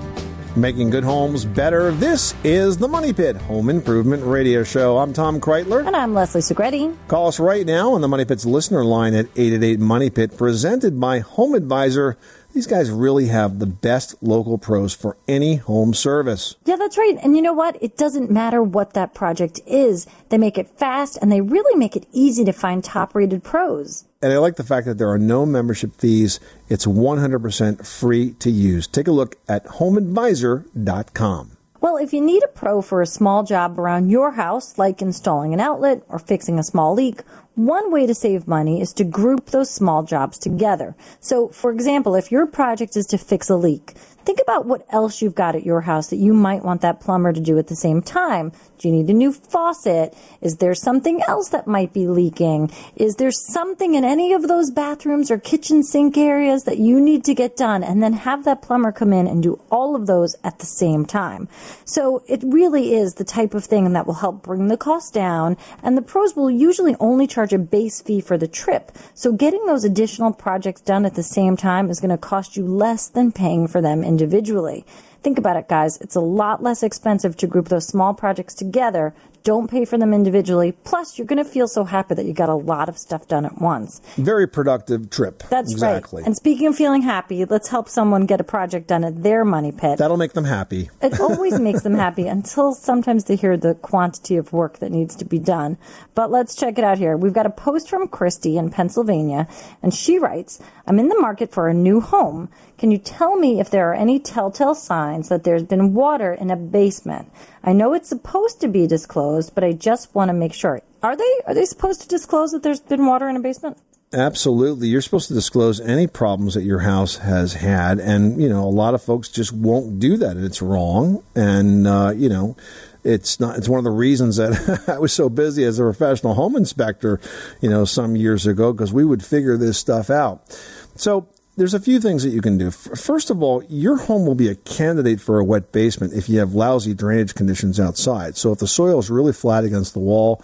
Making 0.55 0.91
good 0.91 1.03
homes 1.03 1.43
better. 1.43 1.89
This 1.91 2.35
is 2.43 2.77
the 2.77 2.87
Money 2.87 3.13
Pit 3.13 3.35
Home 3.35 3.71
Improvement 3.71 4.23
Radio 4.23 4.63
Show. 4.63 4.99
I'm 4.99 5.11
Tom 5.11 5.41
Kraeutler. 5.41 5.87
And 5.87 5.95
I'm 5.95 6.13
Leslie 6.13 6.41
Segrete. 6.41 6.95
Call 7.07 7.29
us 7.29 7.39
right 7.39 7.65
now 7.65 7.93
on 7.93 8.01
the 8.01 8.07
Money 8.07 8.25
Pit's 8.25 8.45
listener 8.45 8.83
line 8.83 9.15
at 9.15 9.25
888 9.35 9.79
Money 9.79 10.11
Pit, 10.11 10.37
presented 10.37 10.99
by 10.99 11.17
Home 11.19 11.55
Advisor. 11.55 12.15
These 12.57 12.65
guys 12.65 12.89
really 12.89 13.27
have 13.27 13.59
the 13.59 13.67
best 13.67 14.15
local 14.19 14.57
pros 14.57 14.91
for 14.91 15.15
any 15.27 15.57
home 15.57 15.93
service. 15.93 16.55
Yeah, 16.65 16.75
that's 16.75 16.97
right. 16.97 17.15
And 17.21 17.35
you 17.35 17.43
know 17.43 17.53
what? 17.53 17.77
It 17.83 17.95
doesn't 17.95 18.31
matter 18.31 18.63
what 18.63 18.93
that 18.93 19.13
project 19.13 19.59
is. 19.67 20.07
They 20.29 20.39
make 20.39 20.57
it 20.57 20.67
fast 20.67 21.19
and 21.21 21.31
they 21.31 21.39
really 21.39 21.77
make 21.77 21.95
it 21.95 22.07
easy 22.11 22.43
to 22.45 22.51
find 22.51 22.83
top 22.83 23.13
rated 23.13 23.43
pros. 23.43 24.05
And 24.23 24.33
I 24.33 24.39
like 24.39 24.55
the 24.55 24.63
fact 24.63 24.87
that 24.87 24.97
there 24.97 25.11
are 25.11 25.19
no 25.19 25.45
membership 25.45 25.93
fees. 26.01 26.39
It's 26.67 26.87
100% 26.87 27.85
free 27.85 28.31
to 28.39 28.49
use. 28.49 28.87
Take 28.87 29.07
a 29.07 29.11
look 29.11 29.35
at 29.47 29.63
homeadvisor.com. 29.65 31.57
Well, 31.79 31.97
if 31.97 32.11
you 32.11 32.21
need 32.21 32.41
a 32.41 32.47
pro 32.47 32.81
for 32.81 33.03
a 33.03 33.05
small 33.05 33.43
job 33.43 33.79
around 33.79 34.09
your 34.09 34.31
house, 34.31 34.79
like 34.79 34.99
installing 34.99 35.53
an 35.53 35.59
outlet 35.59 36.01
or 36.09 36.17
fixing 36.17 36.57
a 36.57 36.63
small 36.63 36.95
leak, 36.95 37.21
one 37.57 37.91
way 37.91 38.05
to 38.05 38.13
save 38.13 38.47
money 38.47 38.81
is 38.81 38.93
to 38.93 39.03
group 39.03 39.47
those 39.47 39.69
small 39.69 40.03
jobs 40.03 40.37
together. 40.37 40.95
So, 41.19 41.47
for 41.49 41.71
example, 41.71 42.15
if 42.15 42.31
your 42.31 42.45
project 42.45 42.95
is 42.95 43.05
to 43.07 43.17
fix 43.17 43.49
a 43.49 43.55
leak, 43.55 43.95
think 44.27 44.39
about 44.41 44.65
what 44.65 44.85
else 44.89 45.21
you've 45.21 45.35
got 45.35 45.55
at 45.55 45.65
your 45.65 45.81
house 45.81 46.07
that 46.07 46.17
you 46.17 46.33
might 46.33 46.63
want 46.63 46.81
that 46.81 46.99
plumber 46.99 47.31
to 47.31 47.39
do 47.39 47.57
at 47.57 47.67
the 47.67 47.75
same 47.75 48.01
time. 48.01 48.51
Do 48.77 48.87
you 48.87 48.93
need 48.93 49.09
a 49.09 49.13
new 49.13 49.31
faucet? 49.31 50.13
Is 50.41 50.57
there 50.57 50.75
something 50.75 51.21
else 51.27 51.49
that 51.49 51.65
might 51.65 51.93
be 51.93 52.07
leaking? 52.07 52.69
Is 52.95 53.15
there 53.15 53.31
something 53.31 53.95
in 53.95 54.03
any 54.03 54.33
of 54.33 54.47
those 54.47 54.69
bathrooms 54.69 55.31
or 55.31 55.39
kitchen 55.39 55.81
sink 55.81 56.17
areas 56.17 56.65
that 56.65 56.77
you 56.77 56.99
need 56.99 57.23
to 57.23 57.33
get 57.33 57.55
done? 57.55 57.83
And 57.83 58.03
then 58.03 58.13
have 58.13 58.43
that 58.43 58.61
plumber 58.61 58.91
come 58.91 59.13
in 59.13 59.27
and 59.27 59.41
do 59.41 59.61
all 59.71 59.95
of 59.95 60.07
those 60.07 60.35
at 60.43 60.59
the 60.59 60.65
same 60.65 61.05
time. 61.05 61.47
So 61.85 62.21
it 62.27 62.43
really 62.43 62.93
is 62.93 63.13
the 63.13 63.23
type 63.23 63.53
of 63.53 63.63
thing 63.63 63.93
that 63.93 64.05
will 64.05 64.15
help 64.15 64.43
bring 64.43 64.67
the 64.67 64.77
cost 64.77 65.13
down. 65.13 65.55
And 65.81 65.97
the 65.97 66.01
pros 66.01 66.35
will 66.35 66.51
usually 66.51 66.95
only 66.99 67.27
charge 67.27 67.46
a 67.53 67.57
base 67.57 68.01
fee 68.01 68.21
for 68.21 68.37
the 68.37 68.47
trip. 68.47 68.91
So 69.13 69.31
getting 69.31 69.65
those 69.65 69.83
additional 69.83 70.33
projects 70.33 70.81
done 70.81 71.05
at 71.05 71.15
the 71.15 71.23
same 71.23 71.57
time 71.57 71.89
is 71.89 71.99
going 71.99 72.11
to 72.11 72.17
cost 72.17 72.57
you 72.57 72.65
less 72.65 73.07
than 73.07 73.31
paying 73.31 73.67
for 73.67 73.81
them 73.81 74.03
individually. 74.03 74.85
Think 75.23 75.37
about 75.37 75.57
it, 75.57 75.67
guys. 75.67 75.97
It's 75.97 76.15
a 76.15 76.21
lot 76.21 76.63
less 76.63 76.83
expensive 76.83 77.35
to 77.37 77.47
group 77.47 77.69
those 77.69 77.87
small 77.87 78.13
projects 78.13 78.53
together. 78.53 79.13
Don't 79.43 79.69
pay 79.69 79.85
for 79.85 79.97
them 79.97 80.13
individually. 80.13 80.71
Plus, 80.71 81.17
you're 81.17 81.27
going 81.27 81.43
to 81.43 81.49
feel 81.49 81.67
so 81.67 81.83
happy 81.83 82.15
that 82.15 82.25
you 82.25 82.33
got 82.33 82.49
a 82.49 82.55
lot 82.55 82.89
of 82.89 82.97
stuff 82.97 83.27
done 83.27 83.45
at 83.45 83.61
once. 83.61 84.01
Very 84.17 84.47
productive 84.47 85.09
trip. 85.09 85.43
That's 85.49 85.71
exactly. 85.71 86.21
right. 86.21 86.27
And 86.27 86.35
speaking 86.35 86.67
of 86.67 86.75
feeling 86.75 87.01
happy, 87.01 87.45
let's 87.45 87.69
help 87.69 87.89
someone 87.89 88.25
get 88.25 88.41
a 88.41 88.43
project 88.43 88.87
done 88.87 89.03
at 89.03 89.23
their 89.23 89.45
money 89.45 89.71
pit. 89.71 89.97
That'll 89.97 90.17
make 90.17 90.33
them 90.33 90.45
happy. 90.45 90.89
It 91.01 91.19
always 91.19 91.59
makes 91.67 91.83
them 91.83 91.95
happy 91.95 92.27
until 92.27 92.73
sometimes 92.73 93.25
they 93.25 93.35
hear 93.35 93.57
the 93.57 93.75
quantity 93.75 94.37
of 94.37 94.53
work 94.53 94.79
that 94.79 94.91
needs 94.91 95.15
to 95.17 95.25
be 95.25 95.39
done. 95.39 95.77
But 96.15 96.31
let's 96.31 96.55
check 96.55 96.77
it 96.77 96.83
out 96.83 96.97
here. 96.97 97.15
We've 97.15 97.33
got 97.33 97.45
a 97.45 97.51
post 97.51 97.89
from 97.89 98.07
Christy 98.07 98.57
in 98.57 98.69
Pennsylvania, 98.69 99.47
and 99.81 99.93
she 99.93 100.19
writes, 100.19 100.59
I'm 100.85 100.99
in 100.99 101.09
the 101.09 101.19
market 101.19 101.51
for 101.51 101.67
a 101.67 101.73
new 101.73 101.99
home. 101.99 102.49
Can 102.77 102.91
you 102.91 102.97
tell 102.97 103.35
me 103.35 103.59
if 103.59 103.69
there 103.69 103.89
are 103.89 103.95
any 103.95 104.19
telltale 104.19 104.75
signs 104.75 105.29
that 105.29 105.43
there's 105.43 105.63
been 105.63 105.93
water 105.93 106.33
in 106.33 106.51
a 106.51 106.55
basement? 106.55 107.31
I 107.67 107.73
know 107.73 107.93
it's 107.93 108.07
supposed 108.07 108.61
to 108.61 108.69
be 108.69 108.87
disclosed, 108.87 109.53
but 109.53 109.61
I 109.61 109.73
just 109.73 110.15
want 110.15 110.29
to 110.29 110.33
make 110.33 110.53
sure. 110.53 110.81
Are 111.03 111.17
they 111.17 111.41
are 111.45 111.53
they 111.53 111.65
supposed 111.65 112.01
to 112.01 112.07
disclose 112.07 112.51
that 112.53 112.63
there's 112.63 112.79
been 112.79 113.05
water 113.05 113.27
in 113.27 113.35
a 113.35 113.41
basement? 113.41 113.77
Absolutely. 114.13 114.87
You're 114.87 115.01
supposed 115.01 115.27
to 115.27 115.33
disclose 115.33 115.81
any 115.81 116.07
problems 116.07 116.53
that 116.53 116.63
your 116.63 116.79
house 116.79 117.17
has 117.17 117.55
had. 117.55 117.99
And, 117.99 118.41
you 118.41 118.47
know, 118.47 118.63
a 118.63 118.71
lot 118.71 118.93
of 118.93 119.03
folks 119.03 119.27
just 119.27 119.51
won't 119.51 119.99
do 119.99 120.15
that. 120.15 120.37
And 120.37 120.45
it's 120.45 120.61
wrong. 120.61 121.25
And, 121.35 121.85
uh, 121.85 122.13
you 122.15 122.29
know, 122.29 122.55
it's 123.03 123.37
not, 123.37 123.57
it's 123.57 123.67
one 123.67 123.79
of 123.79 123.83
the 123.83 123.91
reasons 123.91 124.37
that 124.37 124.83
I 124.87 124.97
was 124.97 125.11
so 125.11 125.27
busy 125.27 125.65
as 125.65 125.77
a 125.77 125.83
professional 125.83 126.35
home 126.35 126.55
inspector, 126.55 127.19
you 127.59 127.69
know, 127.69 127.83
some 127.83 128.15
years 128.15 128.47
ago, 128.47 128.71
because 128.71 128.93
we 128.93 129.03
would 129.03 129.25
figure 129.25 129.57
this 129.57 129.77
stuff 129.77 130.09
out. 130.09 130.57
So 130.95 131.27
there's 131.57 131.73
a 131.73 131.79
few 131.79 131.99
things 131.99 132.23
that 132.23 132.29
you 132.29 132.41
can 132.41 132.57
do. 132.57 132.69
First 132.69 133.31
of 133.31 133.41
all, 133.41 133.63
your 133.63 133.97
home 133.97 134.25
will 134.25 134.35
be 134.35 134.47
a 134.47 134.55
candidate 134.55 135.19
for 135.19 135.39
a 135.39 135.43
wet 135.43 135.71
basement 135.71 136.13
if 136.13 136.29
you 136.29 136.39
have 136.39 136.53
lousy 136.53 136.93
drainage 136.93 137.33
conditions 137.33 137.79
outside. 137.79 138.37
So 138.37 138.51
if 138.51 138.59
the 138.59 138.67
soil 138.67 138.99
is 138.99 139.09
really 139.09 139.33
flat 139.33 139.63
against 139.63 139.93
the 139.93 139.99
wall, 139.99 140.43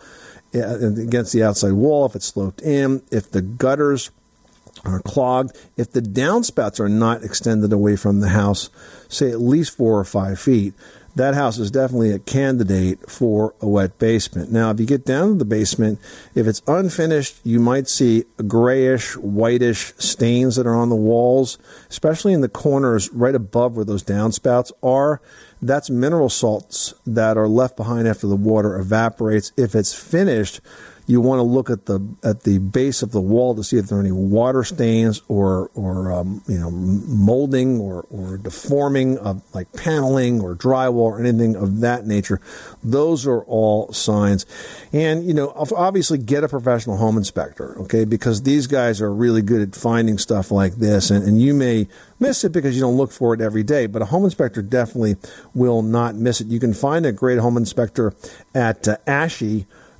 uh, 0.55 0.79
against 0.79 1.31
the 1.31 1.43
outside 1.43 1.73
wall, 1.73 2.05
if 2.05 2.15
it's 2.15 2.25
sloped 2.25 2.61
in, 2.61 3.03
if 3.11 3.29
the 3.29 3.41
gutters 3.41 4.09
are 4.83 4.99
clogged, 5.01 5.55
if 5.77 5.91
the 5.91 6.01
downspouts 6.01 6.79
are 6.79 6.89
not 6.89 7.23
extended 7.23 7.71
away 7.71 7.95
from 7.95 8.19
the 8.19 8.29
house, 8.29 8.69
say 9.07 9.29
at 9.29 9.39
least 9.39 9.77
four 9.77 9.99
or 9.99 10.03
five 10.03 10.39
feet, 10.39 10.73
that 11.15 11.35
house 11.35 11.59
is 11.59 11.69
definitely 11.69 12.11
a 12.11 12.19
candidate 12.19 13.09
for 13.09 13.53
a 13.61 13.67
wet 13.67 13.99
basement. 13.99 14.51
Now, 14.51 14.71
if 14.71 14.79
you 14.79 14.85
get 14.85 15.05
down 15.05 15.29
to 15.29 15.35
the 15.35 15.45
basement, 15.45 15.99
if 16.33 16.47
it's 16.47 16.61
unfinished, 16.67 17.37
you 17.43 17.59
might 17.59 17.87
see 17.87 18.25
grayish, 18.47 19.15
whitish 19.15 19.93
stains 19.97 20.55
that 20.55 20.65
are 20.65 20.75
on 20.75 20.89
the 20.89 20.95
walls, 20.95 21.57
especially 21.89 22.33
in 22.33 22.41
the 22.41 22.49
corners 22.49 23.11
right 23.13 23.35
above 23.35 23.75
where 23.75 23.85
those 23.85 24.03
downspouts 24.03 24.71
are. 24.81 25.21
That's 25.61 25.89
mineral 25.89 26.29
salts 26.29 26.93
that 27.05 27.37
are 27.37 27.47
left 27.47 27.77
behind 27.77 28.07
after 28.07 28.27
the 28.27 28.35
water 28.35 28.77
evaporates. 28.77 29.51
If 29.55 29.75
it's 29.75 29.93
finished, 29.93 30.61
You 31.05 31.19
want 31.21 31.39
to 31.39 31.43
look 31.43 31.69
at 31.69 31.85
the 31.85 31.99
at 32.23 32.43
the 32.43 32.59
base 32.59 33.01
of 33.01 33.11
the 33.11 33.21
wall 33.21 33.55
to 33.55 33.63
see 33.63 33.77
if 33.77 33.87
there 33.87 33.97
are 33.97 34.01
any 34.01 34.11
water 34.11 34.63
stains 34.63 35.21
or 35.27 35.69
or 35.73 36.11
um, 36.11 36.41
you 36.47 36.57
know 36.57 36.71
molding 36.71 37.79
or 37.79 38.05
or 38.09 38.37
deforming 38.37 39.17
of 39.17 39.41
like 39.53 39.71
paneling 39.73 40.41
or 40.41 40.55
drywall 40.55 40.93
or 40.95 41.19
anything 41.19 41.55
of 41.55 41.81
that 41.81 42.05
nature. 42.05 42.39
Those 42.83 43.27
are 43.27 43.41
all 43.41 43.91
signs, 43.91 44.45
and 44.93 45.25
you 45.25 45.33
know 45.33 45.51
obviously 45.75 46.17
get 46.17 46.43
a 46.43 46.47
professional 46.47 46.97
home 46.97 47.17
inspector, 47.17 47.77
okay, 47.81 48.05
because 48.05 48.43
these 48.43 48.67
guys 48.67 49.01
are 49.01 49.13
really 49.13 49.41
good 49.41 49.61
at 49.61 49.75
finding 49.75 50.17
stuff 50.17 50.51
like 50.51 50.75
this, 50.75 51.09
and, 51.09 51.27
and 51.27 51.41
you 51.41 51.53
may 51.53 51.87
miss 52.19 52.43
it 52.43 52.53
because 52.53 52.75
you 52.75 52.81
don't 52.81 52.95
look 52.95 53.11
for 53.11 53.33
it 53.33 53.41
every 53.41 53.63
day, 53.63 53.85
but 53.85 54.01
a 54.01 54.05
home 54.05 54.23
inspector 54.23 54.61
definitely 54.61 55.17
will 55.53 55.81
not 55.81 56.15
miss 56.15 56.39
it. 56.39 56.47
You 56.47 56.59
can 56.59 56.73
find 56.73 57.05
a 57.05 57.11
great 57.11 57.39
home 57.39 57.57
inspector 57.57 58.13
at 58.55 58.87
uh, 58.87 58.97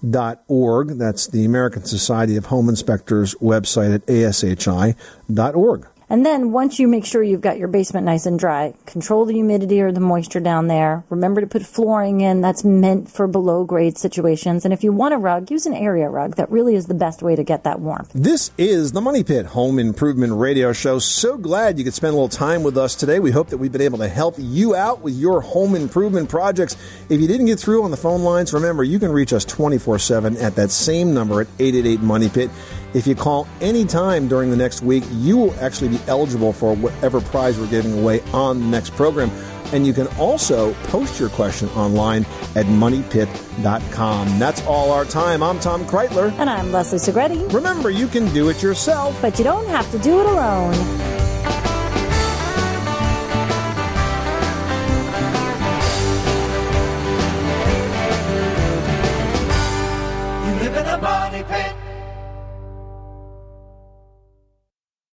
ASHI.org. 0.03 0.97
That's 0.97 1.27
the 1.27 1.45
American 1.45 1.85
Society 1.85 2.35
of 2.35 2.47
Home 2.47 2.69
Inspectors 2.69 3.35
website 3.35 3.93
at 3.93 4.05
ashi.org. 4.07 5.87
And 6.09 6.25
then 6.25 6.51
once 6.51 6.79
you 6.79 6.87
make 6.87 7.05
sure 7.05 7.23
you've 7.23 7.41
got 7.41 7.57
your 7.57 7.67
basement 7.67 8.05
nice 8.05 8.25
and 8.25 8.37
dry, 8.37 8.73
control 8.85 9.25
the 9.25 9.33
humidity 9.33 9.81
or 9.81 9.91
the 9.91 9.99
moisture 9.99 10.39
down 10.39 10.67
there. 10.67 11.03
Remember 11.09 11.41
to 11.41 11.47
put 11.47 11.63
flooring 11.63 12.21
in 12.21 12.41
that's 12.41 12.63
meant 12.63 13.09
for 13.09 13.27
below 13.27 13.63
grade 13.63 13.97
situations. 13.97 14.65
And 14.65 14.73
if 14.73 14.83
you 14.83 14.91
want 14.91 15.13
a 15.13 15.17
rug, 15.17 15.49
use 15.49 15.65
an 15.65 15.73
area 15.73 16.09
rug. 16.09 16.35
That 16.35 16.51
really 16.51 16.75
is 16.75 16.87
the 16.87 16.93
best 16.93 17.21
way 17.21 17.35
to 17.35 17.43
get 17.43 17.63
that 17.63 17.79
warmth. 17.79 18.11
This 18.13 18.51
is 18.57 18.91
the 18.91 19.01
Money 19.01 19.23
Pit 19.23 19.47
Home 19.47 19.79
Improvement 19.79 20.33
Radio 20.33 20.73
Show. 20.73 20.99
So 20.99 21.37
glad 21.37 21.77
you 21.77 21.83
could 21.83 21.93
spend 21.93 22.11
a 22.11 22.15
little 22.15 22.29
time 22.29 22.63
with 22.63 22.77
us 22.77 22.95
today. 22.95 23.19
We 23.19 23.31
hope 23.31 23.49
that 23.49 23.57
we've 23.57 23.71
been 23.71 23.81
able 23.81 23.99
to 23.99 24.09
help 24.09 24.35
you 24.37 24.75
out 24.75 25.01
with 25.01 25.15
your 25.15 25.41
home 25.41 25.75
improvement 25.75 26.29
projects. 26.29 26.75
If 27.09 27.21
you 27.21 27.27
didn't 27.27 27.47
get 27.47 27.59
through 27.59 27.83
on 27.83 27.91
the 27.91 27.97
phone 27.97 28.23
lines, 28.23 28.53
remember 28.53 28.83
you 28.83 28.99
can 28.99 29.11
reach 29.11 29.33
us 29.33 29.45
24 29.45 29.99
7 29.99 30.37
at 30.37 30.55
that 30.55 30.71
same 30.71 31.13
number 31.13 31.41
at 31.41 31.47
888 31.59 32.01
Money 32.01 32.29
Pit. 32.29 32.49
If 32.93 33.07
you 33.07 33.15
call 33.15 33.47
any 33.59 33.85
time 33.85 34.27
during 34.27 34.51
the 34.51 34.55
next 34.55 34.83
week, 34.83 35.03
you 35.09 35.35
will 35.35 35.53
actually 35.59 35.89
be 35.89 35.99
eligible 36.07 36.53
for 36.53 36.75
whatever 36.75 37.21
prize 37.21 37.59
we're 37.59 37.67
giving 37.67 37.97
away 37.99 38.21
on 38.33 38.59
the 38.59 38.67
next 38.67 38.91
program. 38.91 39.31
And 39.73 39.87
you 39.87 39.93
can 39.93 40.05
also 40.19 40.73
post 40.83 41.19
your 41.19 41.29
question 41.29 41.67
online 41.69 42.23
at 42.55 42.67
moneypit.com. 42.67 44.37
That's 44.37 44.63
all 44.67 44.91
our 44.91 45.05
time. 45.05 45.41
I'm 45.41 45.59
Tom 45.59 45.85
Kraeutler. 45.85 46.31
And 46.33 46.47
I'm 46.47 46.71
Leslie 46.71 46.99
Segrete. 46.99 47.51
Remember, 47.51 47.89
you 47.89 48.07
can 48.07 48.31
do 48.33 48.49
it 48.49 48.61
yourself, 48.61 49.19
but 49.19 49.39
you 49.39 49.43
don't 49.43 49.67
have 49.69 49.89
to 49.91 49.97
do 49.97 50.19
it 50.19 50.27
alone. 50.27 51.22